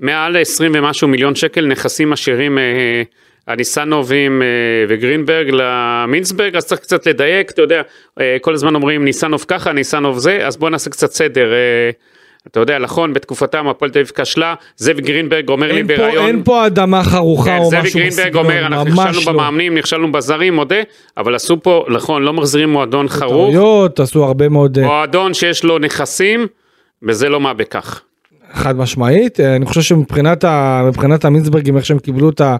מעל 0.00 0.36
20 0.36 0.72
ומשהו 0.74 1.08
מיליון 1.08 1.34
שקל 1.34 1.66
נכסים 1.66 2.10
משאירים 2.10 2.58
אה, 2.58 3.02
הניסנובים 3.48 4.42
אה, 4.42 4.46
וגרינברג 4.88 5.50
למינסברג, 5.52 6.56
אז 6.56 6.64
צריך 6.66 6.80
קצת 6.80 7.06
לדייק, 7.06 7.50
אתה 7.50 7.62
יודע, 7.62 7.82
אה, 8.20 8.36
כל 8.40 8.54
הזמן 8.54 8.74
אומרים 8.74 9.04
ניסנוב 9.04 9.44
ככה, 9.48 9.72
ניסנוב 9.72 10.18
זה, 10.18 10.46
אז 10.46 10.56
בוא 10.56 10.70
נעשה 10.70 10.90
קצת 10.90 11.12
סדר. 11.12 11.52
אה, 11.52 11.90
אתה 12.46 12.60
יודע, 12.60 12.78
נכון, 12.78 13.12
בתקופתם 13.12 13.68
הפועל 13.68 13.90
תל 13.90 13.98
אביב 13.98 14.12
כשלה, 14.14 14.54
זאב 14.76 15.00
גרינברג 15.00 15.48
אומר 15.48 15.72
לי 15.72 15.82
בריאיון, 15.82 16.26
אין 16.26 16.42
פה 16.44 16.66
אדמה 16.66 17.04
חרוכה 17.04 17.44
כן, 17.44 17.58
או 17.58 17.70
זאב 17.70 17.82
משהו 17.84 18.00
גרינברג 18.00 18.26
בסגנון, 18.26 18.44
אומר, 18.44 18.66
אנחנו 18.66 18.84
ממש 18.84 18.98
נכשלנו 18.98 19.20
לא. 19.26 19.32
במאמנים, 19.32 19.74
נכשלנו 19.74 20.12
בזרים, 20.12 20.54
מודה, 20.54 20.76
אבל 21.16 21.34
עשו 21.34 21.62
פה, 21.62 21.84
נכון, 21.88 22.22
לא 22.22 22.32
מחזירים 22.32 22.70
מועדון 22.70 23.08
חרוך, 23.08 23.54
טעויות, 23.54 24.00
עשו 24.00 24.24
הרבה 24.24 24.48
מאוד, 24.48 24.78
מועדון 24.80 25.34
שיש 25.34 25.64
לו 25.64 25.78
נכסים, 25.78 26.46
וזה 27.02 27.28
לא 27.28 27.40
מה 27.40 27.54
בכך. 27.54 28.02
חד 28.52 28.76
משמעית, 28.76 29.40
אני 29.40 29.66
חושב 29.66 29.80
שמבחינת 29.82 31.24
המינסברגים, 31.24 31.76
איך 31.76 31.86
שהם 31.86 31.98
קיבלו 31.98 32.30
את 32.30 32.40
ה- 32.40 32.56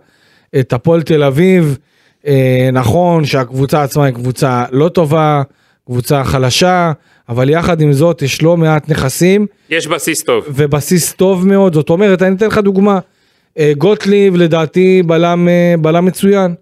את 0.58 0.72
הפועל 0.72 1.02
תל 1.02 1.22
אביב, 1.22 1.78
אה, 2.26 2.68
נכון 2.72 3.24
שהקבוצה 3.24 3.82
עצמה 3.82 4.04
היא 4.04 4.14
קבוצה 4.14 4.64
לא 4.70 4.88
טובה, 4.88 5.42
קבוצה 5.86 6.24
חלשה, 6.24 6.92
אבל 7.28 7.50
יחד 7.50 7.80
עם 7.80 7.92
זאת 7.92 8.22
יש 8.22 8.42
לא 8.42 8.56
מעט 8.56 8.88
נכסים 8.88 9.46
יש 9.70 9.86
בסיס 9.86 10.22
טוב. 10.22 10.44
ובסיס 10.48 11.12
טוב 11.12 11.46
מאוד, 11.46 11.74
זאת 11.74 11.90
אומרת, 11.90 12.22
אני 12.22 12.36
אתן 12.36 12.46
לך 12.46 12.58
דוגמה, 12.58 12.98
אה, 13.58 13.72
גוטליב 13.78 14.36
לדעתי 14.36 15.02
בלם, 15.06 15.48
אה, 15.48 15.74
בלם 15.80 16.04
מצוין, 16.04 16.54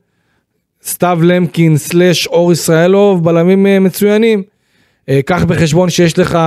סתיו 0.85 1.19
למקין 1.23 1.77
סלאש 1.77 2.27
אור 2.27 2.53
ישראלוב 2.53 3.25
בלמים 3.25 3.85
מצוינים. 3.85 4.43
קח 5.27 5.45
בחשבון 5.45 5.91
שיש 5.91 6.19
לך 6.19 6.39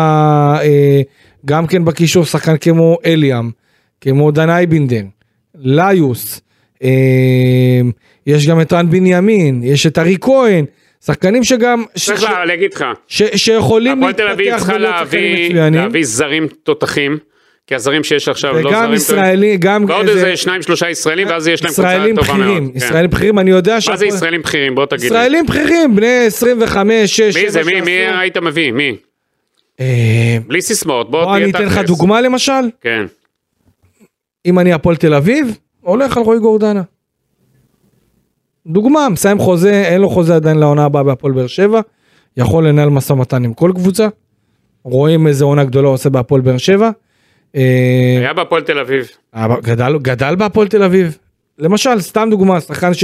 גם 1.45 1.67
כן 1.67 1.85
בקישור 1.85 2.25
שחקן 2.25 2.57
כמו 2.57 2.97
אליאם, 3.05 3.49
כמו 4.01 4.31
דן 4.31 4.49
אייבינדן, 4.49 5.05
ליוס, 5.55 6.41
יש 8.27 8.47
גם 8.47 8.61
את 8.61 8.73
רן 8.73 8.89
בנימין, 8.89 9.61
יש 9.63 9.87
את 9.87 9.97
ארי 9.99 10.17
כהן, 10.21 10.65
שחקנים 11.05 11.43
שגם, 11.43 11.83
ש, 11.95 12.05
צריך 12.05 12.21
ש, 12.21 12.23
לה- 12.23 12.45
להגיד 12.45 12.73
לך, 12.73 12.85
ש, 13.07 13.23
שיכולים 13.35 14.01
להתפתח 14.03 14.23
ולהיות 14.37 14.59
שחקנים 14.59 15.45
מצוינים. 15.49 15.73
להביא 15.81 16.03
זרים 16.03 16.47
תותחים, 16.63 17.17
כי 17.67 17.75
הזרים 17.75 18.03
שיש 18.03 18.27
עכשיו 18.29 18.53
לא 18.53 18.61
זרים 18.61 18.71
וגם 18.73 18.81
טובים. 18.83 18.95
ישראלי, 18.95 19.57
גם 19.57 19.85
ועוד 19.87 20.07
איזה- 20.07 20.37
שניים 20.37 20.61
שלושה 20.61 20.89
ישראלים 20.89 21.27
ואז 21.27 21.47
יש 21.47 21.63
להם 21.63 21.73
קבוצה 21.73 21.93
ישראלים 21.93 22.15
טובה 22.15 22.33
מאוד. 22.33 22.39
בכירים, 22.47 22.71
כן. 22.71 22.77
ישראלים 22.77 23.09
בכירים, 23.09 23.39
אני 23.39 23.51
יודע 23.51 23.77
מה 23.89 23.97
זה 23.97 24.05
ישראלים 24.05 24.41
בכירים? 24.41 24.75
בוא 24.75 24.85
תגיד 24.85 25.01
לי. 25.01 25.07
ישראלים 25.07 25.45
בכירים, 25.45 25.95
בני 25.95 26.25
25, 26.25 27.17
6, 27.17 27.33
7 27.33 27.43
מי 27.43 27.49
זה? 27.49 27.81
מי- 27.81 27.91
היית 28.19 28.37
מביא? 28.37 28.71
מי? 28.71 28.95
אה, 29.79 30.37
בלי 30.47 30.61
סיסמאות, 30.61 31.11
בוא 31.11 31.23
תהיה 31.23 31.35
אני 31.37 31.51
אתן 31.51 31.65
לך 31.65 31.73
תכלס. 31.73 31.87
דוגמה 31.87 32.21
למשל, 32.21 32.51
כן. 32.81 33.05
אם 34.45 34.59
אני 34.59 34.73
הפועל 34.73 34.95
תל 34.95 35.13
אביב, 35.13 35.57
הולך 35.81 36.17
על 36.17 36.23
רועי 36.23 36.39
גורדנה. 36.39 36.81
דוגמה, 38.67 39.09
מסיים 39.09 39.39
חוזה, 39.39 39.83
אין 39.87 40.01
לו 40.01 40.09
חוזה 40.09 40.35
עדיין 40.35 40.57
לעונה 40.57 40.85
הבאה 40.85 41.03
בהפועל 41.03 41.33
באר 41.33 41.47
שבע, 41.47 41.81
יכול 42.37 42.67
לנהל 42.67 42.89
משא 42.89 43.13
ומתן 43.13 43.43
עם 43.43 43.53
כל 43.53 43.71
קבוצה, 43.75 44.07
רואים 44.83 45.27
איזה 45.27 45.45
עונה 45.45 45.63
גדולה 45.63 45.87
הוא 45.87 45.93
עושה 45.93 46.09
בהפועל 46.09 46.41
באר 46.41 46.57
שבע. 46.57 46.89
אה, 47.55 48.15
היה 48.19 48.33
בהפועל 48.33 48.61
תל 48.61 48.79
אביב. 48.79 49.07
אבל 49.33 49.55
גדל, 49.61 49.97
גדל 49.97 50.35
בהפועל 50.35 50.67
תל 50.67 50.83
אביב. 50.83 51.17
למשל, 51.59 51.99
סתם 51.99 52.27
דוגמה, 52.31 52.61
שחקן 52.61 52.93
ש, 52.93 53.03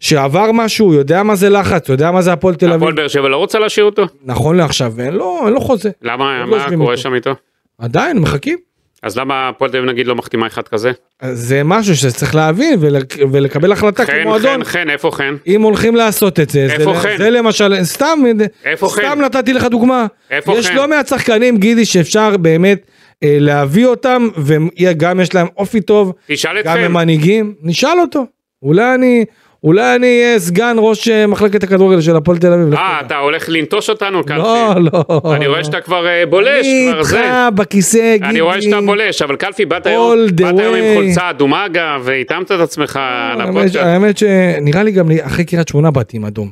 שעבר 0.00 0.52
משהו, 0.52 0.94
יודע 0.94 1.22
מה 1.22 1.34
זה 1.34 1.50
לחץ, 1.50 1.88
יודע 1.88 2.10
מה 2.10 2.22
זה 2.22 2.32
הפועל 2.32 2.54
תל 2.54 2.66
אביב. 2.66 2.76
הפועל 2.76 2.94
באר 2.94 3.08
שבע 3.08 3.28
לא 3.28 3.36
רוצה 3.36 3.58
להשאיר 3.58 3.86
אותו? 3.86 4.06
נכון 4.24 4.56
לעכשיו, 4.56 4.92
ואין 4.96 5.14
לו, 5.14 5.40
אין 5.44 5.52
לו 5.52 5.60
חוזה. 5.60 5.90
למה? 6.02 6.44
לא 6.46 6.58
מה 6.58 6.76
קורה. 6.76 6.96
שם 6.96 7.14
איתו? 7.14 7.34
עדיין, 7.78 8.18
מחכים. 8.18 8.65
אז 9.06 9.18
למה 9.18 9.48
הפועל 9.48 9.70
תל 9.70 9.76
אביב 9.76 9.90
נגיד 9.90 10.06
לא 10.06 10.14
מחתימה 10.14 10.46
אחד 10.46 10.68
כזה? 10.68 10.92
זה 11.32 11.62
משהו 11.64 11.96
שצריך 11.96 12.34
להבין 12.34 12.78
ולק, 12.80 13.14
ולקבל 13.32 13.72
החלטה 13.72 14.06
חן, 14.06 14.12
כמועדון. 14.22 14.64
חן, 14.64 14.70
חן, 14.70 14.90
איפה 14.90 15.10
חן? 15.10 15.36
אם 15.46 15.62
הולכים 15.62 15.96
לעשות 15.96 16.40
את 16.40 16.50
זה, 16.50 16.66
איפה 16.70 16.94
זה, 16.94 17.00
חן? 17.00 17.16
זה 17.18 17.30
למשל, 17.30 17.84
סתם, 17.84 18.18
איפה 18.64 18.88
סתם 18.88 19.02
חן? 19.02 19.20
נתתי 19.20 19.52
לך 19.52 19.64
דוגמה. 19.64 20.06
איפה 20.30 20.58
יש 20.58 20.66
חן? 20.66 20.74
לא 20.74 20.88
מעט 20.88 21.06
שחקנים, 21.08 21.56
גידי, 21.56 21.84
שאפשר 21.84 22.36
באמת 22.36 22.86
אה, 23.22 23.36
להביא 23.40 23.86
אותם, 23.86 24.28
וגם 24.36 25.20
יש 25.20 25.34
להם 25.34 25.46
אופי 25.56 25.80
טוב, 25.80 26.12
תשאל 26.26 26.62
גם 26.62 26.72
אתכם. 26.74 26.84
הם 26.84 26.92
מנהיגים, 26.92 27.54
נשאל 27.62 28.00
אותו. 28.00 28.26
אולי 28.62 28.94
אני, 28.94 29.24
אולי 29.64 29.96
אני 29.96 30.06
אהיה 30.06 30.38
סגן 30.38 30.76
ראש 30.78 31.08
אה, 31.08 31.26
מחלקת 31.26 31.62
הכדורגל 31.62 32.00
של 32.00 32.16
הפועל 32.16 32.38
תל 32.38 32.52
אביב. 32.52 32.74
אה. 32.74 33.00
אתה 33.06 33.16
הולך 33.18 33.44
לנטוש 33.48 33.90
אותנו 33.90 34.24
כאן. 34.26 34.36
לא, 34.36 34.74
לא. 34.92 35.34
אני 35.34 35.46
רואה 35.46 35.64
שאתה 35.64 35.80
כבר 35.80 36.06
אה, 36.06 36.26
בולש, 36.26 36.66
אני 36.66 36.88
כבר 36.92 37.02
זה. 37.02 37.20
איתך 37.20 37.28
בכיסא, 37.54 38.12
גידי. 38.16 38.24
אני 38.26 38.40
רואה 38.40 38.62
שאתה 38.62 38.80
בולש, 38.80 39.22
אבל 39.22 39.36
קלפי, 39.36 39.64
באת 39.64 39.86
היום 39.86 40.12
עם. 40.18 40.94
חולצה 40.94 41.30
אדומה 41.30 41.66
אגב, 41.66 42.00
והתאמת 42.04 42.52
את 42.52 42.60
עצמך 42.60 42.98
האמת- 43.02 43.48
לפודקאסט. 43.48 43.76
האמת 43.76 44.18
שנראה 44.18 44.82
לי 44.82 44.92
גם 44.92 45.06
אחרי 45.22 45.44
קריית 45.44 45.68
שמונה 45.68 45.90
באתי 45.90 46.16
עם 46.16 46.24
אדום. 46.24 46.50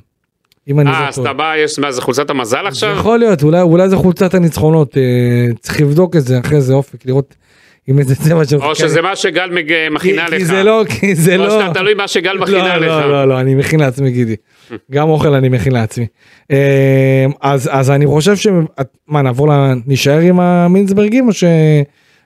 אם 0.69 0.81
אני 0.81 0.91
אה, 0.91 1.01
לא 1.03 1.09
אז 1.09 1.15
טועה. 1.15 1.27
אתה 1.31 1.39
בא, 1.39 1.53
יש, 1.57 1.79
מה 1.79 1.93
זה 1.93 2.01
חולצת 2.03 2.31
המזל 2.31 2.67
עכשיו? 2.67 2.91
יכול 2.97 3.19
להיות, 3.19 3.43
אולי, 3.43 3.61
אולי 3.61 3.89
זה 3.89 3.97
חולצת 3.97 4.35
הניצחונות, 4.35 4.97
אה, 4.97 5.03
צריך 5.61 5.81
לבדוק 5.81 6.17
את 6.17 6.23
זה 6.23 6.39
אחרי 6.45 6.61
זה 6.61 6.75
אופק, 6.75 7.07
לראות 7.07 7.35
אם 7.89 7.99
איזה 7.99 8.17
צבע 8.17 8.45
של 8.45 8.57
או 8.57 8.75
שזה 8.75 9.03
מה 9.03 9.17
שגל 9.17 9.51
מכינה 9.91 10.27
כי, 10.27 10.35
לך. 10.35 10.39
כי 10.39 10.45
זה 10.45 10.63
לא, 10.63 10.85
כי 11.01 11.15
זה 11.15 11.37
או 11.37 11.43
לא, 11.43 11.51
שאתה 11.51 11.75
תלוי 11.75 11.95
מה 11.95 12.09
שגל 12.09 12.39
מכינה 12.39 12.79
לא, 12.79 12.87
לך. 12.87 12.93
לא, 12.93 13.11
לא, 13.11 13.29
לא, 13.29 13.41
אני 13.41 13.55
מכין 13.55 13.81
לעצמי 13.81 14.11
גידי, 14.11 14.37
גם 14.91 15.09
אוכל 15.09 15.35
אני 15.35 15.49
מכין 15.49 15.73
לעצמי. 15.73 16.07
אה, 16.51 17.27
אז, 17.41 17.71
אז 17.73 17.91
אני 17.91 18.07
חושב 18.07 18.37
ש... 18.37 18.47
מה, 19.09 19.23
נעבור. 19.23 19.49
נשאר 19.87 20.19
עם 20.19 20.41
המינסברגים 20.41 21.29
או 21.29 21.33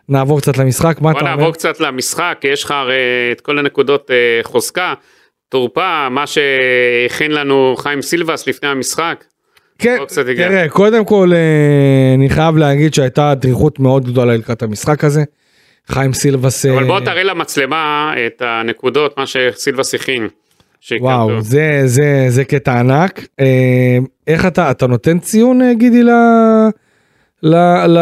שנעבור 0.08 0.40
קצת 0.40 0.58
למשחק? 0.58 1.00
מה 1.00 1.12
בוא 1.12 1.18
אתה 1.18 1.20
אומר? 1.20 1.36
נעבור 1.36 1.52
קצת 1.52 1.80
למשחק, 1.80 2.38
יש 2.44 2.64
לך 2.64 2.70
הרי 2.70 2.94
את 3.32 3.40
כל 3.40 3.58
הנקודות 3.58 4.10
אה, 4.10 4.40
חוזקה, 4.42 4.94
תורפה, 5.48 6.08
מה 6.10 6.24
שהכין 6.26 7.30
לנו 7.30 7.74
חיים 7.78 8.02
סילבס 8.02 8.46
לפני 8.46 8.68
המשחק. 8.68 9.24
כן, 9.78 9.96
בוא. 9.98 10.22
תראה, 10.24 10.68
קודם 10.68 11.04
כל 11.04 11.30
אה, 11.34 12.14
אני 12.14 12.30
חייב 12.30 12.56
להגיד 12.56 12.94
שהייתה 12.94 13.34
דריכות 13.34 13.80
מאוד 13.80 14.04
גדולה 14.04 14.36
לקראת 14.36 14.62
המשחק 14.62 15.04
הזה. 15.04 15.24
חיים 15.88 16.12
סילבס... 16.12 16.66
אבל 16.66 16.84
בוא 16.84 17.00
תראה 17.00 17.22
למצלמה 17.22 18.14
את 18.26 18.42
הנקודות, 18.44 19.18
מה 19.18 19.24
שסילבס 19.26 19.94
הכין. 19.94 20.28
וואו, 21.00 21.40
זה, 21.40 21.82
זה, 21.84 22.26
זה 22.28 22.44
קטע 22.44 22.80
ענק. 22.80 23.26
אה, 23.40 23.98
איך 24.26 24.46
אתה, 24.46 24.70
אתה 24.70 24.86
נותן 24.86 25.18
ציון, 25.18 25.62
אה, 25.62 25.74
גידי, 25.74 26.02
ל, 26.02 26.10
ל, 27.42 27.54
ל, 27.86 27.98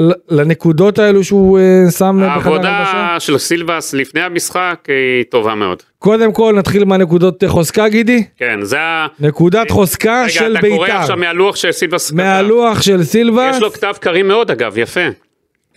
ל, 0.00 0.12
לנקודות 0.30 0.98
האלו 0.98 1.24
שהוא 1.24 1.58
אה, 1.58 1.90
שם 1.90 2.20
בחדר 2.36 2.52
הלבשה? 2.52 2.70
העבודה 2.70 3.16
של 3.20 3.38
סילבס 3.38 3.94
לפני 3.94 4.20
המשחק 4.20 4.78
היא 4.88 5.24
טובה 5.30 5.54
מאוד. 5.54 5.82
קודם 5.98 6.32
כל 6.32 6.54
נתחיל 6.58 6.84
מהנקודות 6.84 7.44
חוזקה, 7.46 7.88
גידי. 7.88 8.24
כן, 8.36 8.62
זה 8.62 8.80
ה... 8.80 9.06
נקודת 9.20 9.70
חוזקה 9.70 10.22
רגע, 10.22 10.28
של 10.28 10.56
אתה 10.58 10.68
קורא 10.68 10.86
בית"ר. 10.86 11.00
עכשיו 11.00 11.16
מהלוח 11.16 11.56
של 11.56 11.72
סילבס 11.72 12.10
כתב. 12.10 12.16
מהלוח 12.16 12.82
של 12.82 13.02
סילבס. 13.04 13.56
יש 13.56 13.62
לו 13.62 13.72
כתב 13.72 13.94
קריא 14.00 14.22
מאוד 14.22 14.50
אגב, 14.50 14.78
יפה. 14.78 15.00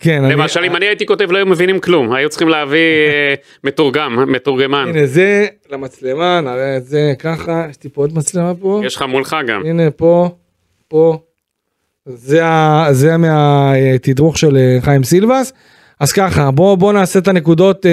כן, 0.00 0.24
אני- 0.24 0.32
למשל, 0.34 0.64
אם 0.64 0.76
אני 0.76 0.86
הייתי 0.86 1.06
כותב 1.06 1.30
לא 1.32 1.36
היו 1.36 1.46
מבינים 1.46 1.78
כלום, 1.80 2.12
היו 2.12 2.28
צריכים 2.28 2.48
להביא 2.48 2.78
אה, 3.08 3.34
מתורגם, 3.64 4.32
מתורגמן. 4.32 4.86
הנה 4.88 5.06
זה 5.06 5.46
למצלמה, 5.72 6.40
נראה 6.40 6.76
את 6.76 6.86
זה 6.86 7.12
ככה, 7.18 7.66
יש 7.70 7.76
לי 7.84 7.90
פה 7.90 8.00
עוד 8.00 8.14
מצלמה 8.14 8.52
פה. 8.54 8.80
יש 8.84 8.96
לך 8.96 9.02
מולך 9.02 9.36
גם. 9.48 9.62
הנה 9.66 9.90
פה, 9.90 10.28
פה. 10.88 11.18
זה, 12.06 12.42
זה 12.90 13.16
מהתדרוך 13.16 14.38
של 14.38 14.56
אה, 14.56 14.78
חיים 14.80 15.04
סילבס. 15.04 15.52
אז 16.00 16.12
ככה, 16.12 16.50
בוא, 16.50 16.74
בוא 16.74 16.92
נעשה 16.92 17.18
את 17.18 17.28
הנקודות 17.28 17.86
אה, 17.86 17.90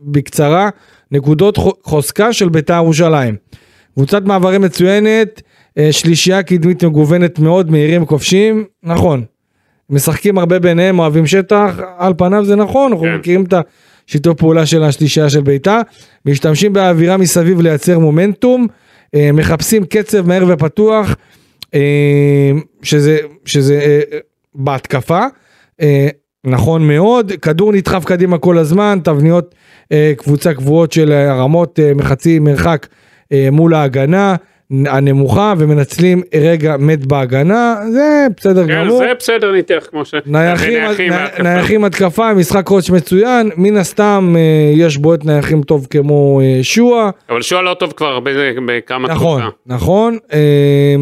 בקצרה. 0.00 0.68
נקודות 1.12 1.56
חו- 1.56 1.72
חוזקה 1.82 2.32
של 2.32 2.48
בית"ר 2.48 2.74
ירושלים. 2.74 3.36
קבוצת 3.94 4.22
מעברים 4.24 4.62
מצוינת, 4.62 5.42
אה, 5.78 5.88
שלישייה 5.92 6.42
קדמית 6.42 6.84
מגוונת 6.84 7.38
מאוד, 7.38 7.70
מהירים 7.70 8.06
כובשים, 8.06 8.64
נכון. 8.82 9.24
משחקים 9.90 10.38
הרבה 10.38 10.58
ביניהם, 10.58 10.98
אוהבים 10.98 11.26
שטח, 11.26 11.80
על 11.98 12.14
פניו 12.16 12.44
זה 12.44 12.56
נכון, 12.56 12.92
אנחנו 12.92 13.06
כן. 13.06 13.14
מכירים 13.14 13.44
את 13.44 13.54
השיתוף 14.08 14.38
פעולה 14.38 14.66
של 14.66 14.82
השלישייה 14.82 15.30
של 15.30 15.40
בית"ר. 15.40 15.80
משתמשים 16.26 16.72
באווירה 16.72 17.16
מסביב 17.16 17.60
לייצר 17.60 17.98
מומנטום, 17.98 18.66
אה, 19.14 19.30
מחפשים 19.32 19.84
קצב 19.84 20.28
מהר 20.28 20.44
ופתוח, 20.48 21.16
אה, 21.74 22.50
שזה, 22.82 23.18
שזה 23.44 23.80
אה, 23.80 24.18
בהתקפה, 24.54 25.22
נכון 26.44 26.88
מאוד, 26.88 27.32
כדור 27.42 27.72
נדחף 27.72 28.04
קדימה 28.04 28.38
כל 28.38 28.58
הזמן, 28.58 28.98
תבניות 29.04 29.54
קבוצה 30.16 30.54
קבועות 30.54 30.92
של 30.92 31.12
הרמות 31.12 31.78
מחצי 31.94 32.38
מרחק 32.38 32.86
מול 33.52 33.74
ההגנה 33.74 34.36
הנמוכה 34.70 35.54
ומנצלים 35.58 36.22
רגע 36.34 36.76
מת 36.78 37.06
בהגנה, 37.06 37.76
זה 37.92 38.26
בסדר 38.36 38.66
כן, 38.66 38.84
גמור. 38.84 38.98
זה 38.98 39.12
בסדר 39.18 39.52
ניתח 39.52 39.86
כמו 39.90 40.04
ש... 40.04 40.14
נייחים, 40.26 40.72
נייחים. 40.72 41.12
נייחים 41.42 41.84
התקפה, 41.84 42.34
משחק 42.34 42.70
ראש 42.70 42.90
מצוין, 42.90 43.50
מן 43.56 43.76
הסתם 43.76 44.34
אה, 44.36 44.72
יש 44.74 44.96
בועט 44.96 45.24
נייחים 45.24 45.62
טוב 45.62 45.86
כמו 45.90 46.40
אה, 46.40 46.58
שועה, 46.62 47.10
אבל 47.30 47.42
שועה 47.42 47.62
לא 47.62 47.74
טוב 47.74 47.92
כבר 47.96 48.06
הרבה, 48.06 48.30
בכמה 48.66 49.08
נכון, 49.08 49.40
תקופה. 49.42 49.56
נכון, 49.66 50.18
אה, 50.32 50.94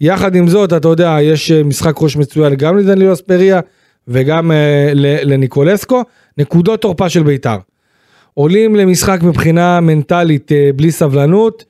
יחד 0.00 0.34
עם 0.34 0.48
זאת, 0.48 0.72
אתה 0.72 0.88
יודע, 0.88 1.16
יש 1.22 1.50
משחק 1.50 1.94
ראש 2.00 2.16
מצוין 2.16 2.54
גם 2.54 2.78
לדניאל 2.78 3.12
אספריה 3.12 3.60
וגם 4.08 4.50
לניקולסקו, 5.24 6.02
נקודות 6.38 6.80
תורפה 6.82 7.08
של 7.08 7.22
בית"ר. 7.22 7.56
עולים 8.34 8.76
למשחק 8.76 9.18
מבחינה 9.22 9.80
מנטלית 9.80 10.52
בלי 10.76 10.90
סבלנות, 10.90 11.64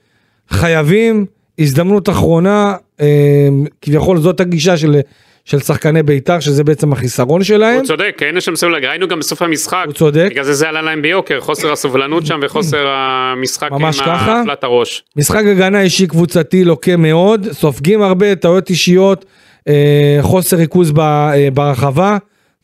חייבים, 0.51 1.27
הזדמנות 1.61 2.09
אחרונה, 2.09 2.75
אה, 3.01 3.49
כביכול 3.83 4.19
זאת 4.21 4.41
הגישה 4.41 4.77
של, 4.77 5.01
של 5.45 5.59
שחקני 5.59 6.03
בית"ר, 6.03 6.41
שזה 6.41 6.65
בעצם 6.65 6.93
החיסרון 6.93 7.45
שלהם. 7.45 7.77
הוא 7.77 7.85
צודק, 7.85 8.19
אין 8.23 8.41
שם 8.41 8.57
סבלנות, 8.57 8.85
ראינו 8.85 9.09
גם 9.09 9.19
בסוף 9.19 9.43
המשחק. 9.43 9.83
הוא 9.87 9.95
צודק. 9.95 10.29
בגלל 10.31 10.45
זה 10.45 10.55
זה 10.55 10.69
עלה 10.69 10.83
להם 10.83 11.03
ביוקר, 11.03 11.41
חוסר 11.41 11.73
הסובלנות 11.73 12.27
שם 12.27 12.41
וחוסר 12.43 12.87
המשחק 12.97 13.69
עם. 13.73 13.85
הפלט 13.85 14.65
הראש. 14.65 15.05
משחק 15.17 15.43
הגנה 15.51 15.81
אישי 15.81 16.07
קבוצתי 16.07 16.65
לוקה 16.65 16.97
מאוד, 16.97 17.47
סופגים 17.53 18.03
הרבה 18.03 18.35
טעויות 18.35 18.71
אישיות, 18.71 19.25
אה, 19.69 20.19
חוסר 20.21 20.57
ריכוז 20.57 20.93
ב, 20.93 21.01
אה, 21.01 21.49
ברחבה, 21.55 22.17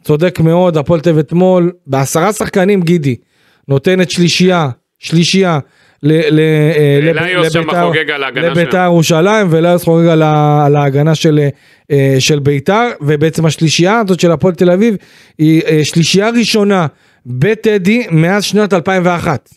צודק 0.05 0.41
מאוד, 0.41 0.77
הפועל 0.77 1.01
תל 1.01 1.21
אתמול, 1.21 1.73
בעשרה 1.87 2.33
שחקנים 2.33 2.83
גידי, 2.83 3.17
נותנת 3.69 4.11
שלישייה, 4.11 4.69
שלישייה. 4.99 5.59
אה, 6.11 6.99
לבית"ר- 7.03 7.87
חוגג 7.87 8.11
על 8.11 8.23
ההגנה 8.25 8.49
לבית"ר 8.49 8.71
שלהם. 8.71 8.85
ירושלים 8.93 9.47
ואליוס 9.51 9.85
חוגג 9.85 10.07
על, 10.07 10.23
ההגנה 10.77 11.15
של, 11.15 11.41
אה, 11.91 12.17
של 12.19 12.39
בית"ר 12.39 12.89
ובעצם 13.01 13.47
השלישייה 13.47 13.99
הזאת 14.05 14.21
של 14.21 14.33
הפועל 14.33 14.55
תל 14.55 14.71
אביב 14.71 14.97
היא 15.39 15.63
אה, 15.67 15.81
שלישייה 15.85 16.31
ראשונה 16.31 16.87
בטדי 17.27 18.07
מאז 18.11 18.45
שנת 18.45 18.73
2001 18.73 19.49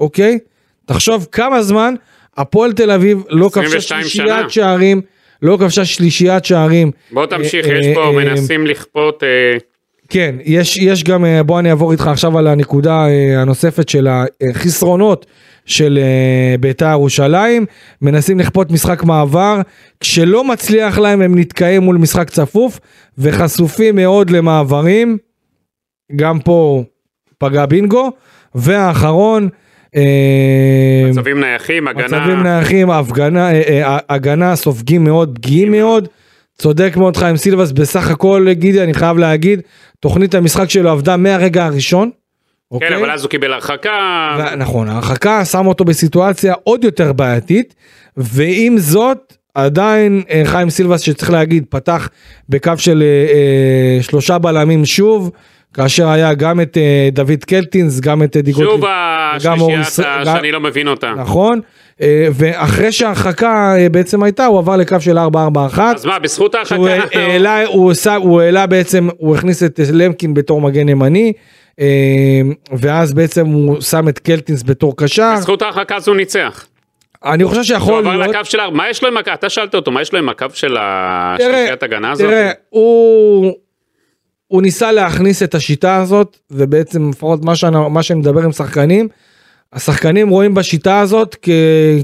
אוקיי? 0.00 0.38
תחשוב 0.86 1.26
כמה 1.32 1.62
זמן 1.62 1.94
הפועל 2.36 2.72
תל 2.72 2.90
אביב 2.90 3.22
לא 3.28 3.48
כבשה 3.52 3.76
22 3.76 4.02
שלישיית 4.02 4.28
שנה. 4.40 4.48
שערים, 4.50 5.00
לא 5.42 5.56
כבשה 5.60 5.84
שלישיית 5.84 6.44
שערים. 6.44 6.90
בוא 7.12 7.26
תמשיך, 7.26 7.66
אה, 7.66 7.78
יש 7.78 7.86
אה, 7.86 7.94
פה, 7.94 8.04
אה, 8.06 8.12
מנסים 8.12 8.66
לכפות, 8.66 9.22
אה, 9.22 9.56
כן, 10.08 10.34
יש, 10.44 10.76
יש 10.76 11.04
גם, 11.04 11.24
אה, 11.24 11.42
בוא 11.42 11.58
אני 11.60 11.70
אעבור 11.70 11.92
איתך 11.92 12.06
עכשיו 12.06 12.38
על 12.38 12.46
הנקודה 12.46 13.06
אה, 13.08 13.40
הנוספת 13.42 13.88
של 13.88 14.08
החסרונות 14.50 15.26
של 15.70 15.98
אה, 16.02 16.58
בית"ר 16.60 16.90
ירושלים, 16.90 17.66
מנסים 18.02 18.38
לכפות 18.38 18.70
משחק 18.70 19.04
מעבר, 19.04 19.60
כשלא 20.00 20.44
מצליח 20.44 20.98
להם 20.98 21.22
הם 21.22 21.38
נתקעים 21.38 21.82
מול 21.82 21.96
משחק 21.96 22.30
צפוף 22.30 22.80
וחשופים 23.18 23.96
מאוד 23.96 24.30
למעברים. 24.30 25.18
גם 26.16 26.38
פה 26.38 26.84
פגע 27.38 27.66
בינגו, 27.66 28.10
והאחרון, 28.54 29.48
אה, 29.96 31.10
מצבים 31.10 31.40
נייחים, 31.40 31.88
הגנה. 31.88 32.04
מצבים 32.04 32.42
נייחים, 32.42 32.90
הפגנה, 32.90 33.52
אה, 33.52 33.98
הגנה, 34.08 34.56
סופגים 34.56 35.04
מאוד, 35.04 35.38
פגיעים 35.38 35.70
מאוד. 35.70 36.08
צודק 36.58 36.92
מאוד 36.96 37.16
חיים 37.16 37.36
סילבס, 37.36 37.72
בסך 37.72 38.10
הכל 38.10 38.46
גידי, 38.52 38.82
אני 38.82 38.94
חייב 38.94 39.18
להגיד, 39.18 39.60
תוכנית 40.00 40.34
המשחק 40.34 40.70
שלו 40.70 40.90
עבדה 40.90 41.16
מהרגע 41.16 41.64
הראשון. 41.64 42.10
כן, 42.70 42.86
אוקיי? 42.86 42.96
אבל 42.96 43.10
אז 43.10 43.22
הוא 43.22 43.30
קיבל 43.30 43.52
הרחקה. 43.52 43.90
ו- 44.38 44.56
נכון, 44.56 44.88
ההרחקה 44.88 45.44
שם 45.44 45.66
אותו 45.66 45.84
בסיטואציה 45.84 46.54
עוד 46.64 46.84
יותר 46.84 47.12
בעייתית, 47.12 47.74
ועם 48.16 48.78
זאת, 48.78 49.18
עדיין 49.54 50.22
אה, 50.30 50.42
חיים 50.44 50.70
סילבס 50.70 51.00
שצריך 51.00 51.30
להגיד, 51.30 51.64
פתח 51.68 52.08
בקו 52.48 52.72
של 52.76 53.02
אה, 53.02 53.32
אה, 53.34 54.02
שלושה 54.02 54.38
בלמים 54.38 54.84
שוב, 54.84 55.30
כאשר 55.74 56.08
היה 56.08 56.34
גם 56.34 56.60
את 56.60 56.76
אה, 56.76 57.08
דוד 57.12 57.44
קלטינס, 57.46 58.00
גם 58.00 58.22
את 58.22 58.36
אדי 58.36 58.52
שוב 58.52 58.62
גוטליב, 58.64 58.84
השלישייה 59.36 59.84
ס- 59.84 60.00
גם- 60.00 60.24
שאני 60.24 60.52
לא 60.52 60.60
מבין 60.60 60.88
אותה. 60.88 61.12
נכון, 61.16 61.60
אה, 62.02 62.28
ואחרי 62.34 62.92
שההרחקה 62.92 63.74
אה, 63.78 63.88
בעצם 63.88 64.22
הייתה, 64.22 64.46
הוא 64.46 64.58
עבר 64.58 64.76
לקו 64.76 65.00
של 65.00 65.18
4-4-1. 65.18 65.22
אז 65.96 66.06
מה, 66.06 66.18
בזכות 66.18 66.54
הוא 66.76 66.88
ההרחקה? 66.88 67.18
העלה, 67.18 67.66
הוא 67.66 67.90
עשה, 67.90 68.14
הוא 68.16 68.40
העלה 68.40 68.66
בעצם, 68.66 69.08
הוא 69.18 69.36
הכניס 69.36 69.62
את 69.62 69.80
למקין 69.92 70.34
בתור 70.34 70.60
מגן 70.60 70.88
ימני, 70.88 71.32
ואז 72.78 73.12
בעצם 73.12 73.46
הוא 73.46 73.80
שם 73.80 74.08
את 74.08 74.18
קלטינס 74.18 74.62
בתור 74.62 74.96
קשר. 74.96 75.34
בזכות 75.36 75.62
ההרחקה 75.62 75.96
הזו 75.96 76.10
הוא 76.10 76.16
ניצח. 76.16 76.66
אני 77.24 77.44
חושב 77.44 77.56
הוא 77.56 77.64
שיכול 77.64 78.06
עבר 78.06 78.16
להיות, 78.16 78.34
לקו 78.34 78.44
של... 78.44 78.58
מה 78.72 78.90
יש 78.90 79.02
לו 79.02 79.08
עם 79.08 79.16
הקו? 79.16 79.30
אתה 79.34 79.48
שאלת 79.48 79.74
אותו, 79.74 79.90
מה 79.90 80.02
יש 80.02 80.12
לו 80.12 80.18
עם 80.18 80.28
הקו 80.28 80.46
של 80.54 80.76
השלישיית 80.80 81.82
הגנה 81.82 82.12
הזאת? 82.12 82.26
תראה, 82.26 82.50
הוא, 82.68 83.52
הוא 84.46 84.62
ניסה 84.62 84.92
להכניס 84.92 85.42
את 85.42 85.54
השיטה 85.54 85.96
הזאת, 85.96 86.36
ובעצם 86.50 87.10
לפחות 87.10 87.44
מה 87.44 87.56
שאני, 87.56 87.76
מה 87.90 88.02
שאני 88.02 88.20
מדבר 88.20 88.42
עם 88.42 88.52
שחקנים, 88.52 89.08
השחקנים 89.72 90.28
רואים 90.28 90.54
בשיטה 90.54 91.00
הזאת 91.00 91.36
כ, 91.42 91.48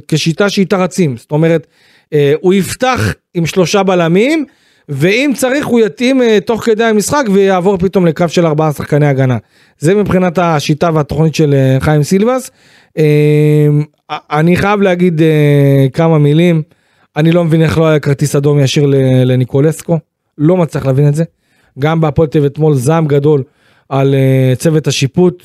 כשיטה 0.09 0.51
שאיתה 0.51 0.77
רצים, 0.77 1.16
זאת 1.16 1.31
אומרת, 1.31 1.66
אה, 2.12 2.33
הוא 2.41 2.55
יפתח 2.55 3.14
עם 3.35 3.47
שלושה 3.47 3.83
בלמים, 3.83 4.45
ואם 4.89 5.30
צריך 5.34 5.66
הוא 5.66 5.80
יתאים 5.80 6.22
אה, 6.22 6.39
תוך 6.47 6.64
כדי 6.64 6.84
המשחק 6.84 7.24
ויעבור 7.32 7.76
פתאום 7.76 8.07
לקו 8.07 8.28
של 8.28 8.47
ארבעה 8.47 8.72
שחקני 8.72 9.07
הגנה. 9.07 9.39
זה 9.78 9.95
מבחינת 9.95 10.39
השיטה 10.39 10.91
והתוכנית 10.95 11.34
של 11.34 11.55
אה, 11.55 11.80
חיים 11.80 12.03
סילבס. 12.03 12.51
אה, 12.99 13.68
אני 14.11 14.57
חייב 14.57 14.80
להגיד 14.80 15.22
אה, 15.22 15.87
כמה 15.93 16.18
מילים, 16.18 16.62
אני 17.16 17.32
לא 17.32 17.45
מבין 17.45 17.62
איך 17.62 17.78
לא 17.78 17.87
היה 17.87 17.99
כרטיס 17.99 18.37
אדום 18.37 18.61
ישיר 18.61 18.87
לניקולסקו, 19.24 19.99
לא 20.39 20.57
מצליח 20.57 20.87
להבין 20.87 21.09
את 21.09 21.14
זה. 21.14 21.24
גם 21.78 22.01
בהפועל 22.01 22.28
תל 22.28 22.47
אתמול 22.47 22.74
זעם 22.74 23.07
גדול 23.07 23.43
על 23.89 24.14
אה, 24.14 24.55
צוות 24.57 24.87
השיפוט. 24.87 25.43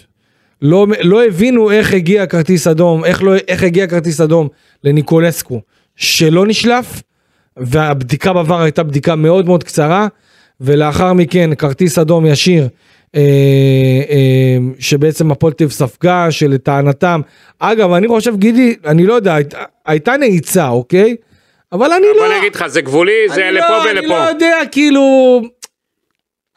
לא, 0.61 0.87
לא 1.01 1.25
הבינו 1.25 1.71
איך 1.71 1.93
הגיע 1.93 2.25
כרטיס 2.25 2.67
אדום, 2.67 3.05
איך, 3.05 3.23
לא, 3.23 3.35
איך 3.47 3.63
הגיע 3.63 3.87
כרטיס 3.87 4.21
אדום 4.21 4.47
לניקולסקו 4.83 5.61
שלא 5.95 6.45
נשלף, 6.45 7.01
והבדיקה 7.57 8.33
בעבר 8.33 8.61
הייתה 8.61 8.83
בדיקה 8.83 9.15
מאוד 9.15 9.45
מאוד 9.45 9.63
קצרה, 9.63 10.07
ולאחר 10.61 11.13
מכן 11.13 11.55
כרטיס 11.55 11.97
אדום 11.99 12.25
ישיר, 12.25 12.67
אה, 13.15 13.21
אה, 14.09 14.57
שבעצם 14.79 15.31
הפועל 15.31 15.53
תל 15.53 15.63
אביב 15.63 15.71
ספגה, 15.73 16.31
שלטענתם, 16.31 17.21
אגב 17.59 17.91
אני 17.91 18.07
חושב 18.07 18.35
גידי, 18.37 18.75
אני 18.85 19.05
לא 19.05 19.13
יודע, 19.13 19.35
הייתה, 19.35 19.57
הייתה 19.85 20.17
נעיצה, 20.17 20.67
אוקיי? 20.69 21.15
אבל 21.71 21.91
אני 21.91 22.05
לא... 22.15 22.21
בוא 22.21 22.31
אני 22.31 22.39
אגיד 22.39 22.55
לך, 22.55 22.67
זה 22.67 22.81
גבולי, 22.81 23.29
זה 23.29 23.47
אני 23.49 23.55
לפה 23.57 23.67
לא, 23.69 23.91
אני 23.91 24.07
לא 24.07 24.13
ולפה. 24.13 24.29
יודע, 24.29 24.57
כאילו... 24.71 25.41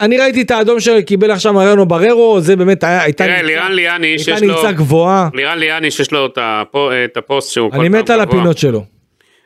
אני 0.00 0.18
ראיתי 0.18 0.42
את 0.42 0.50
האדום 0.50 0.80
שקיבל 0.80 1.30
עכשיו 1.30 1.52
מריאנו 1.52 1.86
בררו, 1.86 2.40
זה 2.40 2.56
באמת 2.56 2.84
היה, 2.84 3.02
הייתה 3.02 3.24
תראה, 3.24 3.36
נעיצה- 3.42 3.46
לירן 3.46 3.72
ליאני, 3.72 4.06
הייתה 4.06 4.24
שיש 4.24 4.42
לו... 4.42 4.52
נעיצה 4.54 4.72
גבוהה. 4.72 5.28
לירן 5.34 5.58
ליאני, 5.58 5.90
שיש 5.90 6.12
לו 6.12 6.26
את 6.26 6.38
הפו- 6.40 6.90
את 7.04 7.16
הפוסט 7.16 7.52
שהוא... 7.52 7.70
כל 7.70 7.80
אני 7.80 7.90
פעם 7.90 8.00
מת 8.00 8.10
על. 8.10 8.20
הפינות 8.20 8.58
שלו. 8.58 8.84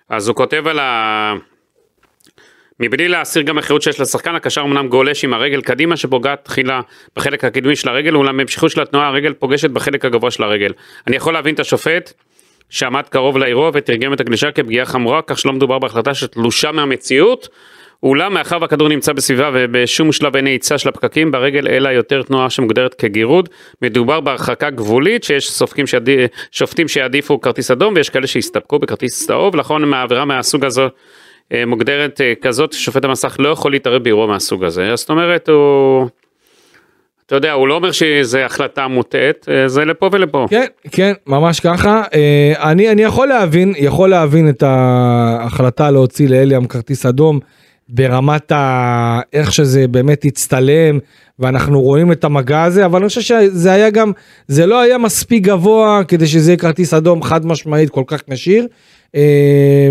אז 0.09 0.28
הוא 0.28 0.36
כותב 0.36 0.66
על 0.66 0.78
ה... 0.78 1.34
מבלי 2.80 3.09
להסיר 3.09 3.42
גם 3.42 3.59
החירות 3.59 3.82
שיש 3.82 4.00
לשחקן, 4.00 4.34
הקשר 4.34 4.61
אמנם 4.61 4.88
גולש 4.88 5.24
עם 5.24 5.34
הרגל 5.34 5.61
קדימה 5.61 5.96
שפוגעת 5.96 6.44
תחילה 6.44 6.80
בחלק 7.16 7.44
הקדמי 7.44 7.76
של 7.76 7.88
הרגל, 7.88 8.14
אולם 8.14 8.36
בהמשכות 8.36 8.70
של 8.70 8.80
התנועה 8.80 9.09
הרגל 9.09 9.32
פוגשת 9.32 9.70
בחלק 9.70 10.04
הגבוה 10.04 10.30
של 10.30 10.42
הרגל. 10.42 10.72
אני 11.06 11.16
יכול 11.16 11.32
להבין 11.32 11.54
את 11.54 11.61
השופט 11.61 12.12
שעמד 12.70 13.02
קרוב 13.02 13.38
לאירוע 13.38 13.70
ותרגם 13.74 14.12
את 14.12 14.20
הגלישה 14.20 14.50
כפגיעה 14.52 14.86
חמורה, 14.86 15.22
כך 15.22 15.38
שלא 15.38 15.52
מדובר 15.52 15.78
בהחלטה 15.78 16.14
שתלושה 16.14 16.72
מהמציאות. 16.72 17.48
אולם 18.03 18.34
מאחר 18.34 18.59
והכדור 18.61 18.88
נמצא 18.88 19.12
בסביבה 19.12 19.51
ובשום 19.55 20.12
שלב 20.12 20.36
אין 20.36 20.44
נעיצה 20.44 20.78
של 20.78 20.88
הפקקים 20.88 21.30
ברגל 21.30 21.68
אלא 21.68 21.88
יותר 21.88 22.22
תנועה 22.22 22.51
שמוגדרת 22.51 22.94
כגירוד, 22.94 23.49
מדובר 23.82 24.20
בהרחקה 24.20 24.70
גבולית 24.70 25.24
שיש 25.24 25.51
סופקים 25.51 25.86
שעדי, 25.86 26.26
שופטים 26.51 26.88
שיעדיפו 26.88 27.40
כרטיס 27.40 27.70
אדום 27.70 27.94
ויש 27.96 28.11
כאלה 28.11 28.26
שיסתפקו 28.26 28.78
בכרטיס 28.78 29.26
צהוב, 29.26 29.57
נכון 29.57 29.84
מהעבירה 29.84 30.24
מהסוג 30.24 30.64
הזו 30.64 30.88
אה, 31.53 31.66
מוגדרת 31.66 32.20
אה, 32.20 32.32
כזאת, 32.42 32.72
שופט 32.72 33.05
המסך 33.05 33.36
לא 33.38 33.49
יכול 33.49 33.72
להתערב 33.72 34.03
באירוע 34.03 34.26
מהסוג 34.26 34.64
הזה, 34.64 34.96
זאת 34.96 35.11
אומרת 35.11 35.49
הוא, 35.49 36.09
אתה 37.26 37.34
יודע, 37.34 37.53
הוא 37.53 37.68
לא 37.68 37.74
אומר 37.74 37.92
שזה 37.92 38.46
החלטה 38.46 38.88
מוטעית, 38.88 39.46
אה, 39.49 39.68
זה 39.68 39.84
לפה 39.84 40.11
ולפה. 40.12 40.46
כן, 40.51 40.66
כן, 40.92 41.12
ממש 41.26 41.61
ככה. 41.61 42.03
אני, 42.62 42.92
אני 42.92 43.03
יכול 43.03 43.28
להבין, 43.28 43.74
יכול 43.76 44.11
להבין 44.11 44.49
את 44.49 44.62
ההחלטה 44.62 45.90
להוציא 45.90 46.28
לאליאם 46.28 46.66
כרטיס 46.66 47.07
אדום 47.07 47.40
ברמת 47.89 48.53
ה... 48.53 49.20
איך 49.32 49.53
שזה 49.53 49.89
באמת 49.89 50.24
הצטלם, 50.24 50.99
ואנחנו 51.39 51.80
רואים 51.80 52.12
את 52.12 52.24
המגע 52.24 52.62
הזה, 52.62 52.86
אבל 52.86 52.99
אני 53.01 53.09
חושב 53.09 53.20
שזה 53.20 53.72
היה 53.72 53.91
גם, 53.91 54.12
זה 54.49 54.66
לא 54.66 54.80
היה 54.80 54.99
מספיק 54.99 55.43
גבוה 55.43 56.01
כדי 56.09 56.26
שזה 56.26 56.51
יהיה 56.51 56.59
כרטיס 56.59 56.95
אדום 56.95 57.22
חד 57.22 57.47
משמעית 57.47 57.91
כל 57.91 58.05
כך 58.07 58.22
נשיר. 58.28 58.66
אה, 59.14 59.91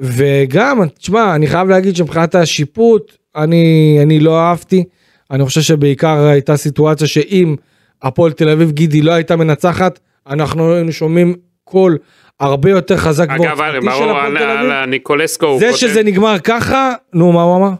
וגם, 0.00 0.80
תשמע, 0.98 1.34
אני 1.34 1.46
חייב 1.46 1.68
להגיד 1.68 1.96
שמבחינת 1.96 2.34
השיפוט, 2.34 3.12
אני, 3.36 3.98
אני 4.02 4.20
לא 4.20 4.38
אהבתי. 4.38 4.84
אני 5.30 5.44
חושב 5.44 5.60
שבעיקר 5.60 6.26
הייתה 6.26 6.56
סיטואציה 6.56 7.06
שאם 7.06 7.56
הפועל 8.02 8.32
תל 8.32 8.48
אביב 8.48 8.70
גידי 8.70 9.02
לא 9.02 9.12
הייתה 9.12 9.36
מנצחת, 9.36 9.98
אנחנו 10.26 10.74
היינו 10.74 10.92
שומעים 10.92 11.34
קול 11.64 11.98
הרבה 12.40 12.70
יותר 12.70 12.96
חזק 12.96 13.30
אגב, 13.30 13.58
ברור, 13.84 14.10
הפועל 14.10 14.36
על-. 14.36 14.84
ניקולסקו 14.86 15.46
הוא 15.46 15.58
זה 15.60 15.66
כותב- 15.66 15.76
שזה 15.78 16.02
נגמר 16.02 16.36
ככה, 16.44 16.92
נו 17.12 17.32
מה 17.32 17.42
הוא 17.42 17.56
אמר? 17.56 17.70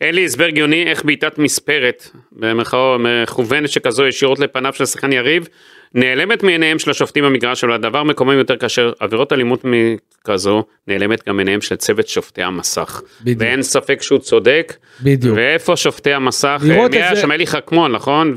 אין 0.00 0.14
לי 0.14 0.24
הסבר 0.24 0.44
הגיוני 0.44 0.82
איך 0.86 1.04
בעיטת 1.04 1.38
מספרת, 1.38 2.08
במרכאות 2.32 3.00
מכוונת 3.00 3.68
שכזו 3.68 4.06
ישירות 4.06 4.38
לפניו 4.38 4.72
של 4.72 4.86
שחקן 4.86 5.12
יריב, 5.12 5.48
נעלמת 5.94 6.42
מעיניהם 6.42 6.78
של 6.78 6.90
השופטים 6.90 7.24
במגרש, 7.24 7.64
אבל 7.64 7.72
הדבר 7.72 8.02
מקומם 8.02 8.38
יותר 8.38 8.56
כאשר 8.56 8.92
עבירות 9.00 9.32
אלימות 9.32 9.64
כזו 10.24 10.64
נעלמת 10.88 11.28
גם 11.28 11.36
מעיניהם 11.36 11.60
של 11.60 11.76
צוות 11.76 12.08
שופטי 12.08 12.42
המסך. 12.42 13.02
בדיוק. 13.20 13.40
ואין 13.40 13.62
ספק 13.62 14.02
שהוא 14.02 14.18
צודק. 14.18 14.76
בדיוק. 15.02 15.36
ואיפה 15.36 15.76
שופטי 15.76 16.12
המסך? 16.12 16.62
לראות 16.66 16.90
מי 16.90 16.96
היה 17.02 17.16
שם 17.16 17.32
אלי 17.32 17.46
חכמון, 17.46 17.92
נכון? 17.92 18.34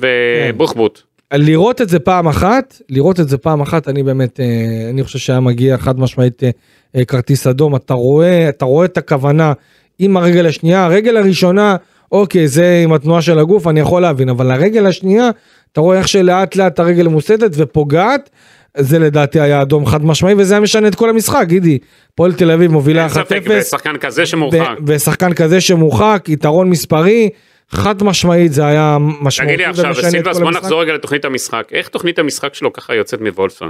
ובוחבוט. 0.50 1.02
לראות 1.34 1.82
את 1.82 1.90
זה 1.90 2.00
פעם 2.00 2.28
אחת, 2.28 2.82
לראות 2.90 3.20
את 3.20 3.30
זה 3.30 3.38
פעם 3.38 3.62
אחת, 3.62 3.88
אני 3.88 4.04
באמת, 4.04 4.40
אה, 4.40 4.90
אני 4.90 5.04
חושב 5.04 5.20
שהיה 5.20 5.40
מגיע 5.40 5.78
חד 5.78 6.00
משמעית 6.00 6.44
אה, 6.44 6.50
אה, 6.96 7.06
כרטיס 7.06 7.48
אדום, 7.48 7.76
אתה 7.76 7.94
רואה, 7.94 8.50
אתה 8.50 8.66
רואה 8.66 8.86
את 8.86 8.98
הכוונה 8.98 9.54
עם 10.00 10.18
הרגל 10.18 10.46
השנייה, 10.46 10.86
הרגל 10.86 11.18
הראשונה, 11.18 11.76
אוקיי, 12.12 12.48
זה 12.48 12.82
עם 12.84 12.94
התנועה 12.94 13.22
של 13.22 13.40
הגוף, 13.40 13.68
אני 13.68 13.80
יכול 13.80 14.02
להבין, 14.02 14.30
אבל 14.30 14.52
הרגל 14.52 14.86
השנייה, 14.86 15.30
אתה 15.72 15.82
רואה 15.82 15.98
איך 15.98 16.08
שלאט 16.08 16.56
לאט 16.56 16.80
הרגל 16.80 17.08
מוסטת 17.08 17.52
ופוגעת, 17.54 18.30
זה 18.78 19.00
לדעתי 19.00 19.40
היה 19.40 19.62
אדום 19.62 19.86
חד 19.86 20.06
משמעי, 20.06 20.34
וזה 20.38 20.54
היה 20.54 20.62
משנה 20.62 20.88
את 20.88 20.96
כל 20.96 21.10
המשחק, 21.10 21.46
גידי, 21.48 21.78
פועל 22.16 22.34
תל 22.34 22.52
אביב 22.52 22.72
מובילה 22.72 23.02
אין 23.02 23.10
1-0, 23.10 23.14
ספק, 23.14 23.42
ושחקן 23.48 23.98
כזה 23.98 24.26
שמורחק. 24.26 24.76
ושחקן 24.88 25.34
כזה 25.34 25.62
שמורחק, 25.62 26.26
יתרון 26.28 26.70
מספרי, 26.70 27.30
חד 27.70 28.04
משמעית 28.04 28.54
זה 28.54 28.66
היה 28.66 28.98
משמעותי 29.00 29.56
תגיד 29.56 29.60
לי 29.60 29.66
עכשיו, 29.66 30.10
סילבס, 30.10 30.38
כל 30.38 30.44
בוא. 30.44 30.52
נחזור 30.52 30.82
רגע 30.82 30.94
לתוכנית 30.94 31.26
המשחק. 31.26 31.68
איך 31.72 31.88
תוכנית 31.88 32.20
המשחק 32.20 32.54
שלו 32.54 32.74
ככה 32.74 32.96
יוצאת 32.96 33.22
מוולפסון? 33.22 33.70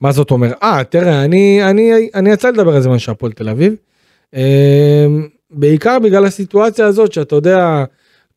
מה 0.00 0.12
זאת 0.12 0.30
אומרת? 0.30 0.52
אה, 0.62 0.84
תראה, 0.84 1.24
אני, 1.24 1.60
אני, 1.64 2.08
אני 2.14 2.30
יצא 2.30 2.48
לדבר 2.50 2.74
על 2.74 2.80
זה 2.80 2.88
משהו 2.88 3.12
הפועל 3.12 3.32
תל 3.32 3.48
אביב. 3.48 3.74
אה, 4.34 5.06
בעיקר 5.50 5.98
בגלל 5.98 6.24
הסיטואציה 6.24 6.86
הזאת 6.86 7.12
שאתה 7.12 7.36
יודע, 7.36 7.84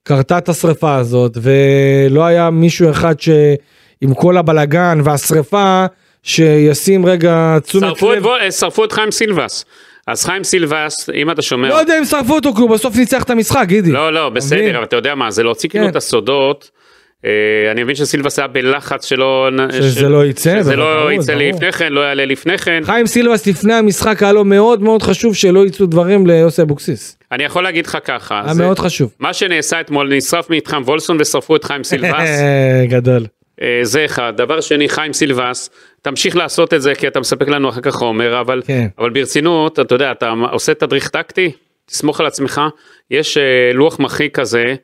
קרתה 0.04 0.38
את 0.38 0.50
השריפה 0.50 0.96
הזאת, 0.96 1.38
ולא 1.42 2.26
היה 2.26 2.50
מישהו 2.50 2.92
אחד 2.92 3.20
שעם 3.20 4.14
כל 4.14 4.38
הבלגן 4.38 5.00
והשריפה, 5.04 5.86
שישים 6.24 7.06
רגע 7.06 7.58
תשומת 7.64 8.02
לב. 8.02 8.52
שרפו 8.52 8.84
את 8.84 8.92
חיים 8.92 9.12
סילבס. 9.12 9.66
אז 10.08 10.26
חיים 10.26 10.44
סילבס, 10.44 11.10
אם 11.14 11.32
אתה 11.32 11.42
שומע... 11.42 11.70
לא 11.70 11.76
יודע 11.76 12.00
אם 12.00 12.06
שרפו 12.06 12.36
אותו, 12.36 12.54
כי 12.54 12.62
הוא 12.62 12.70
בסוף 12.70 12.96
ניצח 12.96 13.24
את 13.24 13.30
המשחק, 13.30 13.66
גידי. 13.68 13.92
לא, 13.92 14.14
לא? 14.14 14.30
בסדר, 14.30 14.76
אבל 14.76 14.84
אתה 14.84 14.96
יודע 14.96 15.16
מה, 15.16 15.32
זה 15.32 15.44
להוציא 15.44 15.70
כאילו 15.70 15.86
כן. 15.86 15.92
את 15.92 15.96
הסודות. 15.96 16.72
אה, 17.26 17.72
אני 17.72 17.84
מבין 17.84 17.96
שסילבס 17.96 18.40
היה 18.40 18.48
בלחץ 18.48 19.06
שלא... 19.06 19.50
שזה 19.72 20.10
לא 20.10 20.26
יצא, 20.26 20.60
שזה 20.60 20.76
לא 20.76 21.12
יצא. 21.12 21.34
לפני 21.34 21.72
כן, 21.72 21.94
לא 21.94 22.02
יעלה 22.02 22.26
לפני 22.26 22.58
כן. 22.58 22.82
חיים 22.86 23.08
סילבס 23.08 23.48
לפני 23.48 23.74
המשחק 23.74 24.24
היה 24.24 24.34
לו 24.34 24.44
מאוד 24.44 24.82
מאוד 24.82 25.04
חשוב 25.04 25.36
שלא 25.36 25.66
יצאו 25.66 25.86
דברים 25.86 26.28
ליוסי 26.28 26.62
אבוקסיס. 26.62 27.18
אני 27.32 27.44
יכול 27.44 27.64
להגיד 27.64 27.86
לך 27.86 27.98
ככה, 28.06 28.42
היה 28.46 28.54
מאוד 28.54 28.80
חשוב. 28.80 29.14
מה 29.20 29.34
שנעשה 29.34 29.82
אתמול, 29.82 30.16
נשרף 30.16 30.50
מתחם 30.50 30.82
וולסון 30.86 31.18
ושרפו 31.20 31.56
את 31.56 31.64
חיים 31.64 31.84
סילבס, 31.84 32.30
גדול. 32.94 33.26
אה, 33.62 33.80
זה 33.84 34.06
אחד. 34.06 34.34
דבר 34.38 34.62
שני, 34.62 34.90
חיים 34.90 35.14
סילבס, 35.14 35.70
תמשיך 36.02 36.36
לעשות 36.36 36.74
את 36.74 36.82
זה 36.82 36.96
כי 36.96 37.08
אתה 37.08 37.20
מספק 37.20 37.48
לנו 37.48 37.70
אחר 37.70 37.82
כך 37.82 37.94
חומר, 37.96 38.42
אבל, 38.42 38.62
כן. 38.66 38.88
אבל 39.00 39.10
ברצינות, 39.10 39.80
אתה 39.80 39.96
יודע, 39.96 40.12
אתה 40.12 40.34
עושה 40.52 40.74
תדריך 40.74 41.10
טקטי, 41.10 41.52
תסמוך 41.86 42.20
על 42.20 42.26
עצמך, 42.26 42.62
יש 43.12 43.38
אה, 43.38 43.74
לוח 43.74 44.00
מחיק 44.00 44.40
כזה, 44.40 44.76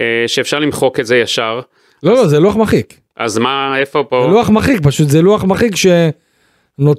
אה, 0.00 0.24
שאפשר 0.26 0.58
למחוק 0.58 1.00
את 1.00 1.06
זה 1.06 1.16
ישר, 1.16 1.60
לא, 2.02 2.12
לא, 2.14 2.26
זה 2.26 2.40
לוח 2.40 2.56
מחיק. 2.56 3.00
אז 3.16 3.38
מה, 3.38 3.78
איפה 3.78 4.04
פה? 4.08 4.24
זה 4.26 4.34
לוח 4.34 4.50
מחיק, 4.50 4.80
פשוט 4.82 5.08
זה 5.08 5.22
לוח 5.22 5.44
מחיק 5.44 5.76
שנותר 5.76 6.10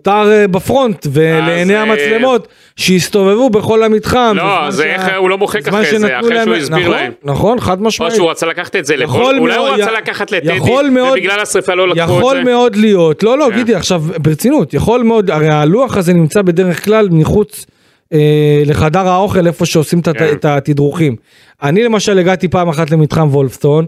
אה, 0.07 0.47
בפרונט 0.47 1.07
ולעיני 1.13 1.75
אה, 1.75 1.81
המצלמות 1.81 2.47
שהסתובבו 2.75 3.49
בכל 3.49 3.83
המתחם. 3.83 4.33
לא, 4.37 4.71
זה 4.71 4.83
איך 4.83 5.01
הוא 5.17 5.29
לא 5.29 5.37
מוחק 5.37 5.67
אחרי 5.67 5.99
זה, 5.99 6.19
אחרי 6.19 6.35
להם- 6.35 6.43
שהוא 6.45 6.55
הסביר 6.55 6.79
נכון, 6.79 6.91
להם. 6.91 7.11
נכון, 7.23 7.59
חד 7.59 7.79
או 7.79 7.83
משמעית. 7.85 8.13
שהוא 8.15 8.29
רצה 8.31 8.45
לקחת 8.45 8.75
את 8.75 8.85
זה 8.85 8.95
לכל, 8.95 9.37
אולי 9.37 9.55
הוא 9.55 9.67
מאוד- 9.67 9.79
רצה 9.79 9.91
י- 9.91 9.97
לקחת 9.97 10.31
לטדי, 10.31 10.53
יכול 10.55 10.89
מאוד- 10.89 11.11
ובגלל 11.17 11.39
השרפה 11.39 11.73
לא 11.73 11.87
לקחו 11.87 12.01
את 12.03 12.07
זה. 12.07 12.13
יכול 12.13 12.43
מאוד 12.43 12.75
להיות, 12.75 13.23
לא, 13.23 13.37
לא, 13.37 13.47
כן. 13.51 13.55
גידי, 13.55 13.75
עכשיו 13.75 14.03
ברצינות, 14.21 14.73
יכול 14.73 15.03
מאוד, 15.03 15.31
הרי 15.31 15.49
הלוח 15.49 15.97
הזה 15.97 16.13
נמצא 16.13 16.41
בדרך 16.41 16.85
כלל 16.85 17.07
מחוץ 17.11 17.65
אה, 18.13 18.19
לחדר 18.65 19.07
האוכל, 19.07 19.47
איפה 19.47 19.65
שעושים 19.65 19.99
הת- 19.99 20.17
כן. 20.17 20.27
את 20.31 20.45
התדרוכים. 20.45 21.15
אני 21.63 21.83
למשל 21.83 22.19
הגעתי 22.19 22.47
פעם 22.47 22.69
אחת 22.69 22.91
למתחם 22.91 23.27
וולפסטון, 23.27 23.85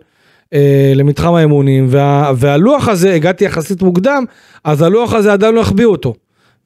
אה, 0.53 0.91
למתחם 0.95 1.33
האימונים, 1.33 1.87
וה, 1.89 2.31
והלוח 2.37 2.87
הזה, 2.87 3.13
הגעתי 3.13 3.45
יחסית 3.45 3.81
מוקדם, 3.81 4.25
אז 4.63 4.81
הלוח 4.81 5.13
הזה 5.13 5.33
עדיין 5.33 5.55
לא 5.55 5.61
החביאו 5.61 5.91
אותו. 5.91 6.13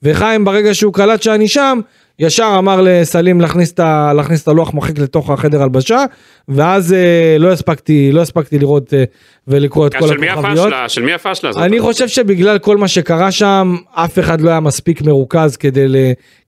וחיים 0.03 0.45
ברגע 0.45 0.73
שהוא 0.73 0.93
קלט 0.93 1.21
שאני 1.21 1.47
שם, 1.47 1.79
ישר 2.19 2.55
אמר 2.57 2.81
לסלים 2.83 3.41
להכניס 3.41 3.71
את, 3.73 3.79
ה- 3.79 4.11
להכניס 4.15 4.43
את 4.43 4.47
הלוח 4.47 4.73
מחיק 4.73 4.99
לתוך 4.99 5.29
החדר 5.29 5.63
הלבשה, 5.63 6.03
ואז 6.47 6.93
אה, 6.93 7.35
לא 7.39 7.51
הספקתי, 7.51 8.11
לא 8.11 8.21
הספקתי 8.21 8.59
לראות 8.59 8.93
אה, 8.93 9.03
ולקרוא 9.47 9.87
את 9.87 9.95
כל 9.95 10.07
של 10.07 10.17
מי 10.17 10.29
הכוכביות. 10.29 10.73
של 10.87 11.01
מי 11.01 11.13
הפשלה 11.13 11.49
הזאת? 11.49 11.63
אני 11.63 11.79
חושב 11.79 12.07
שבגלל 12.07 12.59
כל 12.59 12.77
מה 12.77 12.87
שקרה 12.87 13.31
שם, 13.31 13.75
אף 13.91 14.19
אחד 14.19 14.41
לא 14.41 14.49
היה 14.49 14.59
מספיק 14.59 15.01
מרוכז 15.01 15.57
כדי, 15.57 15.87
ל, 15.87 15.95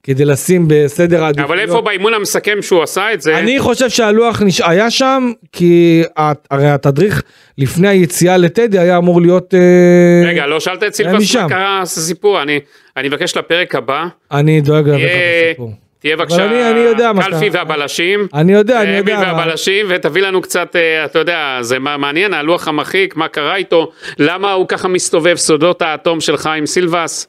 כדי 0.04 0.26
לשים 0.26 0.66
בסדר 0.68 1.24
העדיפויות. 1.24 1.50
אבל 1.52 1.60
איפה 1.60 1.82
באימון 1.82 2.14
המסכם 2.14 2.58
שהוא 2.62 2.84
עשה 2.84 3.14
את 3.14 3.22
זה? 3.22 3.38
אני 3.40 3.60
חושב 3.60 3.90
שהלוח 3.90 4.42
נש... 4.42 4.62
היה 4.62 4.90
שם, 4.92 5.32
כי 5.52 6.04
הרי 6.52 6.70
התדריך 6.70 7.24
לפני 7.58 7.88
היציאה 7.88 8.38
לטדי 8.38 8.80
היה 8.80 8.98
אמור 8.98 9.22
להיות... 9.22 9.54
אה, 9.54 10.30
רגע, 10.30 10.46
לא 10.46 10.60
שאלת 10.60 10.84
את 10.84 10.94
סילבס. 10.96 11.36
מה 11.36 11.50
קרה 11.50 11.82
הסיפור, 11.82 12.42
אני 12.42 12.60
אני 12.98 13.08
מבקש 13.08 13.38
לפרק 13.38 13.76
הבא, 13.76 14.06
אני 14.32 14.62
דואג 14.62 14.90
להביא 14.90 15.06
לך 15.06 15.12
את 15.12 15.18
תהיה- 15.18 15.50
הסיפור. 15.50 15.72
תהיה 16.00 16.18
בבקשה 16.18 16.46
אני- 16.46 16.72
אני 16.72 16.80
יודע 16.80 17.12
קלפי 17.22 17.46
שאתה- 17.46 17.58
והבלשים. 17.58 18.28
אני 18.34 18.54
יודע, 18.54 18.82
אני 18.82 18.92
אה, 18.92 18.98
יודע. 18.98 19.18
מי 19.20 19.26
והבלשים, 19.26 19.86
ותביא 19.90 20.22
לנו 20.22 20.42
קצת, 20.42 20.76
אה, 20.76 21.06
אתה 21.06 21.20
יודע, 21.20 21.58
זה 21.62 21.80
מה- 21.80 21.98
מעניין, 21.98 22.34
הלוח 22.34 22.68
המחיק, 22.68 23.16
מה 23.16 23.28
קרה 23.28 23.56
איתו, 23.56 23.92
למה 24.20 24.52
הוא 24.54 24.68
ככה 24.68 24.88
מסתובב, 24.88 25.36
סודות 25.36 25.82
האטום 25.82 26.22
של 26.22 26.38
חיים 26.38 26.66
סילבס. 26.66 27.28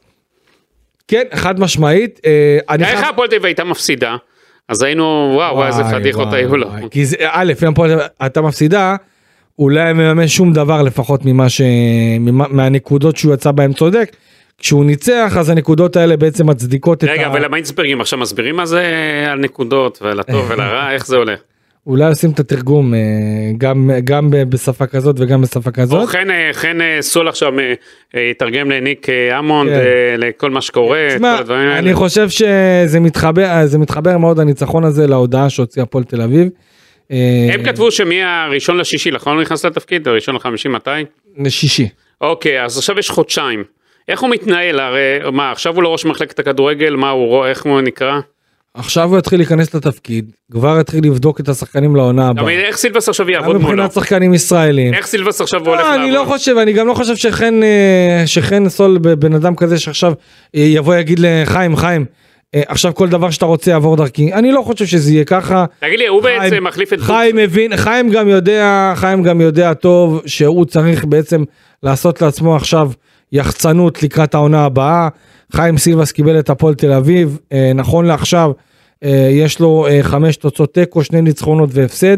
כן, 1.08 1.22
חד 1.34 1.60
משמעית. 1.60 2.20
אה, 2.26 2.58
איך 2.80 3.04
הפועל 3.08 3.28
תל 3.28 3.34
אביב 3.34 3.44
הייתה 3.46 3.64
מפסידה, 3.64 4.16
אז 4.68 4.82
היינו, 4.82 5.32
וואו, 5.34 5.66
איזה 5.66 5.82
וואי, 5.82 5.94
פדיחות 6.00 6.28
וואי, 6.28 6.38
היו 6.40 6.56
לו. 6.56 6.68
וואי. 6.68 6.82
כי 6.90 7.04
זה, 7.04 7.16
א', 7.20 7.52
אם 7.62 7.68
הפועל 7.68 7.90
הייתה 8.20 8.40
מפסידה, 8.40 8.96
אולי 9.58 9.80
היה 9.80 9.92
מממש 9.92 10.36
שום 10.36 10.52
דבר 10.52 10.82
לפחות 10.82 11.20
ממה 11.24 11.48
ש... 11.48 11.60
מהנקודות 12.50 13.16
שהוא 13.16 13.34
יצא 13.34 13.50
בהם 13.50 13.72
צודק. 13.72 14.16
כשהוא 14.58 14.84
ניצח 14.84 15.36
אז 15.38 15.50
הנקודות 15.50 15.96
האלה 15.96 16.16
בעצם 16.16 16.50
מצדיקות 16.50 17.04
את 17.04 17.08
רגע, 17.08 17.26
ה... 17.26 17.32
ולמיינסברגים 17.34 18.00
עכשיו 18.00 18.18
מסבירים 18.18 18.56
מה 18.56 18.66
זה 18.66 18.82
על 19.30 19.38
נקודות, 19.38 19.98
ולטוב 20.02 20.50
ולרע, 20.50 20.92
איך 20.92 21.06
זה 21.06 21.16
הולך. 21.16 21.40
אולי 21.86 22.04
עושים 22.08 22.30
את 22.30 22.40
התרגום 22.40 22.94
אה, 22.94 22.98
גם, 23.58 23.90
גם 24.04 24.30
בשפה 24.30 24.86
כזאת 24.86 25.16
וגם 25.18 25.42
בשפה 25.42 25.70
או 25.70 25.74
כזאת. 25.74 26.08
חן, 26.08 26.30
אה, 26.30 26.50
חן 26.52 26.80
אה, 26.80 26.98
סול 27.00 27.28
עכשיו 27.28 27.58
אה, 27.58 27.74
אה, 28.14 28.20
יתרגם 28.20 28.70
לניק 28.70 29.08
אה, 29.08 29.38
אמונד, 29.38 29.70
כן. 29.70 29.76
אה, 29.76 30.14
לכל 30.18 30.50
מה 30.50 30.60
שקורה, 30.60 31.08
תשמע, 31.14 31.38
הדברים 31.38 31.60
האלה. 31.60 31.78
אני 31.78 31.94
חושב 31.94 32.28
שזה 32.28 33.00
מתחבר, 33.00 33.66
זה 33.66 33.78
מתחבר 33.78 34.18
מאוד 34.18 34.40
הניצחון 34.40 34.84
הזה 34.84 35.06
להודעה 35.06 35.50
שהוציא 35.50 35.82
הפועל 35.82 36.04
תל 36.04 36.22
אביב. 36.22 36.48
אה, 37.10 37.48
הם 37.52 37.64
כתבו 37.64 37.90
שמהראשון 37.90 38.76
לשישי, 38.76 39.10
נכון? 39.10 39.34
הוא 39.34 39.42
נכנס 39.42 39.64
לתפקיד? 39.64 40.08
הראשון 40.08 40.34
לחמישי 40.34 40.68
מתי? 40.68 40.90
שישי. 41.48 41.88
אוקיי, 42.20 42.64
אז 42.64 42.78
עכשיו 42.78 42.98
יש 42.98 43.10
חודשיים. 43.10 43.64
איך 44.08 44.20
הוא 44.20 44.30
מתנהל? 44.30 44.80
הרי, 44.80 45.00
מה, 45.32 45.52
עכשיו 45.52 45.74
הוא 45.74 45.82
לא 45.82 45.88
ראש 45.88 46.04
מחלקת 46.04 46.38
הכדורגל, 46.38 46.94
מה 46.96 47.10
הוא, 47.10 47.26
רואה- 47.26 47.50
איך 47.50 47.64
הוא 47.64 47.80
נקרא? 47.80 48.20
עכשיו 48.74 49.08
הוא 49.10 49.18
יתחיל 49.18 49.38
להיכנס 49.38 49.74
לתפקיד, 49.74 50.30
כבר 50.52 50.78
יתחיל 50.80 51.04
לבדוק 51.04 51.40
את 51.40 51.48
השחקנים 51.48 51.96
לעונה 51.96 52.28
הבאה. 52.28 52.44
מבין, 52.44 52.60
איך 52.60 52.76
סילבס 52.76 53.08
עכשיו 53.08 53.30
יעבוד 53.30 53.56
מולו? 53.56 53.68
מבחינת 53.68 53.92
שחקנים 53.92 54.34
ישראלים. 54.34 54.94
איך 54.94 55.06
סילבס 55.06 55.40
עכשיו 55.40 55.60
הוא 55.60 55.68
הולך 55.68 55.80
לא, 55.80 55.86
לעבוד? 55.90 56.00
אני 56.00 56.10
לא 56.12 56.24
חושב, 56.28 56.56
אני 56.56 56.72
גם 56.72 56.86
לא 56.86 56.94
חושב 56.94 57.16
שחן, 57.16 57.62
אה, 57.62 58.22
שחן 58.26 58.68
סול 58.68 58.98
בן 58.98 59.34
אדם 59.34 59.56
כזה 59.56 59.78
שעכשיו 59.78 60.12
אה, 60.56 60.60
יבוא 60.60 60.94
יגיד 60.96 61.18
לחיים, 61.22 61.76
חיים, 61.76 62.04
אה, 62.54 62.62
עכשיו 62.66 62.94
כל 62.94 63.08
דבר 63.08 63.30
שאתה 63.30 63.46
רוצה 63.46 63.70
יעבור 63.70 63.96
דרכי. 63.96 64.32
אני 64.32 64.52
לא 64.52 64.62
חושב 64.62 64.86
שזה 64.86 65.12
יהיה 65.12 65.24
ככה. 65.24 65.64
תגיד 65.80 65.98
לי, 65.98 66.06
הוא 66.06 66.22
חיים- 66.22 66.40
בעצם 66.40 66.64
מחליף 66.64 66.92
את... 66.92 67.00
חיים 67.00 67.36
מבין, 67.36 67.76
חיים 67.76 68.10
גם 68.10 68.28
יודע, 68.28 68.92
חיים 68.96 69.22
גם 69.22 69.40
יודע 69.40 69.74
טוב 69.74 70.22
שהוא 70.26 70.64
צריך 70.64 71.04
בעצם 71.04 71.44
לעשות 71.82 72.22
לעצמו 72.22 72.56
עכשיו 72.56 72.90
יחצנות 73.32 74.02
לקראת 74.02 74.34
העונה 74.34 74.64
הבאה. 74.64 75.08
חיים 75.52 75.78
סילבס 75.78 76.12
קיבל 76.12 76.38
את 76.38 76.50
הפועל 76.50 76.74
תל 76.74 76.92
אביב, 76.92 77.38
אה, 77.52 77.72
נכון 77.74 78.06
לעכשיו 78.06 78.50
אה, 79.04 79.28
יש 79.30 79.60
לו 79.60 79.86
אה, 79.86 80.02
חמש 80.02 80.36
תוצאות 80.36 80.74
תיקו, 80.74 81.04
שני 81.04 81.22
ניצחונות 81.22 81.70
והפסד. 81.72 82.16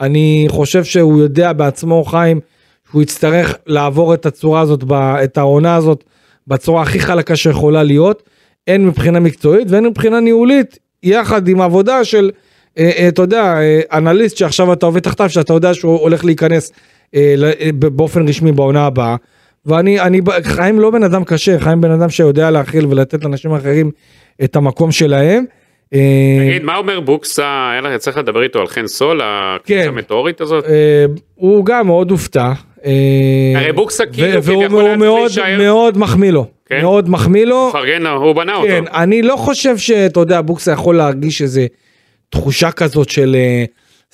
אני 0.00 0.46
חושב 0.48 0.84
שהוא 0.84 1.18
יודע 1.18 1.52
בעצמו, 1.52 2.04
חיים, 2.04 2.40
שהוא 2.90 3.02
יצטרך 3.02 3.54
לעבור 3.66 4.14
את 4.14 4.26
הצורה 4.26 4.60
הזאת, 4.60 4.84
את 5.24 5.38
העונה 5.38 5.76
הזאת, 5.76 6.04
בצורה 6.46 6.82
הכי 6.82 7.00
חלקה 7.00 7.36
שיכולה 7.36 7.82
להיות, 7.82 8.22
הן 8.66 8.84
מבחינה 8.84 9.20
מקצועית 9.20 9.70
והן 9.70 9.86
מבחינה 9.86 10.20
ניהולית, 10.20 10.78
יחד 11.02 11.48
עם 11.48 11.60
עבודה 11.60 12.04
של, 12.04 12.30
אתה 13.08 13.22
יודע, 13.22 13.54
אנליסט 13.92 14.36
שעכשיו 14.36 14.72
אתה 14.72 14.86
עובד 14.86 15.00
תחתיו, 15.00 15.30
שאתה 15.30 15.52
יודע 15.52 15.74
שהוא 15.74 16.00
הולך 16.00 16.24
להיכנס 16.24 16.72
באופן 17.74 18.28
רשמי 18.28 18.52
בעונה 18.52 18.86
הבאה. 18.86 19.16
ואני, 19.66 20.00
אני, 20.00 20.20
חיים 20.42 20.80
לא 20.80 20.90
בן 20.90 21.02
אדם 21.02 21.24
קשה, 21.24 21.58
חיים 21.58 21.80
בן 21.80 21.90
אדם 21.90 22.10
שיודע 22.10 22.50
להכיל 22.50 22.86
ולתת 22.86 23.24
לאנשים 23.24 23.54
אחרים 23.54 23.90
את 24.44 24.56
המקום 24.56 24.92
שלהם. 24.92 25.44
אה, 25.94 25.98
תגיד, 26.48 26.62
מה 26.62 26.76
אומר 26.76 27.00
בוקסה? 27.00 27.70
היה 27.72 27.80
לך, 27.80 27.96
צריך 27.96 28.16
לדבר 28.18 28.42
איתו 28.42 28.60
על 28.60 28.66
חן 28.66 28.86
סול, 28.86 29.20
הקבוצה 29.24 29.82
כן. 29.82 29.88
המטאורית 29.88 30.40
הזאת? 30.40 30.64
אה, 30.64 31.04
הוא 31.34 31.64
גם 31.64 31.86
מאוד 31.86 32.10
הופתע. 32.10 32.52
אה, 32.84 32.92
הרי 33.56 33.72
בוקסה 33.72 34.06
כאילו 34.06 34.42
כביכול 34.42 34.60
היה 34.60 34.68
צריך 34.68 34.98
מאוד 34.98 35.20
להישאר. 35.20 35.58
מאוד 35.58 35.98
מחמיא 35.98 36.30
לו. 36.30 36.46
כן? 36.66 36.80
מאוד 36.80 37.10
מחמיא 37.10 37.44
לו. 37.44 37.68
פרגן 37.72 38.02
לו, 38.02 38.10
הוא 38.10 38.32
בנה 38.32 38.52
כן, 38.66 38.84
אותו. 38.84 38.96
אני 38.96 39.22
לא 39.22 39.36
חושב 39.36 39.76
שאתה 39.76 40.20
יודע, 40.20 40.40
בוקסה 40.40 40.72
יכול 40.72 40.96
להרגיש 40.96 41.42
איזה 41.42 41.66
תחושה 42.30 42.70
כזאת 42.70 43.08
של 43.08 43.36
אה, 43.38 43.64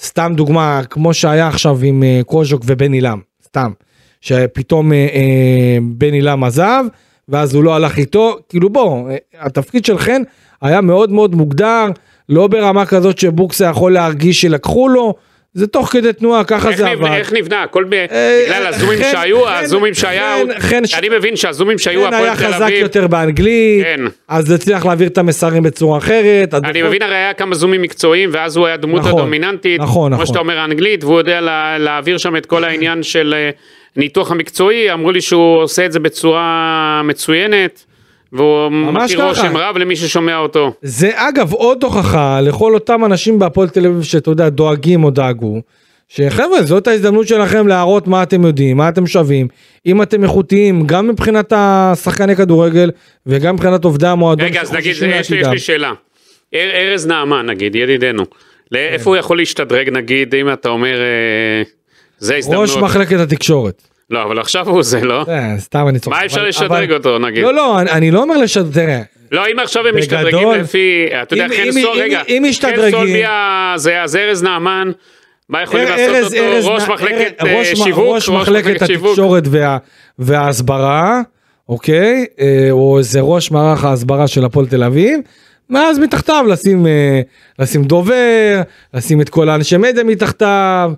סתם 0.02 0.32
דוגמה, 0.36 0.80
כמו 0.90 1.14
שהיה 1.14 1.48
עכשיו 1.48 1.78
עם 1.82 2.02
אה, 2.02 2.20
קוז'וק 2.26 2.62
ובן 2.66 2.92
עילם, 2.92 3.20
סתם. 3.44 3.70
שפתאום 4.20 4.92
אה, 4.92 4.98
אה, 4.98 5.78
בן 5.82 6.12
עילם 6.12 6.44
עזב, 6.44 6.84
ואז 7.28 7.54
הוא 7.54 7.64
לא 7.64 7.74
הלך 7.74 7.98
איתו, 7.98 8.36
כאילו 8.48 8.70
בוא, 8.70 9.10
התפקיד 9.40 9.84
של 9.84 9.98
חן 9.98 10.22
היה 10.62 10.80
מאוד 10.80 11.10
מאוד 11.10 11.34
מוגדר, 11.34 11.86
לא 12.28 12.46
ברמה 12.46 12.86
כזאת 12.86 13.18
שבוקסה 13.18 13.64
יכול 13.64 13.92
להרגיש 13.92 14.40
שלקחו 14.40 14.88
לו, 14.88 15.14
זה 15.54 15.66
תוך 15.66 15.88
כדי 15.92 16.12
תנועה, 16.12 16.44
ככה 16.44 16.72
זה 16.72 16.90
עבד. 16.90 17.10
איך 17.12 17.32
נבנה? 17.32 17.62
הכל 17.62 17.84
אה, 17.92 18.06
בגלל 18.46 18.66
הזומים 18.66 18.98
חן- 18.98 19.10
שהיו, 19.12 19.48
הזומים 19.48 19.94
שהיה, 19.94 20.36
אני 20.98 21.08
מבין 21.08 21.36
שהזומים 21.36 21.78
שהיו 21.78 22.00
היה 22.00 22.08
הפועל 22.08 22.30
תל 22.36 22.42
חזק 22.52 22.62
אביב, 22.62 22.78
יותר 22.82 23.06
באנגלית, 23.06 23.84
כן. 23.84 24.00
אז 24.28 24.50
הצליח 24.50 24.86
להעביר 24.86 25.08
את 25.08 25.18
המסרים 25.18 25.62
בצורה 25.62 25.98
אחרת. 25.98 26.54
אני 26.54 26.82
מבין 26.82 27.02
הרי 27.02 27.14
היה 27.14 27.32
כמה 27.34 27.54
זומים 27.54 27.82
מקצועיים 27.82 28.30
ואז 28.32 28.56
הוא 28.56 28.66
היה 28.66 28.76
דמות 28.76 29.00
נכון, 29.00 29.12
הדומיננטית, 29.20 29.80
נכון, 29.80 30.10
כמו 30.10 30.14
נכון. 30.14 30.26
שאתה 30.26 30.38
אומר 30.38 30.58
האנגלית, 30.58 31.04
והוא 31.04 31.18
יודע 31.18 31.40
לה- 31.40 31.78
להעביר 31.78 32.18
שם 32.18 32.36
את 32.36 32.46
כל 32.46 32.64
העניין 32.64 33.02
של 33.02 33.34
אה, 33.36 33.50
ניתוח 33.96 34.30
המקצועי, 34.30 34.92
אמרו 34.92 35.10
לי 35.12 35.20
שהוא 35.20 35.62
עושה 35.62 35.86
את 35.86 35.92
זה 35.92 36.00
בצורה 36.00 37.00
מצוינת, 37.04 37.84
והוא 38.32 38.70
מכיר. 38.70 39.24
רושם 39.24 39.56
רב 39.56 39.76
למי 39.78 39.96
ששומע 39.96 40.36
אותו. 40.36 40.72
זה 40.82 41.10
אגב 41.14 41.52
עוד 41.52 41.82
הוכחה 41.82 42.40
לכל 42.40 42.74
אותם 42.74 43.04
אנשים 43.04 43.38
בהפועל 43.38 43.68
תל 43.68 43.86
אביב 43.86 44.02
שאתה 44.02 44.30
יודע 44.30 44.48
דואגים 44.48 45.04
או 45.04 45.10
דאגו. 45.10 45.60
שחבר'ה 46.08 46.62
זאת 46.62 46.86
ההזדמנות 46.86 47.28
שלכם 47.28 47.68
להראות 47.68 48.06
מה 48.06 48.22
אתם 48.22 48.44
יודעים 48.46 48.76
מה 48.76 48.88
אתם 48.88 49.06
שווים 49.06 49.48
אם 49.86 50.02
אתם 50.02 50.22
איכותיים 50.24 50.86
גם 50.86 51.08
מבחינת 51.08 51.52
השחקני 51.56 52.36
כדורגל 52.36 52.90
וגם 53.26 53.54
מבחינת 53.54 53.84
עובדי 53.84 54.06
המועדון. 54.06 54.46
רגע, 54.46 54.60
אז 54.62 54.72
נגיד, 54.72 54.90
יש 54.90 55.02
לי- 55.30 55.36
יש. 55.40 55.46
לי 55.46 55.58
שאלה. 55.58 55.92
אר- 56.54 56.70
ארז 56.74 57.06
נעמן 57.06 57.46
נגיד, 57.46 57.74
ידידנו, 57.74 58.22
לאיפה 58.72 59.10
הוא 59.10 59.16
יכול 59.16 59.36
להשתדרג 59.36 59.88
נגיד, 59.90 60.34
אם 60.34 60.52
אתה 60.52 60.68
אומר, 60.68 61.00
אה, 61.00 61.62
זה 62.18 62.36
הזדמנות. 62.36 62.62
ראש 62.68 62.76
מחלקת 62.76 63.18
התקשורת. 63.20 63.82
לא, 64.12 64.22
אבל 64.22 64.38
עכשיו 64.38 64.68
הוא 64.68 64.82
זה, 64.82 65.00
לא? 65.00 65.24
אה, 65.28 65.54
סתם 65.58 65.88
אני 65.88 65.98
צוחק. 65.98 66.16
מה 66.18 66.24
אפשר 66.24 66.42
לשדרג 66.44 66.92
אותו 66.92 67.18
נגיד? 67.18 67.42
לא 67.42 67.54
לא 67.54 67.80
אני- 67.80 68.10
לא 68.10 68.22
אומר 68.22 68.36
לשדרג. 68.36 69.02
לא, 69.32 69.46
אם 69.52 69.58
עכשיו 69.58 69.86
הם 69.86 69.96
משתדרגים 69.98 70.50
לפי, 70.50 71.06
אתה 71.22 71.34
יודע, 71.34 71.46
אם- 71.46 71.86
רגע, 71.94 72.20
אם 72.28 72.44
משתדרגים-. 72.48 73.16
זה 73.76 74.02
אז 74.02 74.16
ארז 74.16 74.42
נעמן, 74.42 74.90
מה 75.48 75.62
יכולים 75.62 75.88
לעשות 75.88 76.32
אותו? 76.32 76.72
ראש 76.74 76.88
מחלקת 76.88 77.42
שיווק? 77.74 78.04
ראש 78.14 78.28
מחלקת 78.28 78.82
התקשורת 78.82 79.44
וה- 79.50 79.78
וההסברה, 80.18 81.20
אוקיי? 81.68 82.24
אה, 82.40 82.68
או 82.70 82.98
איזה 82.98 83.20
ראש 83.20 83.50
מערך 83.50 83.84
ההסברה 83.84 84.26
של 84.28 84.44
הפועל 84.44 84.66
תל 84.66 84.82
אביב. 84.84 85.20
ואז 85.70 85.98
מתחתיו 85.98 86.44
לשים, 86.48 86.86
אה, 86.86 87.20
לשים 87.58 87.84
דובר, 87.84 88.60
לשים 88.94 89.20
את 89.20 89.28
כל 89.28 89.48
האנשי 89.48 89.76
מדיה 89.76 90.04
מתחתיו, 90.04 90.92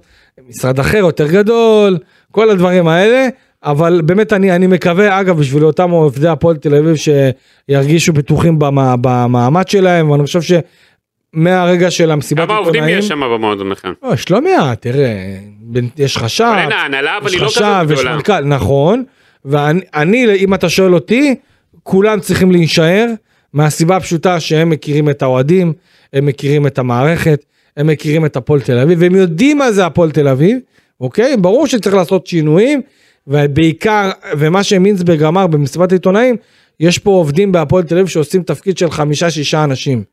משרד 0.48 0.78
אחר 0.78 0.98
יותר 0.98 1.26
גדול, 1.26 1.98
כל 2.34 2.50
הדברים 2.50 2.88
האלה. 2.88 3.28
אבל 3.64 4.00
באמת 4.04 4.32
אני, 4.32 4.56
אני 4.56 4.66
מקווה, 4.66 5.20
אגב, 5.20 5.38
בשביל 5.38 5.64
אותם 5.64 5.90
עובדי 5.90 6.28
הפועל 6.28 6.56
תל 6.56 6.74
אביב 6.74 6.94
שירגישו 6.96 8.12
בטוחים 8.12 8.58
במע, 8.58 8.94
במעמד 9.00 9.68
שלהם, 9.68 10.10
ואני 10.10 10.22
חושב 10.26 10.62
שמהרגע 11.34 11.90
של 11.90 12.10
המסיבת 12.10 12.48
כמה 12.48 12.56
עובדים 12.56 12.74
עיתונאים, 12.74 12.98
יש 12.98 13.08
שם 13.08 13.20
במועדון 13.20 13.68
לכם? 13.68 13.92
לא, 14.02 14.14
יש 14.14 14.30
לא 14.30 14.40
מעט, 14.40 14.82
תראה, 14.82 15.36
יש 15.96 16.16
חשב, 16.16 16.44
אבל 16.44 16.58
אין, 16.58 16.72
ההנהלה 16.72 17.18
אבל 17.18 17.30
היא 17.30 17.40
לא 17.40 17.46
כזאת 17.46 17.56
חשב, 17.56 17.86
יש 17.90 17.98
גדולה. 17.98 18.16
מנכ"ל, 18.16 18.44
נכון, 18.44 19.04
ואני, 19.44 19.80
אני, 19.94 20.34
אם 20.34 20.54
אתה 20.54 20.68
שואל 20.68 20.94
אותי, 20.94 21.34
כולם 21.82 22.20
צריכים 22.20 22.50
להישאר, 22.50 23.06
מהסיבה 23.52 23.96
הפשוטה 23.96 24.40
שהם 24.40 24.70
מכירים 24.70 25.10
את 25.10 25.22
האוהדים, 25.22 25.72
הם 26.12 26.26
מכירים 26.26 26.66
את 26.66 26.78
המערכת, 26.78 27.44
הם 27.76 27.86
מכירים 27.86 28.24
את 28.24 28.36
הפועל 28.36 28.60
תל 28.60 28.78
אביב, 28.78 28.98
והם 29.02 29.14
יודעים 29.14 29.58
מה 29.58 29.72
זה 29.72 29.86
הפועל 29.86 30.10
תל 30.10 30.28
אביב, 30.28 30.58
אוקיי? 31.00 31.36
ברור 31.36 31.66
שצריך 31.66 31.94
לעשות 31.94 32.26
שינויים, 32.26 32.82
ובעיקר, 33.26 34.10
ומה 34.38 34.62
שמינצברג 34.62 35.22
אמר 35.22 35.46
במסיבת 35.46 35.92
העיתונאים, 35.92 36.36
יש 36.80 36.98
פה 36.98 37.10
עובדים 37.10 37.52
בהפועל 37.52 37.84
תל 37.84 37.94
אביב 37.94 38.06
שעושים 38.06 38.42
תפקיד 38.42 38.78
של 38.78 38.90
חמישה-שישה 38.90 39.64
אנשים. 39.64 40.04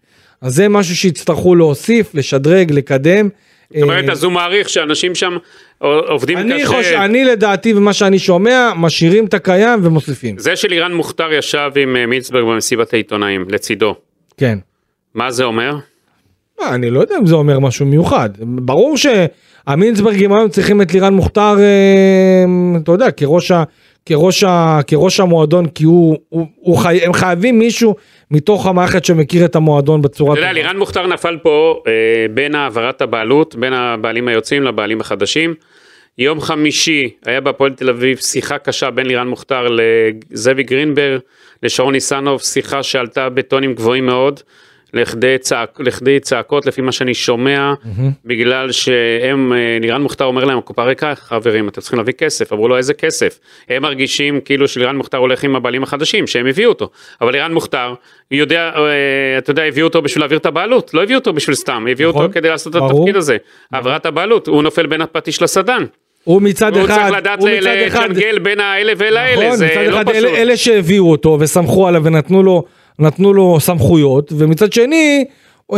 אז 0.42 0.56
זה 0.56 0.70
משהו 0.70 0.96
שיצטרכו 0.96 1.56
להוסיף, 1.56 2.16
לשדרג, 2.16 2.72
לקדם. 2.72 3.30
זאת 3.74 3.84
אומרת, 3.84 4.10
אז 4.10 4.24
הוא 4.24 4.32
מעריך 4.32 4.70
שאנשים 4.70 5.16
שם 5.16 5.38
עובדים 5.80 6.38
אני 6.38 6.54
קשה. 6.54 6.68
חושב, 6.68 6.96
אני 6.96 7.26
לדעתי 7.26 7.74
ומה 7.74 7.94
שאני 7.94 8.20
שומע, 8.20 8.72
משאירים 8.76 9.26
את 9.26 9.34
הקיים 9.34 9.80
ומוסיפים. 9.84 10.38
זה 10.40 10.56
שלירן 10.56 10.94
מוכתר 10.94 11.34
ישב 11.34 11.72
עם 11.76 11.96
אה, 11.96 12.06
מילצברג 12.06 12.44
במסיבת 12.44 12.94
העיתונאים, 12.94 13.46
לצידו. 13.50 13.96
כן. 14.38 14.60
מה 15.14 15.32
זה 15.32 15.44
אומר? 15.44 15.76
מה, 16.62 16.76
אני 16.76 16.90
לא 16.90 17.00
יודע 17.00 17.16
אם 17.18 17.26
זה 17.26 17.36
אומר 17.36 17.60
משהו 17.60 17.86
מיוחד. 17.86 18.30
ברור 18.40 18.98
שהמינסברגים 19.70 20.34
היום 20.34 20.50
צריכים 20.50 20.82
את 20.82 20.94
לירן 20.94 21.14
מוכתר, 21.14 21.56
אה, 21.60 22.46
אתה 22.84 22.92
יודע, 22.92 23.12
כראש, 23.12 23.52
ה, 23.52 23.64
כראש, 24.06 24.44
ה, 24.44 24.80
כראש 24.88 25.20
המועדון, 25.20 25.68
כי 25.68 25.84
הוא, 25.84 26.18
הוא, 26.30 26.48
הוא 26.56 26.78
חי, 26.78 27.00
הם 27.06 27.14
חייבים 27.14 27.60
מישהו 27.60 27.96
מתוך 28.32 28.68
המערכת 28.68 29.06
שמכיר 29.06 29.46
את 29.46 29.56
המועדון 29.56 30.02
בצורה 30.02 30.34
אתה 30.34 30.42
יודע, 30.42 30.52
לירן 30.52 30.78
מוכתר 30.78 31.08
נפל 31.08 31.38
פה 31.44 31.82
אה, 31.88 31.92
בין 32.34 32.56
העברת 32.56 33.02
הבעלות, 33.02 33.56
בין 33.56 33.74
הבעלים 33.74 34.28
היוצאים 34.28 34.64
לבעלים 34.64 35.02
החדשים. 35.02 35.54
יום 36.18 36.42
חמישי 36.42 37.10
היה 37.26 37.42
בהפועל 37.42 37.72
תל 37.72 37.90
אביב 37.90 38.18
שיחה 38.18 38.58
קשה 38.58 38.90
בין 38.90 39.06
לירן 39.06 39.28
מוכתר 39.28 39.68
לזאבי 39.70 40.64
גרינברג, 40.64 41.20
לשרון 41.64 41.94
ניסנוב, 41.94 42.42
שיחה 42.42 42.84
שעלתה 42.84 43.30
בטונים 43.30 43.74
גבוהים 43.74 44.06
מאוד, 44.06 44.40
לכדי, 44.94 45.38
צעק, 45.38 45.80
לכדי 45.80 46.20
צעקות 46.20 46.66
לפי 46.66 46.82
מה 46.82 46.92
שאני 46.92 47.14
שומע, 47.14 47.74
בגלל 48.26 48.72
שהם, 48.72 49.54
אה, 49.54 49.78
לירן 49.82 50.02
מוכתר 50.02 50.26
אומר 50.26 50.46
להם, 50.46 50.58
הקופה 50.58 50.84
ריקה, 50.84 51.16
חברים, 51.16 51.70
אתם 51.70 51.82
צריכים 51.82 52.00
להביא 52.00 52.14
כסף, 52.14 52.54
אמרו 52.54 52.68
לו 52.68 52.78
איזה 52.78 52.94
כסף, 52.94 53.40
הם 53.70 53.82
מרגישים 53.82 54.42
כאילו 54.42 54.68
שלירן 54.68 54.96
מוכתר 54.96 55.18
הולך 55.18 55.44
עם 55.44 55.56
הבעלים 55.56 55.84
החדשים, 55.84 56.28
שהם 56.28 56.48
הביאו 56.48 56.70
אותו, 56.70 56.90
אבל 57.22 57.32
לירן 57.32 57.54
מוכתר, 57.54 57.94
יודע, 58.32 58.72
אה, 58.76 59.38
אתה 59.38 59.52
יודע, 59.52 59.64
הביאו 59.64 59.88
אותו 59.88 60.02
בשביל 60.02 60.22
להעביר 60.22 60.38
את 60.38 60.46
הבעלות, 60.46 60.94
לא 60.94 61.04
הביאו 61.04 61.20
אותו 61.20 61.34
בשביל 61.34 61.56
סתם, 61.56 61.86
הביאו 61.92 62.10
נכון, 62.10 62.22
אותו 62.22 62.34
כדי 62.34 62.50
לעשות 62.50 62.76
את 62.76 62.82
ברור. 62.82 63.00
התפקיד 63.02 63.16
הזה, 63.16 63.38
העברת 63.72 64.06
הבעלות, 64.06 64.48
הוא 64.48 64.64
נופל 64.64 64.86
בין 64.88 65.02
הפטיש 65.02 65.42
לסדן. 65.42 65.86
הוא 66.24 66.42
מצד 66.42 66.76
הוא 66.76 66.86
אחד, 66.86 66.96
צריך 66.96 67.12
לדעת 67.12 67.40
הוא 67.40 67.50
מצד 67.50 67.68
אחד, 67.88 68.10
לג'נגל 68.10 68.40
בין 68.40 68.60
האלה 68.60 68.94
ולאלה, 68.98 69.46
נכון, 69.46 69.58
זה 69.58 69.66
מצד 69.66 69.76
לא 69.76 69.90
אחד 69.90 70.10
פשוט. 70.10 70.16
אלה, 70.16 70.30
אלה 70.30 70.58
שהביאו 70.58 71.12
אותו 71.12 71.38
וסמכו 71.40 71.88
עליו 71.88 72.04
ונתנו 72.04 72.44
לו, 72.44 72.64
נתנו 73.02 73.34
לו 73.34 73.58
סמכויות, 73.60 74.34
ומצד 74.38 74.74
שני, 74.74 75.26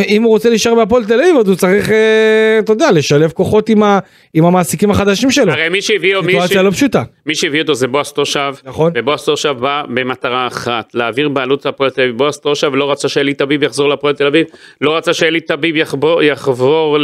אם 0.08 0.24
הוא 0.24 0.32
רוצה 0.32 0.50
להישאר 0.50 0.76
בהפועל 0.76 1.06
תל 1.06 1.14
אביב, 1.14 1.38
אז 1.38 1.48
הוא 1.48 1.56
צריך, 1.56 1.90
אה, 1.90 2.60
אתה 2.60 2.72
יודע, 2.72 2.92
לשלב 2.92 3.32
כוחות 3.32 3.70
עם, 3.70 3.84
ה, 3.84 4.00
עם 4.34 4.46
המעסיקים 4.46 4.92
החדשים 4.92 5.32
שלו. 5.32 5.52
הרי 5.52 5.70
מי 5.70 5.82
שהביא, 5.82 6.16
מי, 6.16 6.22
ש... 6.22 6.36
סיטואציה 6.36 6.62
לא 6.62 6.72
פשוטה. 6.72 7.04
מי 7.26 7.36
שהביא 7.36 7.62
אותו 7.62 7.74
זה 7.74 7.88
בועז 7.88 8.12
תושב, 8.12 8.54
נכון. 8.64 8.92
ובועז 8.96 9.26
תושב 9.26 9.56
בא 9.60 9.84
במטרה 9.90 10.48
אחת, 10.48 10.90
להעביר 10.94 11.30
בעלות 11.30 11.66
להפועל 11.66 11.90
תל 11.90 12.02
אביב. 12.02 12.18
בועז 12.18 12.38
תושב 12.38 12.72
לא 12.76 12.92
רצה 12.92 13.10
שאלי 13.10 13.34
טביב 13.34 13.64
יחזור 13.64 13.90
להפועל 13.90 14.16
תל 14.16 14.28
אביב, 14.28 14.46
לא 14.82 14.98
רצה 14.98 15.14
שאלי 15.14 15.42
טביב 15.42 15.76
יחבור, 15.76 16.24
יחבור 16.24 16.98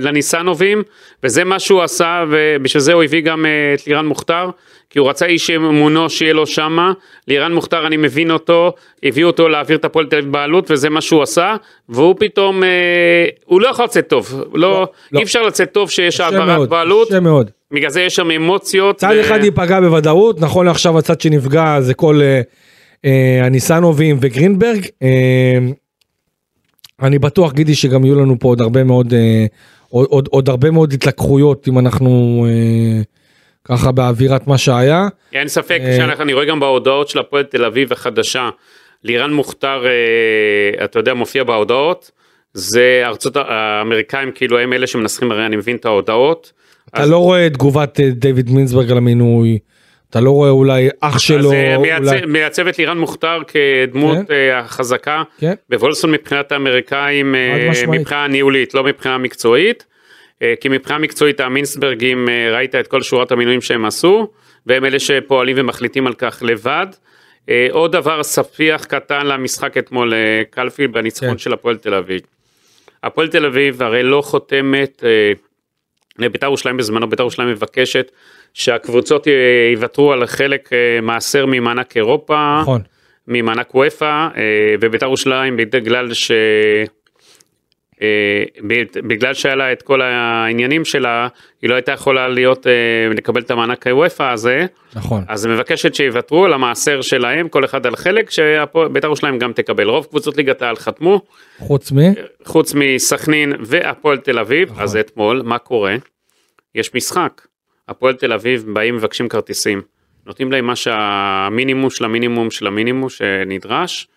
לניסנובים, 0.00 0.82
וזה 1.22 1.44
מה 1.44 1.58
שהוא 1.58 1.82
עשה, 1.82 2.24
ובשביל 2.30 2.80
זה 2.80 2.92
הוא 2.92 3.02
הביא 3.02 3.20
גם 3.20 3.46
אה, 3.46 3.74
את 3.74 3.86
לירן 3.86 4.06
מוכתר, 4.06 4.50
כי 4.90 4.98
הוא 4.98 5.08
רצה 5.08 5.26
איש 5.26 5.50
אמונו 5.50 6.10
שיהיה 6.10 6.32
לו 6.32 6.46
שמה, 6.46 6.92
לירן 7.28 7.52
מוכתר 7.52 7.86
אני 7.86 7.96
מבין 7.96 8.30
אותו, 8.30 8.72
הביאו 9.02 9.26
אותו 9.26 9.48
להעביר 9.48 9.76
את 9.76 9.84
הפועל 9.84 10.06
תל 10.06 10.16
אביב 10.16 10.32
בעלות, 10.32 10.70
וזה 10.70 10.90
מה 10.90 11.00
שהוא 11.00 11.22
עשה, 11.22 11.56
והוא 11.88 12.14
פתאום, 12.18 12.64
אה, 12.64 13.26
הוא 13.44 13.60
לא 13.60 13.68
יכול 13.68 13.84
לצאת 13.84 14.08
טוב, 14.08 14.44
לא, 14.52 14.70
לא, 14.70 14.86
לא. 15.12 15.18
אי 15.18 15.24
אפשר 15.24 15.42
לצאת 15.42 15.72
טוב 15.72 15.90
שיש 15.90 16.20
העברת 16.20 16.68
בעלות, 16.68 17.08
קשה 17.08 17.20
מאוד. 17.20 17.50
בגלל 17.70 17.90
זה 17.90 18.00
יש 18.00 18.16
שם 18.16 18.30
אמוציות. 18.30 18.96
צד 18.96 19.14
ו- 19.16 19.20
אחד 19.20 19.44
ייפגע 19.44 19.80
בוודאות, 19.80 20.40
נכון 20.40 20.66
לעכשיו 20.66 20.98
הצד 20.98 21.20
שנפגע 21.20 21.80
זה 21.80 21.94
כל 21.94 22.20
אה, 22.22 22.40
אה, 23.04 23.46
הניסנובים 23.46 24.18
וגרינברג. 24.20 24.86
אה, 25.02 25.58
אני 27.02 27.18
בטוח 27.18 27.52
גידי 27.52 27.74
שגם 27.74 28.04
יהיו 28.04 28.14
לנו 28.14 28.38
פה 28.38 28.48
עוד 28.48 28.60
הרבה 28.60 28.84
מאוד, 28.84 29.14
אה, 29.14 29.46
עוד, 29.88 30.06
עוד, 30.10 30.28
עוד 30.30 30.48
הרבה 30.48 30.70
מאוד 30.70 30.92
התלקחויות 30.92 31.68
אם 31.68 31.78
אנחנו 31.78 32.46
אה, 32.48 33.02
ככה 33.68 33.92
באווירת 33.92 34.46
מה 34.46 34.58
שהיה. 34.58 35.08
אין 35.32 35.48
ספק 35.48 35.78
אה, 35.84 35.96
שאני 36.16 36.32
רואה 36.32 36.44
גם 36.44 36.60
בהודעות 36.60 37.08
של 37.08 37.18
הפועל 37.18 37.42
תל 37.42 37.64
אביב 37.64 37.92
החדשה, 37.92 38.50
לירן 39.04 39.32
מוכתר, 39.32 39.86
אה, 39.86 40.84
אתה 40.84 40.98
יודע, 40.98 41.14
מופיע 41.14 41.44
בהודעות, 41.44 42.10
זה 42.54 43.02
ארצות 43.04 43.36
האמריקאים 43.36 44.30
כאילו 44.34 44.58
הם 44.58 44.72
אלה 44.72 44.86
שמנסחים, 44.86 45.32
הרי 45.32 45.46
אני 45.46 45.56
מבין 45.56 45.76
את 45.76 45.84
ההודעות. 45.84 46.52
אתה 46.88 47.02
אז- 47.02 47.10
לא 47.10 47.18
רואה 47.18 47.46
את 47.46 47.52
תגובת 47.52 48.00
אה, 48.00 48.10
דיוויד 48.10 48.50
מינסברג 48.50 48.90
על 48.90 48.96
המינוי, 48.96 49.58
אתה 50.10 50.20
לא 50.20 50.30
רואה 50.30 50.50
אולי 50.50 50.88
אח 51.00 51.18
שלו, 51.18 51.48
אז 51.48 51.52
אה, 51.52 51.76
אולי... 51.76 51.90
מייצב, 52.00 52.26
מייצב 52.26 52.66
את 52.66 52.78
לירן 52.78 52.98
מוכתר 52.98 53.38
כדמות 53.48 54.18
כן. 54.28 54.34
אה, 54.34 54.68
חזקה 54.68 55.22
כן. 55.38 55.54
בוולסון 55.70 56.10
מבחינת 56.10 56.52
האמריקאים. 56.52 57.34
מבחינה 57.88 58.28
ניהולית, 58.28 58.74
לא 58.74 58.84
מבחינה 58.84 59.18
מקצועית. 59.18 59.84
אה, 60.42 60.54
כי 60.60 60.68
מבחינה 60.68 60.98
מקצועית 60.98 61.40
המינסברגים, 61.40 62.28
אה, 62.28 62.50
ראית 62.56 62.74
את 62.74 62.86
כל 62.86 63.02
שורת 63.02 63.32
המינויים 63.32 63.60
שהם 63.60 63.84
עשו, 63.84 64.28
והם 64.66 64.84
אלה 64.84 64.98
שפועלים 64.98 65.56
ומחליטים 65.58 66.06
על 66.06 66.14
כך 66.14 66.42
לבד. 66.46 66.86
אה, 67.48 67.68
עוד 67.70 67.92
דבר 67.92 68.22
ספיח 68.22 68.84
קטן 68.84 69.26
למשחק 69.26 69.76
אתמול, 69.76 70.12
קלפי 70.50 70.86
בניצחון 70.86 71.30
כן. 71.30 71.38
של 71.38 71.52
הפועל 71.52 71.76
תל 71.76 71.94
אביב. 71.94 72.20
הפועל 73.02 73.28
תל 73.28 73.46
אביב 73.46 73.82
הרי 73.82 74.02
לא 74.02 74.22
חותמת 74.22 75.04
לבית"ר 76.18 76.46
ירושלים 76.46 76.76
בזמנו, 76.76 77.10
בית"ר 77.10 77.22
ירושלים 77.22 77.48
מבקשת 77.48 78.12
שהקבוצות 78.54 79.26
יוותרו 79.72 80.12
על 80.12 80.26
חלק 80.26 80.70
מעשר 81.02 81.46
ממענק 81.46 81.96
אירופה. 81.96 82.58
נכון. 82.62 82.80
ממענק 83.28 83.74
וופא 83.74 84.28
ובית"ר 84.80 85.06
ירושלים 85.06 85.56
בגלל 85.56 86.14
ש... 86.14 86.30
אה, 88.02 88.44
בגלל 88.94 89.34
שהיה 89.34 89.54
לה 89.54 89.72
את 89.72 89.82
כל 89.82 90.02
העניינים 90.02 90.84
שלה, 90.84 91.28
היא 91.62 91.70
לא 91.70 91.74
הייתה 91.74 91.92
יכולה 91.92 92.28
להיות, 92.28 92.66
אה, 92.66 92.72
לקבל 93.16 93.40
את 93.40 93.50
המענק 93.50 93.86
וופא 93.90 94.32
הזה, 94.32 94.66
נכון. 94.96 95.24
אז 95.28 95.44
היא 95.44 95.54
מבקשת 95.54 95.94
שיוותרו 95.94 96.44
על 96.44 96.52
המעשר 96.52 97.02
שלהם, 97.02 97.48
כל 97.48 97.64
אחד 97.64 97.86
על 97.86 97.96
חלק, 97.96 98.30
שבית"ר 98.30 99.06
ירושלים 99.06 99.38
גם 99.38 99.52
תקבל. 99.52 99.88
רוב 99.88 100.06
קבוצות 100.06 100.36
ליגת 100.36 100.62
העל 100.62 100.76
חתמו, 100.76 101.20
חוץ 101.58 101.92
מ... 101.92 101.96
חוץ 102.44 102.74
מסכנין 102.74 103.52
והפועל 103.60 104.18
תל 104.18 104.38
אביב, 104.38 104.70
נכון. 104.70 104.82
אז 104.82 104.96
אתמול, 104.96 105.42
מה 105.44 105.58
קורה? 105.58 105.96
יש 106.74 106.94
משחק. 106.94 107.42
הפועל 107.88 108.14
תל 108.14 108.32
אביב 108.32 108.64
באים 108.72 108.96
מבקשים 108.96 109.28
כרטיסים. 109.28 109.82
נותנים 110.26 110.52
להם 110.52 110.66
מה 110.66 110.76
שהמינימום 110.76 111.90
של 111.90 112.04
המינימום 112.04 112.50
של 112.50 112.66
המינימום 112.66 113.08
שנדרש, 113.08 114.08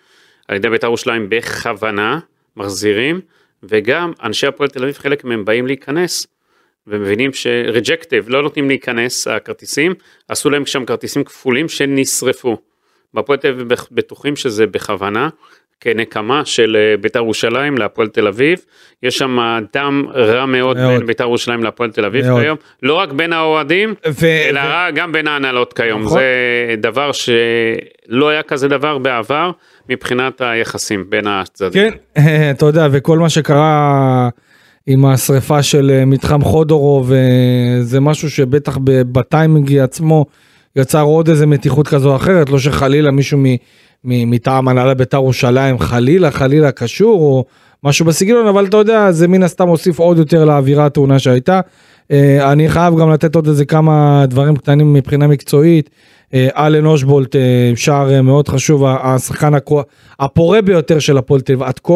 על 0.48 0.56
ידי 0.56 0.70
בית"ר 0.70 0.88
ירושלים 0.88 1.30
בכוונה, 1.30 2.20
מחזירים, 2.58 3.22
וגם 3.64 4.12
אנשי 4.24 4.48
הפועל 4.48 4.70
תל 4.70 4.84
אביב, 4.84 4.98
חלק 4.98 5.24
מהם 5.24 5.46
באים 5.46 5.68
להיכנס, 5.68 6.28
ומבינים 6.88 7.34
שרג'קטיב, 7.34 8.30
לא 8.30 8.42
נותנים 8.42 8.68
להיכנס 8.68 9.28
הכרטיסים, 9.28 9.94
עשו 10.28 10.50
להם 10.50 10.66
שם 10.66 10.86
כרטיסים 10.86 11.24
כפולים 11.24 11.70
שנשרפו. 11.70 12.58
בהפועל 13.14 13.40
תל 13.40 13.48
אביב 13.48 13.68
בטוחים 13.92 14.36
שזה 14.36 14.68
בכוונה, 14.68 15.30
כנקמה 15.82 16.46
של 16.46 16.78
אה, 16.80 16.98
בית"ר 16.98 17.20
ירושלים 17.20 17.78
להפועל 17.78 18.08
תל 18.08 18.28
אביב. 18.28 18.60
יש 19.04 19.18
שם 19.18 19.60
דם 19.74 20.06
רע 20.14 20.46
מאוד, 20.46 20.78
מאוד. 20.78 20.98
בין 20.98 21.08
בית"ר 21.08 21.24
ירושלים 21.24 21.64
להפועל 21.64 21.92
תל 21.92 22.06
אביב 22.06 22.26
מאוד. 22.26 22.42
כיום. 22.42 22.58
לא 22.84 22.94
רק 22.94 23.12
בין 23.12 23.34
האוהדים, 23.34 23.94
ו- 24.08 24.26
אלא 24.50 24.60
ו- 24.60 24.96
גם 24.96 25.12
בין 25.12 25.28
ההנהלות 25.28 25.74
כיום. 25.74 26.02
נכון. 26.02 26.20
זה 26.20 26.76
דבר 26.78 27.12
שלא 27.12 28.30
היה 28.30 28.44
כזה 28.44 28.68
דבר 28.68 28.98
בעבר 28.98 29.52
מבחינת 29.90 30.42
היחסים 30.42 31.06
בין 31.10 31.28
הצדדים. 31.28 31.92
כן, 32.16 32.52
אתה 32.56 32.66
יודע, 32.66 32.88
וכל 32.92 33.20
מה 33.20 33.30
שקרה 33.30 34.30
עם 34.88 35.06
השריפה 35.06 35.64
של 35.64 35.92
אה, 35.94 36.06
מתחם 36.06 36.42
חודורוב, 36.42 37.12
אה, 37.12 37.18
זה 37.82 38.00
משהו 38.00 38.30
שבטח 38.30 38.78
בטיימינג 38.84 39.78
עצמו 39.78 40.26
יצר 40.76 41.02
עוד 41.02 41.30
איזה 41.30 41.46
מתיחות 41.46 41.88
כזו 41.88 42.12
או 42.12 42.16
אחרת, 42.16 42.50
לא 42.50 42.60
שחלילה 42.60 43.12
מישהו 43.12 43.38
מ- 43.38 43.56
מטעם 44.04 44.68
הנהלה 44.68 44.94
בית"ר 44.94 45.18
ירושלים 45.18 45.80
חלילה 45.80 46.32
חלילה 46.32 46.72
קשור 46.72 47.22
או 47.22 47.46
משהו 47.84 48.06
בסגנון, 48.06 48.48
אבל 48.48 48.66
אתה 48.66 48.78
יודע, 48.78 49.12
זה 49.12 49.28
מן 49.28 49.44
הסתם 49.44 49.68
הוסיף 49.68 50.00
עוד 50.00 50.18
יותר 50.18 50.46
לאווירה 50.46 50.86
הטעונה 50.86 51.20
שהייתה. 51.20 51.60
אה, 52.12 52.52
אני 52.52 52.70
חייב 52.70 53.00
גם 53.00 53.12
לתת 53.12 53.36
עוד 53.36 53.48
איזה 53.48 53.66
כמה 53.66 54.26
דברים 54.28 54.56
קטנים 54.56 54.94
מבחינה 54.94 55.28
מקצועית. 55.28 55.90
אה, 56.34 56.48
אלן 56.68 56.86
אושבולט, 56.86 57.36
אה, 57.36 57.72
שער 57.76 58.14
אה, 58.14 58.22
מאוד 58.22 58.48
חשוב, 58.48 58.84
השחקן 58.86 59.52
הפורה 60.20 60.62
ביותר 60.62 61.00
של 61.00 61.18
הפועל 61.18 61.42
תל 61.42 61.54
אביב 61.54 61.64
עד 61.64 61.80
כה, 61.84 61.94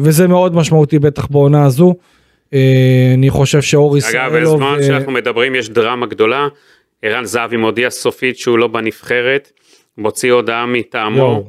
וזה 0.00 0.28
מאוד 0.28 0.54
משמעותי 0.54 0.98
בטח 0.98 1.26
בעונה 1.26 1.64
הזו. 1.64 1.94
אני 3.14 3.30
חושב 3.30 3.60
שאור 3.60 3.88
אגב, 3.90 3.96
ישראלוב, 3.98 4.54
בזמן 4.54 4.76
אה, 4.78 4.82
שאנחנו 4.82 5.12
מדברים 5.12 5.54
יש 5.54 5.68
דרמה 5.68 6.06
גדולה. 6.06 6.48
ערן 7.02 7.24
זהבי 7.24 7.56
מודיע 7.56 7.90
סופית 7.90 8.38
שהוא 8.38 8.58
לא 8.58 8.66
בנבחרת, 8.66 9.52
מוציא 9.98 10.32
הודעה 10.32 10.66
מטעמו. 10.66 11.44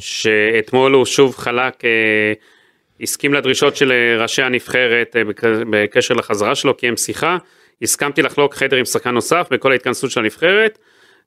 שאתמול 0.00 0.92
הוא 0.92 1.04
שוב 1.04 1.36
חלק, 1.36 1.84
אה, 1.84 2.32
הסכים 3.00 3.34
לדרישות 3.34 3.76
של 3.76 3.92
ראשי 4.18 4.42
הנבחרת 4.42 5.16
אה, 5.16 5.24
בק- 5.24 5.40
בקשר 5.70 6.14
לחזרה 6.14 6.54
שלו, 6.54 6.74
קיים 6.76 6.96
שיחה, 6.96 7.36
הסכמתי 7.82 8.22
לחלוק 8.22 8.54
חדר 8.54 8.76
עם 8.76 8.84
שחקן 8.84 9.10
נוסף 9.10 9.46
בכל 9.50 9.72
ההתכנסות 9.72 10.10
של 10.10 10.20
הנבחרת, 10.20 10.78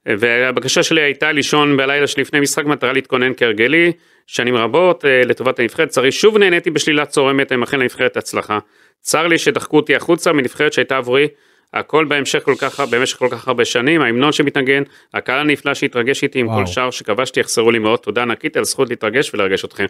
והבקשה 0.05 0.83
שלי 0.83 1.01
הייתה 1.01 1.31
לישון 1.31 1.77
בלילה 1.77 2.07
שלפני 2.07 2.39
משחק 2.39 2.65
מטרה 2.65 2.93
להתכונן 2.93 3.31
כהרגלי, 3.37 3.91
שנים 4.27 4.55
רבות 4.55 5.05
אה, 5.05 5.21
לטובת 5.25 5.59
הנבחרת, 5.59 5.89
צרי 5.89 6.11
שוב 6.11 6.37
נהניתי 6.37 6.69
בשלילה 6.69 7.05
צורמת, 7.05 7.51
הם 7.51 7.63
אכן 7.63 7.79
לנבחרת 7.79 8.17
הצלחה. 8.17 8.59
צר 9.01 9.27
לי 9.27 9.37
שדחקו 9.37 9.77
אותי 9.77 9.95
החוצה 9.95 10.33
מנבחרת 10.33 10.73
שהייתה 10.73 10.97
עבורי 10.97 11.27
הכל 11.73 12.05
בהמשך 12.05 12.43
כל 12.43 12.55
כך, 12.57 12.79
במשך 12.79 13.17
כל 13.17 13.27
כך 13.31 13.47
הרבה 13.47 13.65
שנים, 13.65 14.01
ההמנון 14.01 14.31
שמתנגן, 14.31 14.83
הקהל 15.13 15.39
הנפלא 15.39 15.73
שהתרגש 15.73 16.23
איתי 16.23 16.39
עם 16.39 16.47
וואו. 16.47 16.59
כל 16.59 16.65
שער 16.65 16.91
שכבשתי, 16.91 17.39
יחסרו 17.39 17.71
לי 17.71 17.79
מאוד 17.79 17.99
תודה 17.99 18.21
ענקית 18.21 18.57
על 18.57 18.61
הזכות 18.61 18.89
להתרגש 18.89 19.33
ולרגש 19.33 19.65
אתכם. 19.65 19.85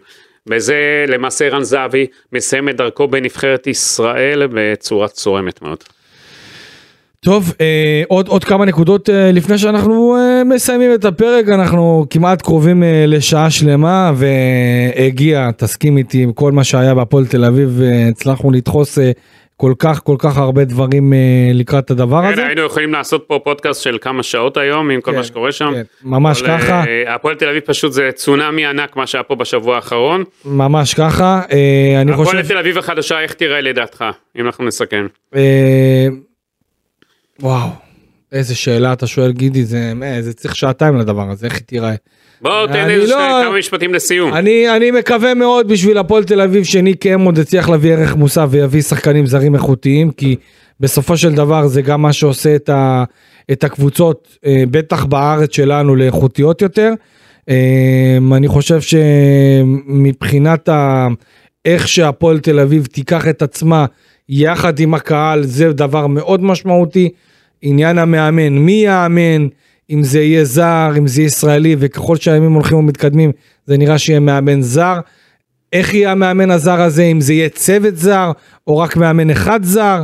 בזה 0.45 1.05
למעשה 1.07 1.45
ערן 1.45 1.63
זהבי 1.63 2.07
מסיים 2.33 2.69
את 2.69 2.77
דרכו 2.77 3.07
בנבחרת 3.07 3.67
ישראל 3.67 4.47
בצורה 4.51 5.07
צורמת 5.07 5.61
מאוד. 5.61 5.83
טוב, 7.25 7.53
אה, 7.61 8.03
עוד, 8.07 8.27
עוד 8.27 8.43
כמה 8.43 8.65
נקודות 8.65 9.09
אה, 9.09 9.31
לפני 9.31 9.57
שאנחנו 9.57 10.15
אה, 10.17 10.43
מסיימים 10.43 10.93
את 10.93 11.05
הפרק, 11.05 11.49
אנחנו 11.49 12.05
כמעט 12.09 12.41
קרובים 12.41 12.83
אה, 12.83 13.05
לשעה 13.07 13.49
שלמה 13.49 14.11
והגיע, 14.15 15.49
תסכים 15.57 15.97
איתי 15.97 16.23
עם 16.23 16.33
כל 16.33 16.51
מה 16.51 16.63
שהיה 16.63 16.95
בהפועל 16.95 17.25
תל 17.25 17.45
אביב, 17.45 17.81
אה, 17.81 18.07
הצלחנו 18.09 18.51
לדחוס 18.51 18.99
אה, 18.99 19.11
כל 19.57 19.73
כך 19.79 20.01
כל 20.03 20.15
כך 20.19 20.37
הרבה 20.37 20.65
דברים 20.65 21.13
אה, 21.13 21.17
לקראת 21.53 21.91
הדבר 21.91 22.21
כן, 22.21 22.33
הזה. 22.33 22.45
היינו 22.45 22.61
יכולים 22.61 22.91
לעשות 22.91 23.25
פה 23.27 23.39
פודקאסט 23.43 23.83
של 23.83 23.97
כמה 24.01 24.23
שעות 24.23 24.57
היום 24.57 24.89
עם 24.89 25.01
כל 25.01 25.11
כן, 25.11 25.17
מה 25.17 25.23
שקורה 25.23 25.51
שם. 25.51 25.71
כן, 25.73 25.83
ממש 26.03 26.41
אבל, 26.41 26.57
ככה. 26.57 26.83
אה, 26.87 27.15
הפועל 27.15 27.35
תל 27.35 27.49
אביב 27.49 27.61
פשוט 27.65 27.91
זה 27.91 28.09
צונאמי 28.15 28.65
ענק 28.65 28.95
מה 28.95 29.07
שהיה 29.07 29.23
פה 29.23 29.35
בשבוע 29.35 29.75
האחרון. 29.75 30.23
ממש 30.45 30.93
ככה, 30.93 31.41
אה, 31.51 32.01
אני 32.01 32.11
הפועל 32.11 32.27
חושב, 32.27 32.47
תל 32.47 32.57
אביב 32.57 32.77
החדשה 32.77 33.19
איך 33.19 33.33
תראה 33.33 33.61
לדעתך 33.61 34.05
אם 34.39 34.45
אנחנו 34.45 34.65
נסכם. 34.65 35.07
אה, 35.35 36.07
וואו, 37.41 37.69
איזה 38.31 38.55
שאלה 38.55 38.93
אתה 38.93 39.07
שואל 39.07 39.31
גידי, 39.31 39.65
זה, 39.65 39.93
אה, 40.03 40.21
זה 40.21 40.33
צריך 40.33 40.55
שעתיים 40.55 40.97
לדבר 40.97 41.29
הזה, 41.31 41.45
איך 41.45 41.53
היא 41.55 41.63
תיראה. 41.63 41.95
בוא 42.41 42.67
תן 42.67 42.89
איזה 42.89 43.07
לא- 43.07 43.41
כמה 43.45 43.57
משפטים 43.57 43.93
לסיום. 43.93 44.33
אני, 44.33 44.75
אני 44.75 44.91
מקווה 44.91 45.33
מאוד 45.33 45.67
בשביל 45.67 45.97
הפועל 45.97 46.23
תל 46.23 46.41
אביב 46.41 46.63
שניקי 46.63 47.13
אמוד 47.13 47.37
יצליח 47.37 47.69
להביא 47.69 47.93
ערך 47.93 48.15
מוסף 48.15 48.45
ויביא 48.49 48.81
שחקנים 48.81 49.25
זרים 49.25 49.55
איכותיים 49.55 50.11
כי 50.11 50.35
בסופו 50.79 51.17
של 51.17 51.33
דבר 51.33 51.67
זה 51.67 51.81
גם 51.81 52.01
מה 52.01 52.13
שעושה 52.13 52.55
את, 52.55 52.69
ה, 52.69 53.03
את 53.51 53.63
הקבוצות 53.63 54.37
אה, 54.45 54.63
בטח 54.71 55.05
בארץ 55.05 55.55
שלנו 55.55 55.95
לאיכותיות 55.95 56.61
יותר. 56.61 56.93
אה, 57.49 58.17
אני 58.31 58.47
חושב 58.47 58.79
שמבחינת 58.81 60.69
ה, 60.69 61.07
איך 61.65 61.87
שהפועל 61.87 62.39
תל 62.39 62.59
אביב 62.59 62.85
תיקח 62.85 63.27
את 63.27 63.41
עצמה 63.41 63.85
יחד 64.29 64.79
עם 64.79 64.93
הקהל 64.93 65.43
זה 65.43 65.73
דבר 65.73 66.07
מאוד 66.07 66.43
משמעותי. 66.43 67.09
עניין 67.61 67.97
המאמן, 67.97 68.53
מי 68.57 68.71
יאמן, 68.85 69.47
אם 69.89 70.03
זה 70.03 70.21
יהיה 70.21 70.43
זר, 70.45 70.91
אם 70.97 71.07
זה 71.07 71.21
יהיה 71.21 71.27
ישראלי, 71.27 71.75
וככל 71.79 72.15
שהימים 72.15 72.53
הולכים 72.53 72.77
ומתקדמים, 72.77 73.31
זה 73.65 73.77
נראה 73.77 73.97
שיהיה 73.97 74.19
מאמן 74.19 74.61
זר. 74.61 74.95
איך 75.73 75.93
יהיה 75.93 76.11
המאמן 76.11 76.51
הזר 76.51 76.81
הזה, 76.81 77.03
אם 77.03 77.21
זה 77.21 77.33
יהיה 77.33 77.49
צוות 77.49 77.95
זר, 77.97 78.31
או 78.67 78.77
רק 78.77 78.97
מאמן 78.97 79.29
אחד 79.29 79.63
זר. 79.63 80.01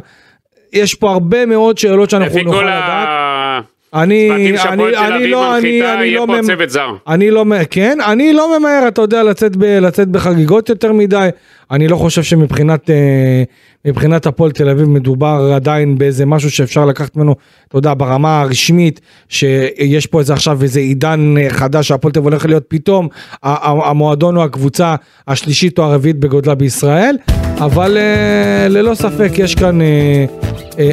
יש 0.74 0.94
פה 0.96 1.12
הרבה 1.12 1.46
מאוד 1.46 1.78
שאלות 1.78 2.10
שאנחנו 2.10 2.36
לפי 2.36 2.44
נוכל 2.44 2.58
כל 2.58 2.64
לדעת. 2.64 3.08
הצוותים 3.08 3.72
אני, 3.94 4.58
שהפועל 4.58 4.80
אני, 4.80 4.92
תל 4.96 5.14
אני 5.14 5.16
אביב 5.18 5.32
לא, 5.32 5.58
אני, 5.58 5.72
מנחיתה 5.72 5.94
אני 5.94 6.04
יהיה 6.06 6.20
לא, 6.20 6.26
פה 6.26 6.36
ממ- 6.36 6.42
צוות 6.48 6.70
זר. 6.70 6.88
אני 7.08 7.32
לא, 7.32 7.46
כן, 7.70 7.98
אני 8.08 8.34
לא 8.34 8.60
ממהר, 8.60 8.88
אתה 8.88 9.02
יודע, 9.02 9.24
לצאת, 9.24 9.56
ב, 9.56 9.64
לצאת 9.64 10.08
בחגיגות 10.08 10.70
יותר 10.70 10.94
מדי. 10.94 11.30
אני 11.72 11.88
לא 11.88 11.96
חושב 11.96 12.24
שמבחינת 12.24 12.90
אה, 12.90 13.44
מבחינת 13.86 14.26
הפועל 14.26 14.52
תל 14.52 14.70
אביב 14.70 14.90
מדובר 14.90 15.52
עדיין 15.56 15.98
באיזה 15.98 16.26
משהו 16.26 16.52
שאפשר 16.52 16.86
לקחת 16.86 17.16
ממנו, 17.16 17.36
אתה 17.68 17.78
יודע, 17.78 17.94
ברמה 17.98 18.42
הרשמית, 18.42 19.02
שיש 19.30 20.06
פה 20.06 20.20
איזה 20.20 20.34
עכשיו 20.34 20.64
איזה 20.64 20.80
עידן 20.80 21.36
אה, 21.38 21.50
חדש 21.50 21.88
שהפועל 21.88 22.12
תל 22.12 22.20
אביב 22.20 22.34
הולך 22.34 22.46
להיות 22.46 22.64
פתאום 22.68 23.08
המועדון 23.44 24.38
או 24.38 24.44
הקבוצה 24.44 24.96
השלישית 25.28 25.80
או 25.80 25.84
הרביעית 25.84 26.20
בגודלה 26.20 26.56
בישראל, 26.56 27.18
אבל 27.58 27.98
אה, 27.98 28.68
ללא 28.70 28.94
ספק 28.94 29.32
יש 29.38 29.56
כאן 29.56 29.82
אה, 29.82 30.26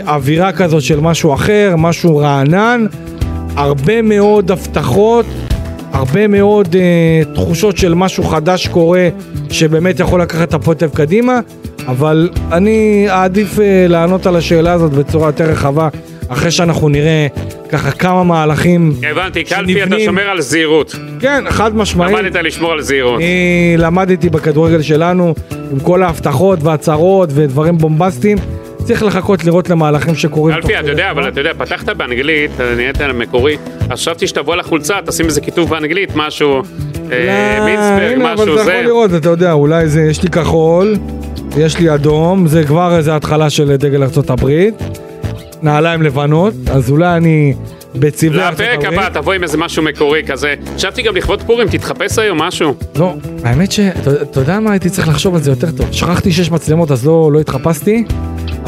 אווירה 0.07 0.53
כזאת 0.53 0.83
של 0.83 1.01
משהו 1.01 1.35
אחר, 1.35 1.75
משהו 1.79 2.17
רענן. 2.17 2.87
הרבה 3.57 4.03
מאוד 4.03 4.51
הבטחות, 4.51 5.27
הרבה 5.93 6.27
מאוד 6.27 6.77
אה, 6.77 7.35
תחושות 7.35 7.77
של 7.79 7.95
משהו 7.95 8.25
חדש 8.25 8.69
קורה 8.69 9.09
שבאמת 9.51 10.01
יכול 10.01 10.23
לקחת 10.23 10.49
את 10.49 10.55
אביב 10.55 10.91
קדימה, 10.95 11.41
אבל 11.89 12.31
אני 12.53 13.07
אעדיף 13.11 13.61
אה, 13.61 13.87
לענות 13.89 14.27
על 14.27 14.37
השאלה 14.37 14.73
הזאת 14.73 14.93
בצורה 14.93 15.29
יותר 15.29 15.45
רחבה, 15.45 15.89
אחרי 16.29 16.51
שאנחנו 16.51 16.89
נראה 16.89 17.27
ככה 17.69 17.91
כמה 17.91 18.25
מהלכים 18.25 18.93
הבנתי, 19.11 19.45
קלפי 19.45 19.73
אתה 19.73 19.85
שנבנים. 19.85 20.05
שומר 20.05 20.23
על 20.23 20.41
זהירות. 20.41 20.95
כן, 21.21 21.45
חד 21.49 21.77
משמעית. 21.77 22.19
למדת 22.19 22.35
לשמור 22.35 22.73
על 22.73 22.81
זהירות. 22.83 23.17
אני 23.17 23.75
למדתי 23.79 24.29
בכדורגל 24.31 24.83
שלנו, 24.83 25.35
עם 25.73 25.81
כל 25.81 26.03
ההבטחות 26.03 26.59
והצהרות 26.63 27.29
ודברים 27.33 27.79
בומבסטיים, 27.79 28.39
צריך 28.85 29.03
לחכות 29.03 29.45
לראות 29.45 29.71
למהלכים 29.71 30.15
שקורים. 30.15 30.55
קלפי, 30.55 30.79
אתה 30.79 30.91
יודע. 30.91 31.11
אבל 31.11 31.29
אתה 31.29 31.41
יודע, 31.41 31.53
פתחת 31.59 31.89
באנגלית, 31.97 32.51
נהיית 32.77 33.01
מקורי, 33.03 33.57
אז 33.91 33.99
חשבתי 33.99 34.27
שתבוא 34.27 34.57
לחולצה, 34.57 34.97
תשים 35.07 35.27
איזה 35.27 35.41
כיתוב 35.41 35.71
באנגלית, 35.71 36.11
משהו, 36.17 36.63
אה, 37.13 37.57
לא, 37.59 37.65
מינסברג, 37.65 38.13
הנה, 38.13 38.33
אבל 38.33 38.43
משהו 38.43 38.55
אתה 38.55 38.65
זה. 38.65 38.73
יכול 38.73 38.85
לראות, 38.85 39.11
אתה 39.15 39.29
יודע, 39.29 39.53
אולי 39.53 39.89
זה, 39.89 40.03
יש 40.03 40.23
לי 40.23 40.29
כחול, 40.29 40.97
יש 41.57 41.79
לי 41.79 41.95
אדום, 41.95 42.47
זה 42.47 42.65
כבר 42.65 42.97
איזה 42.97 43.17
התחלה 43.17 43.51
של 43.51 43.77
דגל 43.77 44.03
הברית, 44.29 44.75
נעליים 45.63 46.03
לבנות, 46.03 46.55
אז 46.71 46.91
אולי 46.91 47.17
אני 47.17 47.55
בצבעי 47.95 48.41
ארצות 48.41 48.61
לפרק. 48.61 48.85
הבא 48.85 49.09
תבוא 49.09 49.33
עם 49.33 49.43
איזה 49.43 49.59
משהו 49.59 49.83
מקורי 49.83 50.23
כזה. 50.27 50.55
חשבתי 50.75 51.03
גם 51.03 51.17
לכבוד 51.17 51.43
פורים, 51.43 51.69
תתחפש 51.69 52.19
היום 52.19 52.39
משהו. 52.39 52.75
לא, 52.97 53.15
האמת 53.45 53.73
שאתה 53.73 54.23
אתה 54.23 54.41
יודע 54.41 54.61
מה, 54.61 54.71
הייתי 54.71 54.91
צריך 54.91 55.09
לחשוב 55.09 55.35
על 55.35 55.41
זה 55.41 55.51
יותר 55.51 55.71
טוב. 55.71 55.93
שכחתי 55.93 56.33
שיש 56.33 56.51
מצלמות 56.51 56.91
אז 56.91 57.07
לא, 57.07 57.31
לא 57.33 57.41
התחפשתי, 57.41 58.05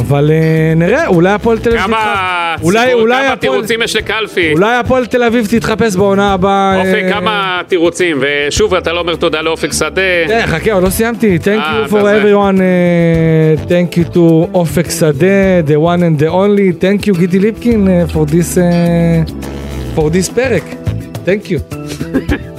אבל 0.01 0.31
אה, 0.31 0.73
נראה, 0.77 1.07
אולי 1.07 1.31
הפועל 1.33 1.59
תל 1.59 1.69
אביב 1.79 1.81
תתחפש. 1.81 2.75
כמה 3.15 3.35
תירוצים 3.41 3.83
יש 3.83 3.97
לקלפי. 3.97 4.53
אולי 4.53 4.77
הפועל 4.77 5.07
תל 5.07 5.23
אביב 5.23 5.47
תתחפש 5.51 5.97
בעונה 5.97 6.33
הבאה. 6.33 6.77
אופק, 6.77 7.03
אה, 7.05 7.13
כמה 7.13 7.61
תירוצים, 7.69 8.19
ושוב, 8.21 8.75
אתה 8.75 8.93
לא 8.93 9.01
אומר 9.01 9.17
תודה 9.17 9.43
לאופק 9.43 9.73
שדה. 9.73 10.03
אה, 10.31 10.47
חכה, 10.47 10.73
עוד 10.73 10.83
לא 10.83 10.91
סיימתי. 10.91 11.39
Thank 11.43 11.89
you 11.89 11.91
for 11.93 11.97
everyone. 11.97 12.61
thank 13.69 13.97
you 13.97 14.15
to 14.15 14.19
אופק 14.55 14.91
שדה, 14.91 15.61
the 15.67 15.79
one 15.79 16.01
and 16.01 16.23
the 16.23 16.29
only. 16.29 16.85
Thank 16.85 17.07
you 17.07 17.19
גידי 17.19 17.39
ליפקין 17.39 17.89
for 18.13 18.31
this 18.31 18.59
uh, 18.59 19.31
for 19.97 20.11
this 20.11 20.35
פרק. 20.35 20.80
Thank 21.27 21.47
you. 21.47 21.75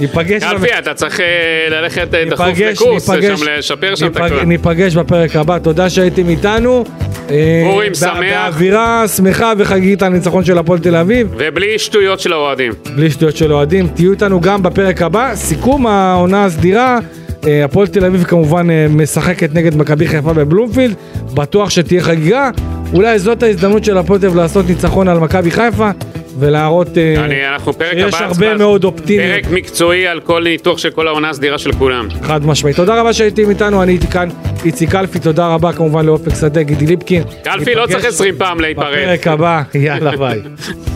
ניפגש. 0.00 0.42
קלפי, 0.44 0.78
אתה 0.78 0.94
צריך 0.94 1.20
אה, 1.20 1.26
ללכת 1.70 2.14
אה, 2.14 2.24
דחוף 2.30 2.46
לקורס, 2.58 3.10
ניפגש, 3.10 3.40
שם 3.40 3.46
לשפר 3.58 3.94
שם 3.94 4.06
את 4.06 4.16
ניפג- 4.16 4.22
הכל. 4.32 4.44
ניפגש 4.44 4.94
בפרק 4.96 5.36
הבא, 5.36 5.58
תודה 5.58 5.90
שהייתם 5.90 6.28
איתנו. 6.28 6.84
אה, 7.30 7.62
פורים 7.64 7.88
בא- 7.92 7.94
שמח. 7.98 8.16
באווירה 8.20 9.04
שמחה 9.08 9.52
וחגיגית 9.58 10.02
על 10.02 10.12
הניצחון 10.12 10.44
של 10.44 10.58
הפועל 10.58 10.78
תל 10.78 10.96
אביב. 10.96 11.28
ובלי 11.38 11.78
שטויות 11.78 12.20
של 12.20 12.32
האוהדים. 12.32 12.72
בלי 12.96 13.10
שטויות 13.10 13.36
של 13.36 13.52
אוהדים, 13.52 13.88
תהיו 13.88 14.10
איתנו 14.12 14.40
גם 14.40 14.62
בפרק 14.62 15.02
הבא. 15.02 15.30
סיכום 15.34 15.86
העונה 15.86 16.44
הסדירה 16.44 16.98
אה, 17.46 17.64
הפועל 17.64 17.86
תל 17.86 18.04
אביב 18.04 18.24
כמובן 18.24 18.70
אה, 18.70 18.86
משחקת 18.90 19.54
נגד 19.54 19.76
מכבי 19.76 20.06
חיפה 20.08 20.32
בבלומפילד, 20.32 20.94
בטוח 21.34 21.70
שתהיה 21.70 22.02
חגיגה. 22.02 22.50
אולי 22.94 23.18
זאת 23.18 23.42
ההזדמנות 23.42 23.84
של 23.84 23.98
הפועל 23.98 24.20
תל 24.20 24.26
אביב 24.26 24.38
לעשות 24.38 24.66
ניצחון 24.68 25.08
על 25.08 25.18
מכבי 25.18 25.50
חיפה 25.50 25.90
ולהראות 26.38 26.98
אה, 26.98 27.24
אני, 27.24 27.48
אנחנו 27.48 27.72
פרק 27.72 27.92
שיש 27.92 28.14
הבא, 28.14 28.24
הרבה 28.26 28.54
מאוד 28.54 28.84
אופטימיות. 28.84 29.44
פרק 29.44 29.52
מקצועי 29.52 30.06
על 30.06 30.20
כל 30.20 30.42
ניתוח 30.42 30.78
של 30.78 30.90
כל 30.90 31.08
העונה 31.08 31.30
הסדירה 31.30 31.58
של 31.58 31.72
כולם. 31.72 32.08
חד 32.22 32.46
משמעית. 32.46 32.76
תודה 32.76 33.00
רבה 33.00 33.12
שהייתם 33.12 33.50
איתנו, 33.50 33.82
אני 33.82 33.92
הייתי 33.92 34.06
כאן 34.06 34.28
איציק 34.64 34.90
קלפי, 34.90 35.18
תודה 35.18 35.54
רבה 35.54 35.72
כמובן 35.72 36.06
לאופק 36.06 36.34
שדה, 36.40 36.62
גידי 36.62 36.86
ליפקין. 36.86 37.22
קלפי 37.44 37.74
לא 37.74 37.86
צריך 37.86 38.04
20 38.04 38.34
פעם 38.38 38.60
להיפרד. 38.60 38.92
בפרק 38.92 39.26
הבא, 39.26 39.62
יאללה 39.74 40.16
ביי. 40.16 40.40